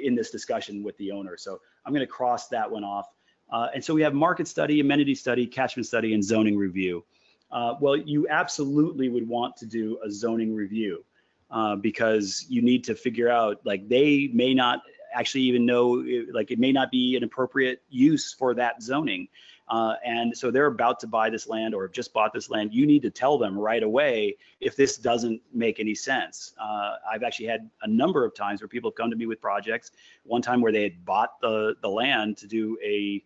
in 0.02 0.14
this 0.14 0.30
discussion 0.30 0.82
with 0.82 0.96
the 0.98 1.10
owner. 1.10 1.36
So 1.36 1.60
I'm 1.84 1.92
going 1.92 2.06
to 2.06 2.12
cross 2.12 2.48
that 2.48 2.70
one 2.70 2.84
off. 2.84 3.08
Uh, 3.51 3.68
and 3.74 3.84
so 3.84 3.95
we 3.95 4.03
have 4.03 4.14
market 4.14 4.49
study, 4.49 4.80
amenity 4.80 5.14
study, 5.14 5.47
catchment 5.47 5.86
study, 5.86 6.14
and 6.14 6.24
zoning 6.24 6.57
review. 6.57 7.05
Uh, 7.51 7.74
well, 7.80 7.97
you 7.97 8.26
absolutely 8.28 9.09
would 9.09 9.28
want 9.28 9.57
to 9.57 9.66
do 9.66 9.99
a 10.05 10.11
zoning 10.11 10.55
review 10.55 11.05
uh, 11.51 11.76
because 11.76 12.47
you 12.49 12.62
need 12.62 12.82
to 12.84 12.95
figure 12.95 13.28
out 13.28 13.61
like 13.64 13.86
they 13.88 14.30
may 14.32 14.55
not 14.55 14.80
actually 15.14 15.43
even 15.43 15.66
know 15.66 16.03
like 16.32 16.51
it 16.51 16.59
may 16.59 16.72
not 16.72 16.90
be 16.90 17.16
an 17.16 17.24
appropriate 17.24 17.82
use 17.90 18.32
for 18.32 18.55
that 18.55 18.82
zoning. 18.82 19.28
Uh, 19.68 19.95
and 20.05 20.36
so 20.36 20.51
they're 20.51 20.66
about 20.66 21.01
to 21.01 21.07
buy 21.07 21.30
this 21.30 21.47
land 21.47 21.74
or 21.74 21.82
have 21.82 21.93
just 21.93 22.12
bought 22.12 22.32
this 22.32 22.51
land. 22.51 22.74
You 22.74 22.86
need 22.86 23.03
to 23.03 23.11
tell 23.11 23.38
them 23.38 23.59
right 23.59 23.82
away 23.82 24.36
if 24.61 24.76
this 24.76 24.97
doesn't 24.97 25.40
make 25.53 25.80
any 25.80 25.95
sense. 25.95 26.53
Uh, 26.61 26.97
I've 27.11 27.22
actually 27.22 27.47
had 27.47 27.70
a 27.82 27.88
number 27.88 28.24
of 28.24 28.34
times 28.34 28.61
where 28.61 28.68
people 28.68 28.90
have 28.90 28.97
come 28.97 29.11
to 29.11 29.16
me 29.16 29.26
with 29.26 29.40
projects. 29.40 29.93
One 30.24 30.43
time 30.43 30.61
where 30.61 30.72
they 30.72 30.82
had 30.82 31.05
bought 31.05 31.40
the 31.40 31.74
the 31.80 31.88
land 31.88 32.38
to 32.38 32.47
do 32.47 32.78
a 32.84 33.22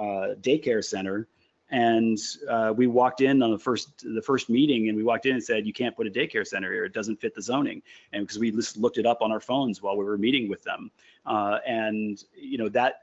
uh, 0.00 0.34
daycare 0.40 0.82
center. 0.82 1.28
And 1.72 2.18
uh, 2.48 2.72
we 2.76 2.88
walked 2.88 3.20
in 3.20 3.42
on 3.42 3.52
the 3.52 3.58
first 3.58 4.02
the 4.02 4.22
first 4.22 4.50
meeting 4.50 4.88
and 4.88 4.96
we 4.96 5.04
walked 5.04 5.26
in 5.26 5.34
and 5.34 5.44
said 5.44 5.66
you 5.66 5.72
can't 5.72 5.94
put 5.94 6.06
a 6.08 6.10
daycare 6.10 6.44
center 6.44 6.72
here. 6.72 6.84
It 6.84 6.92
doesn't 6.92 7.20
fit 7.20 7.32
the 7.32 7.42
zoning. 7.42 7.80
And 8.12 8.24
because 8.24 8.40
we 8.40 8.50
just 8.50 8.76
looked 8.76 8.98
it 8.98 9.06
up 9.06 9.22
on 9.22 9.30
our 9.30 9.38
phones 9.38 9.80
while 9.80 9.96
we 9.96 10.04
were 10.04 10.18
meeting 10.18 10.48
with 10.48 10.64
them. 10.64 10.90
Uh, 11.26 11.58
and 11.64 12.24
you 12.34 12.58
know 12.58 12.68
that 12.70 13.02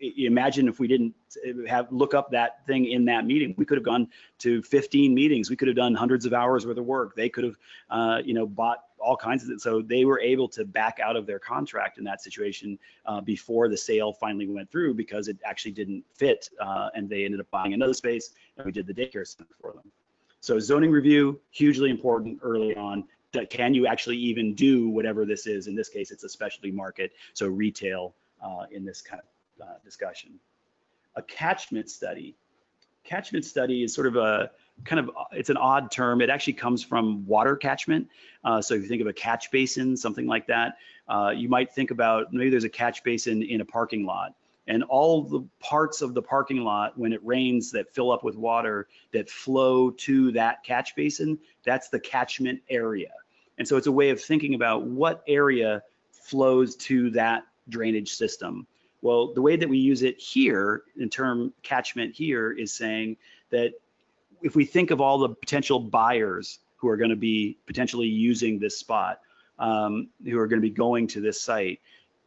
imagine 0.00 0.68
if 0.68 0.80
we 0.80 0.88
didn't 0.88 1.14
have 1.68 1.86
look 1.92 2.14
up 2.14 2.30
that 2.30 2.66
thing 2.66 2.90
in 2.90 3.04
that 3.04 3.24
meeting 3.24 3.54
we 3.56 3.64
could 3.64 3.78
have 3.78 3.84
gone 3.84 4.08
to 4.38 4.62
15 4.62 5.14
meetings. 5.14 5.50
We 5.50 5.56
could 5.56 5.68
have 5.68 5.76
done 5.76 5.94
hundreds 5.94 6.24
of 6.24 6.32
hours 6.32 6.66
worth 6.66 6.78
of 6.78 6.86
work. 6.86 7.14
They 7.14 7.28
could 7.28 7.44
have 7.44 7.56
uh, 7.90 8.22
you 8.24 8.32
know 8.32 8.46
bought 8.46 8.84
all 9.02 9.16
kinds 9.16 9.48
of 9.48 9.60
so 9.60 9.82
they 9.82 10.04
were 10.04 10.20
able 10.20 10.48
to 10.48 10.64
back 10.64 10.98
out 11.02 11.16
of 11.16 11.26
their 11.26 11.38
contract 11.38 11.98
in 11.98 12.04
that 12.04 12.22
situation 12.22 12.78
uh, 13.06 13.20
before 13.20 13.68
the 13.68 13.76
sale 13.76 14.12
finally 14.12 14.46
went 14.46 14.70
through 14.70 14.94
because 14.94 15.28
it 15.28 15.36
actually 15.44 15.72
didn't 15.72 16.04
fit 16.14 16.48
uh, 16.60 16.88
and 16.94 17.08
they 17.08 17.24
ended 17.24 17.40
up 17.40 17.50
buying 17.50 17.74
another 17.74 17.94
space 17.94 18.30
and 18.56 18.66
we 18.66 18.72
did 18.72 18.86
the 18.86 18.94
daycare 18.94 19.26
center 19.26 19.50
for 19.60 19.72
them 19.72 19.90
so 20.40 20.58
zoning 20.58 20.90
review 20.90 21.40
hugely 21.50 21.90
important 21.90 22.38
early 22.42 22.74
on 22.76 23.04
can 23.48 23.72
you 23.72 23.86
actually 23.86 24.16
even 24.16 24.54
do 24.54 24.88
whatever 24.88 25.24
this 25.24 25.46
is 25.46 25.66
in 25.66 25.74
this 25.74 25.88
case 25.88 26.10
it's 26.10 26.24
a 26.24 26.28
specialty 26.28 26.70
market 26.70 27.12
so 27.32 27.46
retail 27.46 28.14
uh, 28.42 28.66
in 28.70 28.84
this 28.84 29.00
kind 29.00 29.20
of 29.20 29.66
uh, 29.66 29.74
discussion. 29.84 30.32
A 31.16 31.22
catchment 31.22 31.90
study. 31.90 32.34
Catchment 33.04 33.44
study 33.44 33.82
is 33.82 33.94
sort 33.94 34.06
of 34.06 34.16
a 34.16 34.50
kind 34.84 35.00
of 35.00 35.10
it's 35.32 35.50
an 35.50 35.56
odd 35.56 35.90
term. 35.90 36.20
It 36.20 36.30
actually 36.30 36.54
comes 36.54 36.82
from 36.82 37.24
water 37.26 37.56
catchment. 37.56 38.08
Uh, 38.44 38.60
so 38.60 38.74
if 38.74 38.82
you 38.82 38.88
think 38.88 39.00
of 39.00 39.06
a 39.06 39.12
catch 39.12 39.50
basin, 39.50 39.96
something 39.96 40.26
like 40.26 40.46
that, 40.48 40.76
uh, 41.08 41.32
you 41.34 41.48
might 41.48 41.72
think 41.72 41.90
about 41.90 42.32
maybe 42.32 42.50
there's 42.50 42.64
a 42.64 42.68
catch 42.68 43.04
basin 43.04 43.42
in 43.42 43.60
a 43.60 43.64
parking 43.64 44.04
lot, 44.04 44.34
and 44.66 44.82
all 44.84 45.22
the 45.22 45.44
parts 45.60 46.02
of 46.02 46.14
the 46.14 46.22
parking 46.22 46.58
lot 46.58 46.98
when 46.98 47.12
it 47.12 47.24
rains 47.24 47.70
that 47.72 47.92
fill 47.94 48.10
up 48.10 48.24
with 48.24 48.36
water 48.36 48.88
that 49.12 49.30
flow 49.30 49.90
to 49.90 50.32
that 50.32 50.62
catch 50.64 50.94
basin, 50.96 51.38
that's 51.64 51.88
the 51.88 52.00
catchment 52.00 52.60
area. 52.68 53.10
And 53.58 53.68
so 53.68 53.76
it's 53.76 53.86
a 53.86 53.92
way 53.92 54.10
of 54.10 54.20
thinking 54.20 54.54
about 54.54 54.84
what 54.84 55.22
area 55.28 55.82
flows 56.10 56.76
to 56.76 57.10
that 57.10 57.44
drainage 57.68 58.14
system. 58.14 58.66
Well, 59.02 59.34
the 59.34 59.42
way 59.42 59.56
that 59.56 59.68
we 59.68 59.78
use 59.78 60.02
it 60.02 60.18
here 60.18 60.84
in 60.96 61.10
term 61.10 61.52
catchment 61.62 62.14
here 62.14 62.52
is 62.52 62.72
saying 62.72 63.16
that 63.50 63.74
if 64.42 64.56
we 64.56 64.64
think 64.64 64.90
of 64.90 65.00
all 65.00 65.18
the 65.18 65.28
potential 65.28 65.78
buyers 65.78 66.58
who 66.76 66.88
are 66.88 66.96
going 66.96 67.10
to 67.10 67.16
be 67.16 67.58
potentially 67.66 68.08
using 68.08 68.58
this 68.58 68.76
spot, 68.78 69.20
um, 69.58 70.08
who 70.24 70.38
are 70.38 70.46
going 70.46 70.60
to 70.60 70.68
be 70.68 70.74
going 70.74 71.06
to 71.08 71.20
this 71.20 71.40
site, 71.40 71.80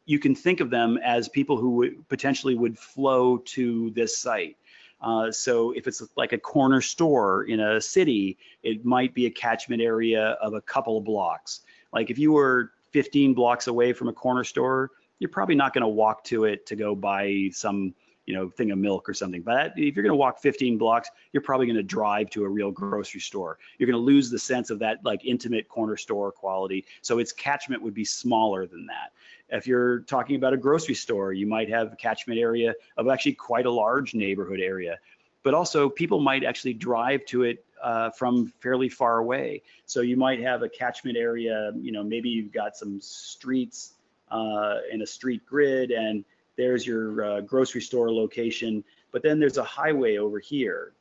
you 0.05 0.19
can 0.19 0.35
think 0.35 0.59
of 0.59 0.69
them 0.69 0.97
as 1.03 1.27
people 1.27 1.57
who 1.57 1.91
potentially 2.07 2.55
would 2.55 2.77
flow 2.77 3.37
to 3.39 3.89
this 3.91 4.17
site. 4.17 4.55
Uh, 5.01 5.31
so 5.31 5.71
if 5.71 5.87
it's 5.87 6.01
like 6.15 6.31
a 6.31 6.37
corner 6.37 6.79
store 6.79 7.43
in 7.43 7.59
a 7.59 7.81
city, 7.81 8.37
it 8.63 8.85
might 8.85 9.13
be 9.13 9.25
a 9.25 9.29
catchment 9.29 9.81
area 9.81 10.37
of 10.41 10.53
a 10.53 10.61
couple 10.61 10.97
of 10.97 11.03
blocks. 11.03 11.61
Like 11.91 12.09
if 12.09 12.17
you 12.17 12.31
were 12.31 12.71
15 12.91 13.33
blocks 13.33 13.67
away 13.67 13.93
from 13.93 14.07
a 14.07 14.13
corner 14.13 14.43
store, 14.43 14.91
you're 15.19 15.29
probably 15.29 15.55
not 15.55 15.73
going 15.73 15.81
to 15.81 15.87
walk 15.87 16.23
to 16.25 16.45
it 16.45 16.65
to 16.67 16.75
go 16.75 16.95
buy 16.95 17.49
some 17.51 17.93
you 18.25 18.33
know 18.33 18.49
thing 18.49 18.71
of 18.71 18.77
milk 18.77 19.07
or 19.07 19.13
something. 19.13 19.41
But 19.41 19.73
if 19.77 19.95
you're 19.95 20.03
going 20.03 20.11
to 20.11 20.15
walk 20.15 20.39
15 20.39 20.77
blocks 20.77 21.09
you're 21.31 21.43
probably 21.43 21.65
going 21.65 21.77
to 21.77 21.83
drive 21.83 22.29
to 22.31 22.43
a 22.43 22.49
real 22.49 22.71
grocery 22.71 23.21
store. 23.21 23.57
You're 23.77 23.87
going 23.87 23.99
to 23.99 24.05
lose 24.05 24.29
the 24.29 24.39
sense 24.39 24.69
of 24.69 24.79
that 24.79 24.99
like 25.03 25.25
intimate 25.25 25.67
corner 25.67 25.97
store 25.97 26.31
quality. 26.31 26.85
So 27.01 27.19
its 27.19 27.31
catchment 27.31 27.81
would 27.81 27.93
be 27.93 28.05
smaller 28.05 28.65
than 28.65 28.85
that. 28.87 29.11
If 29.49 29.67
you're 29.67 29.99
talking 30.01 30.35
about 30.35 30.53
a 30.53 30.57
grocery 30.57 30.95
store 30.95 31.33
you 31.33 31.47
might 31.47 31.69
have 31.69 31.93
a 31.93 31.95
catchment 31.95 32.39
area 32.39 32.73
of 32.97 33.07
actually 33.07 33.33
quite 33.33 33.65
a 33.65 33.71
large 33.71 34.13
neighborhood 34.13 34.59
area. 34.59 34.97
But 35.43 35.53
also 35.53 35.89
people 35.89 36.19
might 36.19 36.43
actually 36.43 36.73
drive 36.73 37.25
to 37.25 37.43
it 37.43 37.63
uh, 37.83 38.09
from 38.09 38.51
fairly 38.61 38.89
far 38.89 39.19
away. 39.19 39.61
So 39.85 40.01
you 40.01 40.17
might 40.17 40.41
have 40.41 40.63
a 40.63 40.69
catchment 40.69 41.17
area 41.17 41.71
you 41.75 41.91
know 41.91 42.03
maybe 42.03 42.29
you've 42.29 42.51
got 42.51 42.75
some 42.75 42.99
streets 42.99 43.93
uh, 44.31 44.77
in 44.91 45.01
a 45.01 45.05
street 45.05 45.45
grid 45.45 45.91
and 45.91 46.25
there's 46.57 46.85
your 46.85 47.23
uh, 47.23 47.41
grocery 47.41 47.81
store 47.81 48.11
location, 48.11 48.83
but 49.11 49.23
then 49.23 49.39
there's 49.39 49.57
a 49.57 49.63
highway 49.63 50.17
over 50.17 50.39
here. 50.39 50.93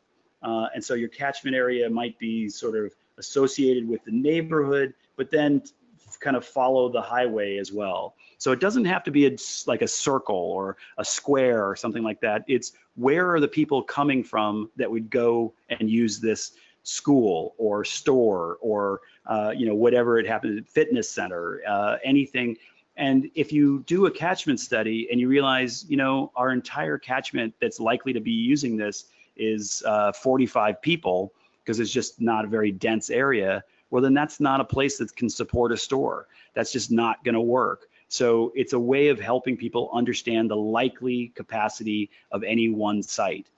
Uh, 0.43 0.67
and 0.75 0.85
so 0.85 0.95
your 0.95 1.09
catchment 1.09 1.57
area 1.57 1.89
might 1.89 2.19
be 2.19 2.49
sort 2.49 2.77
of 2.77 2.93
associated 3.19 3.89
with 3.89 4.05
the 4.05 4.13
neighborhood, 4.13 4.93
but 5.17 5.31
then 5.31 5.63
kind 6.21 6.37
of 6.37 6.45
follow 6.45 6.89
the 6.89 7.01
highway 7.01 7.59
as 7.59 7.73
well. 7.73 8.15
So 8.39 8.53
it 8.53 8.61
doesn't 8.61 8.85
have 8.87 9.05
to 9.05 9.11
be 9.11 9.27
a, 9.27 9.37
like 9.67 9.83
a 9.83 9.89
circle 9.89 10.37
or 10.37 10.77
a 10.99 11.05
square 11.05 11.69
or 11.69 11.77
something 11.77 12.03
like 12.03 12.21
that. 12.21 12.45
It's 12.47 12.73
where 12.97 13.33
are 13.33 13.41
the 13.41 13.49
people 13.49 13.83
coming 13.83 14.23
from 14.25 14.71
that 14.77 14.91
would 14.91 15.11
go 15.11 15.55
and 15.69 15.91
use 15.91 16.21
this 16.21 16.53
school 16.83 17.55
or 17.57 17.85
store 17.85 18.59
or 18.61 19.01
uh, 19.27 19.53
you 19.57 19.67
know 19.67 19.75
whatever 19.75 20.19
it 20.19 20.27
happens, 20.27 20.67
fitness 20.69 21.11
center, 21.11 21.63
uh, 21.67 21.97
anything 22.05 22.57
and 22.97 23.29
if 23.35 23.53
you 23.53 23.83
do 23.87 24.07
a 24.07 24.11
catchment 24.11 24.61
study 24.61 25.09
and 25.11 25.21
you 25.21 25.29
realize, 25.29 25.85
you 25.89 25.97
know, 25.97 26.31
our 26.37 26.53
entire 26.53 26.99
catchment 26.99 27.55
that's 27.61 27.81
likely 27.81 28.13
to 28.13 28.21
be 28.21 28.31
using 28.31 28.77
this 28.77 29.07
is 29.37 29.83
uh, 29.85 30.13
45 30.13 30.81
people 30.81 31.33
because 31.63 31.81
it's 31.81 31.91
just 31.91 32.21
not 32.21 32.45
a 32.45 32.49
very 32.49 32.71
dense 32.71 33.11
area, 33.11 33.65
well, 33.91 34.03
then 34.03 34.15
that's 34.15 34.39
not 34.39 34.61
a 34.61 34.65
place 34.65 34.99
that 34.99 35.15
can 35.17 35.29
support 35.29 35.73
a 35.73 35.77
store. 35.77 36.29
That's 36.55 36.73
just 36.73 36.91
not 36.91 37.25
going 37.25 37.35
to 37.35 37.41
work. 37.41 37.89
So 38.09 38.53
it's 38.55 38.75
a 38.75 38.79
way 38.79 39.09
of 39.09 39.19
helping 39.19 39.57
people 39.57 39.91
understand 39.93 40.51
the 40.51 40.57
likely 40.57 41.33
capacity 41.35 42.11
of 42.31 42.45
any 42.45 42.69
one 42.69 43.03
site. 43.03 43.49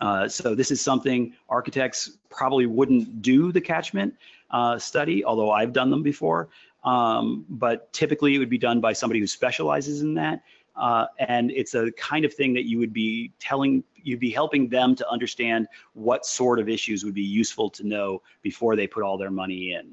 Uh, 0.00 0.26
so 0.28 0.54
this 0.54 0.70
is 0.70 0.80
something 0.80 1.34
architects 1.48 2.18
probably 2.30 2.66
wouldn't 2.66 3.22
do 3.22 3.52
the 3.52 3.60
catchment 3.60 4.14
uh, 4.50 4.78
study, 4.78 5.24
although 5.24 5.52
I've 5.52 5.72
done 5.72 5.90
them 5.90 6.02
before. 6.02 6.48
Um, 6.84 7.46
but 7.48 7.92
typically 7.92 8.34
it 8.34 8.38
would 8.38 8.50
be 8.50 8.58
done 8.58 8.80
by 8.80 8.92
somebody 8.92 9.20
who 9.20 9.26
specializes 9.26 10.02
in 10.02 10.14
that. 10.14 10.42
Uh, 10.76 11.06
and 11.18 11.50
it's 11.52 11.74
a 11.74 11.90
kind 11.92 12.24
of 12.24 12.34
thing 12.34 12.52
that 12.52 12.64
you 12.64 12.78
would 12.78 12.92
be 12.92 13.32
telling, 13.38 13.84
you'd 14.02 14.20
be 14.20 14.30
helping 14.30 14.68
them 14.68 14.94
to 14.96 15.08
understand 15.08 15.68
what 15.94 16.26
sort 16.26 16.58
of 16.58 16.68
issues 16.68 17.04
would 17.04 17.14
be 17.14 17.22
useful 17.22 17.70
to 17.70 17.86
know 17.86 18.20
before 18.42 18.74
they 18.76 18.86
put 18.86 19.02
all 19.02 19.16
their 19.16 19.30
money 19.30 19.72
in. 19.72 19.92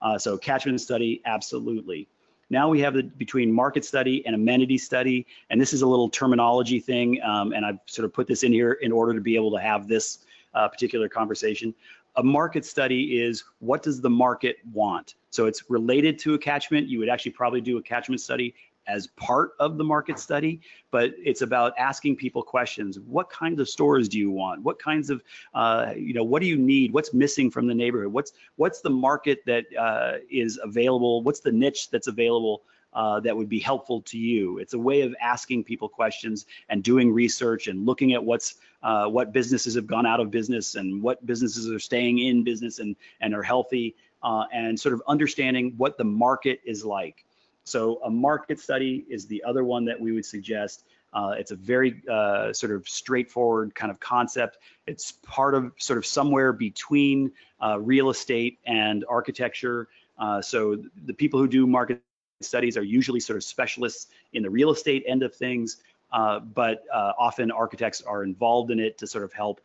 Uh, 0.00 0.18
so 0.18 0.36
catchment 0.36 0.80
study, 0.80 1.20
absolutely. 1.24 2.08
Now 2.50 2.68
we 2.68 2.80
have 2.80 2.94
the 2.94 3.02
between 3.02 3.52
market 3.52 3.84
study 3.84 4.24
and 4.26 4.34
amenity 4.34 4.78
study, 4.78 5.26
and 5.50 5.60
this 5.60 5.72
is 5.72 5.82
a 5.82 5.86
little 5.86 6.08
terminology 6.08 6.78
thing, 6.78 7.20
um, 7.22 7.52
and 7.52 7.64
I've 7.64 7.78
sort 7.86 8.04
of 8.04 8.12
put 8.12 8.26
this 8.26 8.42
in 8.42 8.52
here 8.52 8.72
in 8.72 8.92
order 8.92 9.14
to 9.14 9.20
be 9.20 9.34
able 9.34 9.50
to 9.52 9.60
have 9.60 9.88
this 9.88 10.18
uh, 10.54 10.68
particular 10.68 11.08
conversation. 11.08 11.74
A 12.16 12.22
market 12.22 12.64
study 12.64 13.20
is 13.20 13.44
what 13.58 13.82
does 13.82 14.00
the 14.00 14.10
market 14.10 14.56
want? 14.72 15.14
So 15.34 15.46
it's 15.46 15.68
related 15.68 16.16
to 16.20 16.34
a 16.34 16.38
catchment. 16.38 16.86
You 16.86 17.00
would 17.00 17.08
actually 17.08 17.32
probably 17.32 17.60
do 17.60 17.76
a 17.76 17.82
catchment 17.82 18.20
study 18.20 18.54
as 18.86 19.08
part 19.16 19.52
of 19.58 19.78
the 19.78 19.82
market 19.82 20.18
study, 20.20 20.60
but 20.92 21.12
it's 21.18 21.42
about 21.42 21.72
asking 21.76 22.14
people 22.14 22.40
questions. 22.40 23.00
What 23.00 23.30
kinds 23.30 23.58
of 23.58 23.68
stores 23.68 24.08
do 24.08 24.16
you 24.16 24.30
want? 24.30 24.62
What 24.62 24.78
kinds 24.78 25.10
of, 25.10 25.24
uh, 25.52 25.92
you 25.96 26.14
know, 26.14 26.22
what 26.22 26.40
do 26.40 26.46
you 26.46 26.56
need? 26.56 26.92
What's 26.92 27.12
missing 27.12 27.50
from 27.50 27.66
the 27.66 27.74
neighborhood? 27.74 28.12
What's 28.12 28.32
what's 28.56 28.80
the 28.80 28.90
market 28.90 29.40
that 29.46 29.64
uh, 29.76 30.18
is 30.30 30.60
available? 30.62 31.22
What's 31.24 31.40
the 31.40 31.50
niche 31.50 31.90
that's 31.90 32.06
available 32.06 32.62
uh, 32.92 33.18
that 33.20 33.36
would 33.36 33.48
be 33.48 33.58
helpful 33.58 34.02
to 34.02 34.18
you? 34.18 34.58
It's 34.58 34.74
a 34.74 34.78
way 34.78 35.00
of 35.00 35.16
asking 35.20 35.64
people 35.64 35.88
questions 35.88 36.46
and 36.68 36.84
doing 36.84 37.12
research 37.12 37.66
and 37.66 37.84
looking 37.84 38.12
at 38.12 38.22
what's 38.22 38.56
uh, 38.84 39.08
what 39.08 39.32
businesses 39.32 39.74
have 39.74 39.88
gone 39.88 40.06
out 40.06 40.20
of 40.20 40.30
business 40.30 40.76
and 40.76 41.02
what 41.02 41.26
businesses 41.26 41.68
are 41.70 41.80
staying 41.80 42.18
in 42.18 42.44
business 42.44 42.78
and 42.78 42.94
and 43.20 43.34
are 43.34 43.42
healthy 43.42 43.96
uh, 44.24 44.46
and 44.52 44.78
sort 44.80 44.94
of 44.94 45.02
understanding 45.06 45.74
what 45.76 45.98
the 45.98 46.04
market 46.04 46.60
is 46.64 46.84
like. 46.84 47.24
So 47.64 48.00
a 48.02 48.10
market 48.10 48.58
study 48.58 49.04
is 49.08 49.26
the 49.26 49.44
other 49.44 49.64
one 49.64 49.84
that 49.84 50.00
we 50.00 50.12
would 50.12 50.24
suggest. 50.24 50.84
Uh, 51.12 51.34
it's 51.38 51.52
a 51.52 51.56
very 51.56 52.02
uh, 52.10 52.52
sort 52.52 52.72
of 52.72 52.88
straightforward 52.88 53.74
kind 53.74 53.90
of 53.90 54.00
concept. 54.00 54.58
It's 54.86 55.12
part 55.22 55.54
of 55.54 55.72
sort 55.78 55.98
of 55.98 56.04
somewhere 56.04 56.52
between 56.52 57.32
uh, 57.62 57.78
real 57.78 58.10
estate 58.10 58.58
and 58.66 59.04
architecture. 59.08 59.88
Uh, 60.18 60.42
so 60.42 60.82
the 61.04 61.14
people 61.14 61.38
who 61.38 61.46
do 61.46 61.66
market 61.66 62.02
studies 62.40 62.76
are 62.76 62.82
usually 62.82 63.20
sort 63.20 63.36
of 63.36 63.44
specialists 63.44 64.08
in 64.32 64.42
the 64.42 64.50
real 64.50 64.70
estate 64.70 65.04
end 65.06 65.22
of 65.22 65.34
things, 65.34 65.78
uh, 66.12 66.40
but 66.40 66.82
uh, 66.92 67.12
often 67.18 67.50
architects 67.50 68.02
are 68.02 68.24
involved 68.24 68.70
in 68.70 68.80
it 68.80 68.98
to 68.98 69.06
sort 69.06 69.24
of 69.24 69.32
help 69.32 69.60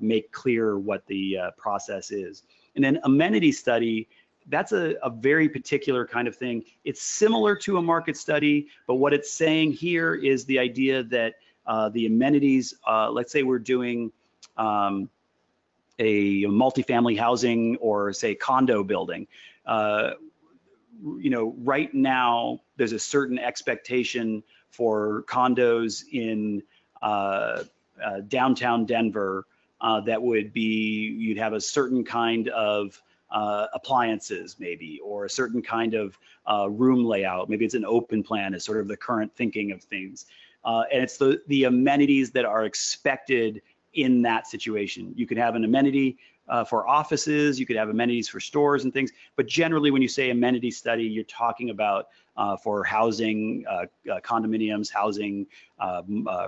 make 0.00 0.30
clear 0.32 0.78
what 0.78 1.06
the 1.06 1.38
process 1.56 2.10
is. 2.10 2.42
And 2.74 2.84
then 2.84 3.00
amenity 3.04 3.52
study 3.52 4.08
that's 4.48 4.72
a, 4.72 4.96
a, 5.02 5.10
very 5.10 5.48
particular 5.48 6.06
kind 6.06 6.26
of 6.26 6.36
thing. 6.36 6.64
It's 6.84 7.02
similar 7.02 7.54
to 7.56 7.78
a 7.78 7.82
market 7.82 8.16
study, 8.16 8.68
but 8.86 8.96
what 8.96 9.12
it's 9.12 9.32
saying 9.32 9.72
here 9.72 10.14
is 10.14 10.44
the 10.44 10.58
idea 10.58 11.02
that 11.04 11.34
uh, 11.66 11.88
the 11.90 12.06
amenities, 12.06 12.74
uh, 12.86 13.10
let's 13.10 13.32
say 13.32 13.42
we're 13.42 13.58
doing 13.58 14.10
um, 14.56 15.08
a 15.98 16.42
multifamily 16.44 17.18
housing 17.18 17.76
or 17.76 18.12
say 18.12 18.34
condo 18.34 18.82
building. 18.82 19.26
Uh, 19.66 20.12
you 21.18 21.30
know, 21.30 21.54
right 21.58 21.92
now 21.94 22.60
there's 22.76 22.92
a 22.92 22.98
certain 22.98 23.38
expectation 23.38 24.42
for 24.70 25.24
condos 25.28 26.04
in 26.12 26.62
uh, 27.02 27.62
uh, 28.04 28.20
downtown 28.28 28.84
Denver 28.84 29.46
uh, 29.80 30.00
that 30.00 30.20
would 30.20 30.52
be, 30.52 31.16
you'd 31.18 31.38
have 31.38 31.52
a 31.52 31.60
certain 31.60 32.04
kind 32.04 32.48
of 32.48 33.00
uh, 33.30 33.66
appliances 33.74 34.56
maybe, 34.58 35.00
or 35.04 35.24
a 35.24 35.30
certain 35.30 35.62
kind 35.62 35.94
of 35.94 36.18
uh, 36.50 36.68
room 36.68 37.04
layout. 37.04 37.48
Maybe 37.48 37.64
it's 37.64 37.74
an 37.74 37.84
open 37.84 38.22
plan 38.22 38.54
is 38.54 38.64
sort 38.64 38.78
of 38.78 38.88
the 38.88 38.96
current 38.96 39.34
thinking 39.36 39.72
of 39.72 39.82
things. 39.82 40.26
Uh, 40.64 40.82
and 40.92 41.02
it's 41.02 41.16
the, 41.16 41.40
the 41.46 41.64
amenities 41.64 42.30
that 42.32 42.44
are 42.44 42.64
expected 42.64 43.62
in 43.94 44.22
that 44.22 44.46
situation. 44.46 45.12
You 45.16 45.26
could 45.26 45.38
have 45.38 45.54
an 45.54 45.64
amenity 45.64 46.18
uh, 46.48 46.64
for 46.64 46.88
offices, 46.88 47.60
you 47.60 47.66
could 47.66 47.76
have 47.76 47.88
amenities 47.88 48.28
for 48.28 48.40
stores 48.40 48.82
and 48.82 48.92
things, 48.92 49.12
but 49.36 49.46
generally 49.46 49.92
when 49.92 50.02
you 50.02 50.08
say 50.08 50.30
amenity 50.30 50.70
study, 50.70 51.04
you're 51.04 51.22
talking 51.24 51.70
about 51.70 52.08
uh, 52.36 52.56
for 52.56 52.82
housing, 52.82 53.64
uh, 53.70 53.86
condominiums, 54.20 54.90
housing, 54.90 55.46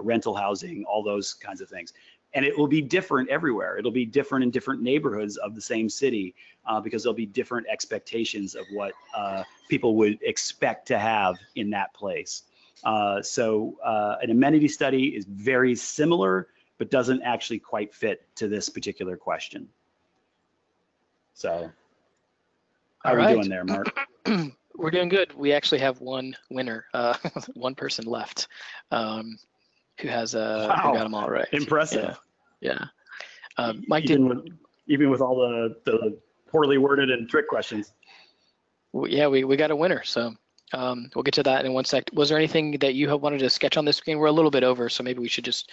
rental 0.02 0.34
housing, 0.34 0.84
all 0.84 1.04
those 1.04 1.34
kinds 1.34 1.60
of 1.60 1.68
things 1.68 1.92
and 2.34 2.44
it 2.44 2.56
will 2.56 2.66
be 2.66 2.80
different 2.80 3.28
everywhere. 3.28 3.76
It'll 3.78 3.90
be 3.90 4.06
different 4.06 4.44
in 4.44 4.50
different 4.50 4.82
neighborhoods 4.82 5.36
of 5.36 5.54
the 5.54 5.60
same 5.60 5.88
city 5.88 6.34
uh, 6.66 6.80
because 6.80 7.02
there'll 7.02 7.14
be 7.14 7.26
different 7.26 7.66
expectations 7.70 8.54
of 8.54 8.64
what 8.72 8.92
uh, 9.14 9.44
people 9.68 9.96
would 9.96 10.18
expect 10.22 10.86
to 10.88 10.98
have 10.98 11.36
in 11.56 11.70
that 11.70 11.92
place. 11.94 12.44
Uh, 12.84 13.22
so 13.22 13.76
uh, 13.84 14.16
an 14.22 14.30
amenity 14.30 14.68
study 14.68 15.08
is 15.08 15.24
very 15.26 15.74
similar, 15.74 16.48
but 16.78 16.90
doesn't 16.90 17.22
actually 17.22 17.58
quite 17.58 17.94
fit 17.94 18.26
to 18.34 18.48
this 18.48 18.68
particular 18.68 19.16
question. 19.16 19.68
So 21.34 21.70
how 23.04 23.10
All 23.10 23.16
are 23.16 23.26
we 23.26 23.34
doing 23.34 23.48
there, 23.48 23.64
Marc? 23.64 23.94
We're 24.74 24.90
doing 24.90 25.08
good. 25.08 25.32
We 25.34 25.52
actually 25.52 25.80
have 25.80 26.00
one 26.00 26.34
winner, 26.50 26.86
uh, 26.94 27.14
one 27.54 27.74
person 27.74 28.04
left. 28.06 28.48
Um, 28.90 29.38
who 30.00 30.08
has 30.08 30.34
uh 30.34 30.66
wow. 30.68 30.90
who 30.90 30.98
got 30.98 31.04
them 31.04 31.14
all 31.14 31.28
right. 31.28 31.48
Impressive. 31.52 32.18
Yeah. 32.60 32.72
yeah. 32.72 32.84
Um, 33.64 33.84
Mike 33.86 34.04
even 34.04 34.28
did 34.28 34.36
with, 34.36 34.46
even 34.88 35.10
with 35.10 35.20
all 35.20 35.36
the 35.36 35.76
the 35.84 36.18
poorly 36.48 36.78
worded 36.78 37.10
and 37.10 37.28
trick 37.28 37.48
questions. 37.48 37.92
Yeah, 38.94 39.28
we 39.28 39.44
we 39.44 39.56
got 39.56 39.70
a 39.70 39.76
winner. 39.76 40.02
So 40.04 40.34
um, 40.72 41.10
we'll 41.14 41.22
get 41.22 41.34
to 41.34 41.42
that 41.44 41.64
in 41.64 41.72
one 41.72 41.84
sec. 41.84 42.04
Was 42.12 42.28
there 42.28 42.38
anything 42.38 42.78
that 42.78 42.94
you 42.94 43.08
have 43.08 43.20
wanted 43.20 43.38
to 43.38 43.50
sketch 43.50 43.76
on 43.76 43.84
the 43.84 43.92
screen? 43.92 44.18
We're 44.18 44.26
a 44.26 44.32
little 44.32 44.50
bit 44.50 44.64
over, 44.64 44.88
so 44.88 45.02
maybe 45.02 45.20
we 45.20 45.28
should 45.28 45.44
just 45.44 45.70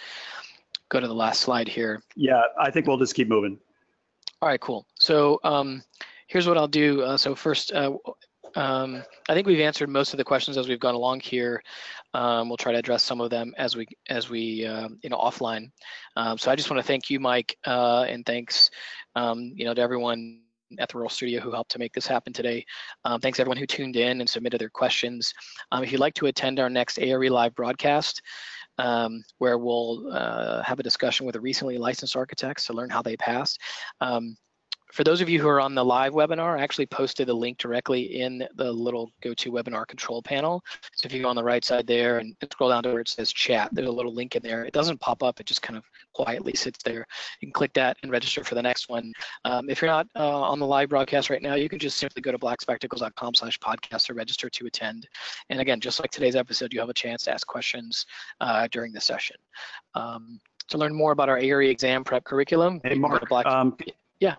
go 0.88 1.00
to 1.00 1.06
the 1.06 1.14
last 1.14 1.40
slide 1.40 1.68
here. 1.68 2.02
Yeah, 2.16 2.42
I 2.58 2.70
think 2.70 2.86
we'll 2.86 2.98
just 2.98 3.14
keep 3.14 3.28
moving. 3.28 3.58
All 4.42 4.48
right, 4.48 4.60
cool. 4.60 4.86
So 4.98 5.38
um, 5.44 5.82
here's 6.26 6.46
what 6.46 6.56
I'll 6.56 6.68
do. 6.68 7.02
Uh, 7.02 7.16
so 7.16 7.34
first, 7.34 7.72
uh, 7.72 7.92
Um, 8.56 9.02
I 9.28 9.34
think 9.34 9.46
we've 9.46 9.60
answered 9.60 9.88
most 9.88 10.12
of 10.12 10.18
the 10.18 10.24
questions 10.24 10.58
as 10.58 10.68
we've 10.68 10.80
gone 10.80 10.94
along 10.94 11.20
here. 11.20 11.62
Um, 12.14 12.48
we'll 12.48 12.56
try 12.56 12.72
to 12.72 12.78
address 12.78 13.02
some 13.02 13.20
of 13.20 13.30
them 13.30 13.54
as 13.56 13.76
we 13.76 13.86
as 14.08 14.28
we 14.28 14.66
uh, 14.66 14.88
you 15.02 15.10
know 15.10 15.18
offline. 15.18 15.70
Um, 16.16 16.38
so 16.38 16.50
I 16.50 16.56
just 16.56 16.70
want 16.70 16.80
to 16.80 16.86
thank 16.86 17.10
you, 17.10 17.20
Mike, 17.20 17.56
uh, 17.66 18.02
and 18.02 18.24
thanks 18.26 18.70
um, 19.16 19.52
you 19.54 19.64
know 19.64 19.74
to 19.74 19.80
everyone 19.80 20.40
at 20.78 20.88
the 20.88 20.98
Rural 20.98 21.10
Studio 21.10 21.40
who 21.40 21.50
helped 21.50 21.72
to 21.72 21.78
make 21.78 21.92
this 21.92 22.06
happen 22.06 22.32
today. 22.32 22.64
Um, 23.04 23.20
thanks 23.20 23.40
everyone 23.40 23.56
who 23.56 23.66
tuned 23.66 23.96
in 23.96 24.20
and 24.20 24.28
submitted 24.28 24.60
their 24.60 24.70
questions. 24.70 25.34
If 25.72 25.90
you'd 25.90 26.00
like 26.00 26.14
to 26.14 26.26
attend 26.26 26.60
our 26.60 26.70
next 26.70 26.98
ARE 26.98 27.28
live 27.28 27.54
broadcast, 27.56 28.22
where 28.76 29.58
we'll 29.58 30.12
uh, 30.12 30.62
have 30.62 30.78
a 30.78 30.84
discussion 30.84 31.26
with 31.26 31.34
the 31.34 31.40
recently 31.40 31.76
licensed 31.76 32.14
architects 32.16 32.66
to 32.66 32.72
learn 32.72 32.88
how 32.88 33.02
they 33.02 33.16
passed. 33.16 33.58
For 34.92 35.04
those 35.04 35.20
of 35.20 35.28
you 35.28 35.40
who 35.40 35.48
are 35.48 35.60
on 35.60 35.74
the 35.74 35.84
live 35.84 36.12
webinar, 36.12 36.58
I 36.58 36.62
actually 36.62 36.86
posted 36.86 37.28
a 37.28 37.34
link 37.34 37.58
directly 37.58 38.20
in 38.20 38.46
the 38.56 38.72
little 38.72 39.10
GoToWebinar 39.22 39.86
control 39.86 40.20
panel. 40.22 40.62
So 40.94 41.06
if 41.06 41.12
you 41.12 41.22
go 41.22 41.28
on 41.28 41.36
the 41.36 41.44
right 41.44 41.64
side 41.64 41.86
there 41.86 42.18
and 42.18 42.34
scroll 42.52 42.70
down 42.70 42.82
to 42.82 42.90
where 42.90 43.00
it 43.00 43.08
says 43.08 43.32
chat, 43.32 43.70
there's 43.72 43.88
a 43.88 43.92
little 43.92 44.12
link 44.12 44.36
in 44.36 44.42
there. 44.42 44.64
It 44.64 44.72
doesn't 44.72 45.00
pop 45.00 45.22
up, 45.22 45.40
it 45.40 45.46
just 45.46 45.62
kind 45.62 45.76
of 45.76 45.84
quietly 46.12 46.54
sits 46.54 46.82
there. 46.82 47.06
You 47.40 47.48
can 47.48 47.52
click 47.52 47.72
that 47.74 47.96
and 48.02 48.10
register 48.10 48.42
for 48.44 48.54
the 48.54 48.62
next 48.62 48.88
one. 48.88 49.12
Um, 49.44 49.70
if 49.70 49.80
you're 49.80 49.90
not 49.90 50.06
uh, 50.16 50.40
on 50.40 50.58
the 50.58 50.66
live 50.66 50.88
broadcast 50.88 51.30
right 51.30 51.42
now, 51.42 51.54
you 51.54 51.68
can 51.68 51.78
just 51.78 51.98
simply 51.98 52.22
go 52.22 52.32
to 52.32 52.38
blackspectacles.com 52.38 53.34
slash 53.34 53.58
podcast 53.60 54.06
to 54.06 54.14
register 54.14 54.50
to 54.50 54.66
attend. 54.66 55.06
And 55.50 55.60
again, 55.60 55.80
just 55.80 56.00
like 56.00 56.10
today's 56.10 56.36
episode, 56.36 56.72
you 56.72 56.80
have 56.80 56.88
a 56.88 56.94
chance 56.94 57.24
to 57.24 57.32
ask 57.32 57.46
questions 57.46 58.06
uh, 58.40 58.68
during 58.70 58.92
the 58.92 59.00
session. 59.00 59.36
Um, 59.94 60.40
to 60.68 60.78
learn 60.78 60.94
more 60.94 61.12
about 61.12 61.28
our 61.28 61.38
ARE 61.38 61.62
exam 61.62 62.04
prep 62.04 62.24
curriculum, 62.24 62.80
hey, 62.84 62.94
Marc, 62.94 63.28
Black- 63.28 63.46
um, 63.46 63.76
yeah. 64.20 64.36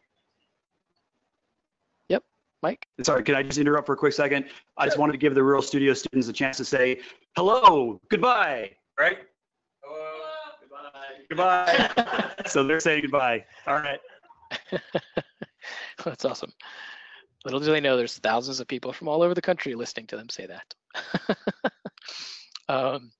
Mike? 2.61 2.87
Sorry, 3.03 3.23
can 3.23 3.35
I 3.35 3.43
just 3.43 3.57
interrupt 3.57 3.85
for 3.87 3.93
a 3.93 3.97
quick 3.97 4.13
second? 4.13 4.45
I 4.77 4.85
just 4.85 4.97
wanted 4.97 5.13
to 5.13 5.17
give 5.17 5.35
the 5.35 5.43
Rural 5.43 5.61
Studio 5.61 5.93
students 5.93 6.27
a 6.27 6.33
chance 6.33 6.57
to 6.57 6.65
say 6.65 6.99
hello, 7.35 7.99
goodbye, 8.09 8.71
right? 8.99 9.19
Hello, 9.83 10.19
goodbye. 11.29 11.65
Goodbye. 11.95 12.33
so 12.45 12.63
they're 12.63 12.79
saying 12.79 13.01
goodbye. 13.01 13.45
All 13.67 13.75
right. 13.75 13.99
That's 16.05 16.25
awesome. 16.25 16.51
Little 17.45 17.59
do 17.59 17.71
they 17.71 17.79
know 17.79 17.97
there's 17.97 18.19
thousands 18.19 18.59
of 18.59 18.67
people 18.67 18.93
from 18.93 19.07
all 19.07 19.23
over 19.23 19.33
the 19.33 19.41
country 19.41 19.73
listening 19.73 20.07
to 20.07 20.17
them 20.17 20.29
say 20.29 20.47
that. 20.47 21.71
um, 22.69 23.11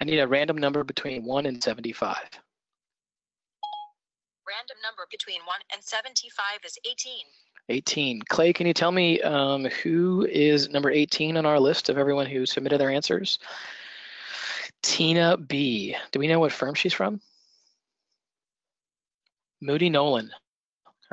I 0.03 0.05
need 0.05 0.19
a 0.19 0.29
random 0.29 0.59
number 0.59 0.85
between 0.85 1.25
1 1.25 1.47
and 1.47 1.63
75. 1.63 2.17
Random 4.47 4.77
number 4.83 5.07
between 5.11 5.41
1 5.47 5.57
and 5.73 5.83
75 5.83 6.61
is 6.63 6.79
18. 6.85 7.25
18. 7.71 8.23
Clay, 8.29 8.53
can 8.53 8.67
you 8.67 8.75
tell 8.75 8.93
me 8.93 9.19
um, 9.23 9.65
who 9.83 10.29
is 10.31 10.69
number 10.69 10.91
18 10.91 11.39
on 11.39 11.47
our 11.47 11.59
list 11.59 11.89
of 11.89 11.97
everyone 11.97 12.27
who 12.27 12.45
submitted 12.45 12.79
their 12.79 12.91
answers? 12.91 13.39
Tina 14.83 15.39
B. 15.39 15.97
Do 16.13 16.19
we 16.19 16.29
know 16.29 16.39
what 16.39 16.53
firm 16.53 16.75
she's 16.75 16.93
from? 16.93 17.19
Moody 19.63 19.89
Nolan. 19.89 20.31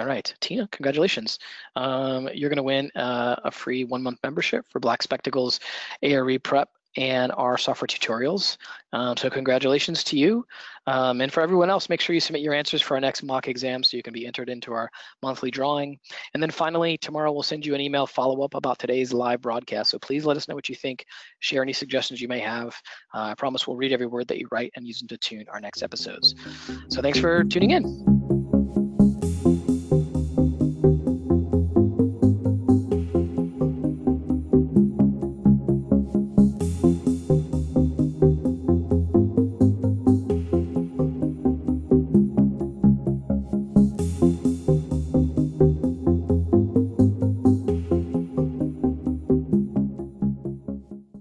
All 0.02 0.08
right, 0.08 0.34
Tina, 0.42 0.68
congratulations. 0.72 1.38
Um, 1.76 2.28
you're 2.34 2.50
going 2.50 2.58
to 2.58 2.64
win 2.64 2.90
uh, 2.96 3.36
a 3.44 3.52
free 3.52 3.84
one 3.84 4.02
month 4.02 4.18
membership 4.24 4.66
for 4.72 4.80
Black 4.80 5.04
Spectacles 5.04 5.60
ARE 6.02 6.40
Prep 6.40 6.70
and 6.98 7.32
our 7.34 7.56
software 7.56 7.86
tutorials. 7.86 8.58
Um, 8.94 9.16
so 9.16 9.30
congratulations 9.30 10.04
to 10.06 10.18
you. 10.18 10.44
Um, 10.88 11.22
and 11.22 11.32
for 11.32 11.42
everyone 11.42 11.70
else, 11.70 11.88
make 11.88 12.02
sure 12.02 12.16
you 12.16 12.20
submit 12.20 12.42
your 12.42 12.56
answers 12.56 12.82
for 12.82 12.96
our 12.96 13.00
next 13.00 13.22
mock 13.22 13.48
exam 13.48 13.84
so 13.84 13.96
you 13.96 14.02
can 14.02 14.12
be 14.12 14.26
entered 14.26 14.50
into 14.50 14.74
our 14.74 14.90
monthly 15.22 15.52
drawing. 15.52 16.00
And 16.34 16.42
then 16.42 16.50
finally, 16.50 16.98
tomorrow 16.98 17.32
we'll 17.32 17.44
send 17.44 17.64
you 17.64 17.76
an 17.76 17.82
email 17.82 18.08
follow-up 18.08 18.56
about 18.56 18.80
today's 18.80 19.14
live 19.14 19.40
broadcast. 19.40 19.92
So 19.92 20.00
please 20.00 20.26
let 20.26 20.36
us 20.36 20.48
know 20.48 20.56
what 20.56 20.68
you 20.68 20.74
think. 20.74 21.06
Share 21.42 21.62
any 21.62 21.74
suggestions 21.74 22.22
you 22.22 22.28
may 22.28 22.40
have. 22.40 22.70
Uh, 23.14 23.26
I 23.26 23.36
promise 23.36 23.68
we'll 23.68 23.78
read 23.78 23.94
every 23.94 24.08
word 24.08 24.28
that 24.30 24.40
you 24.40 24.48
write 24.52 24.72
and 24.76 24.88
use 24.88 24.98
them 24.98 25.08
to 25.10 25.18
tune 25.20 25.46
our 25.54 25.62
next 25.62 25.84
episodes. 25.84 26.34
So 26.90 27.04
thanks 27.04 27.20
for 27.20 27.44
tuning 27.44 27.70
in. 27.70 28.21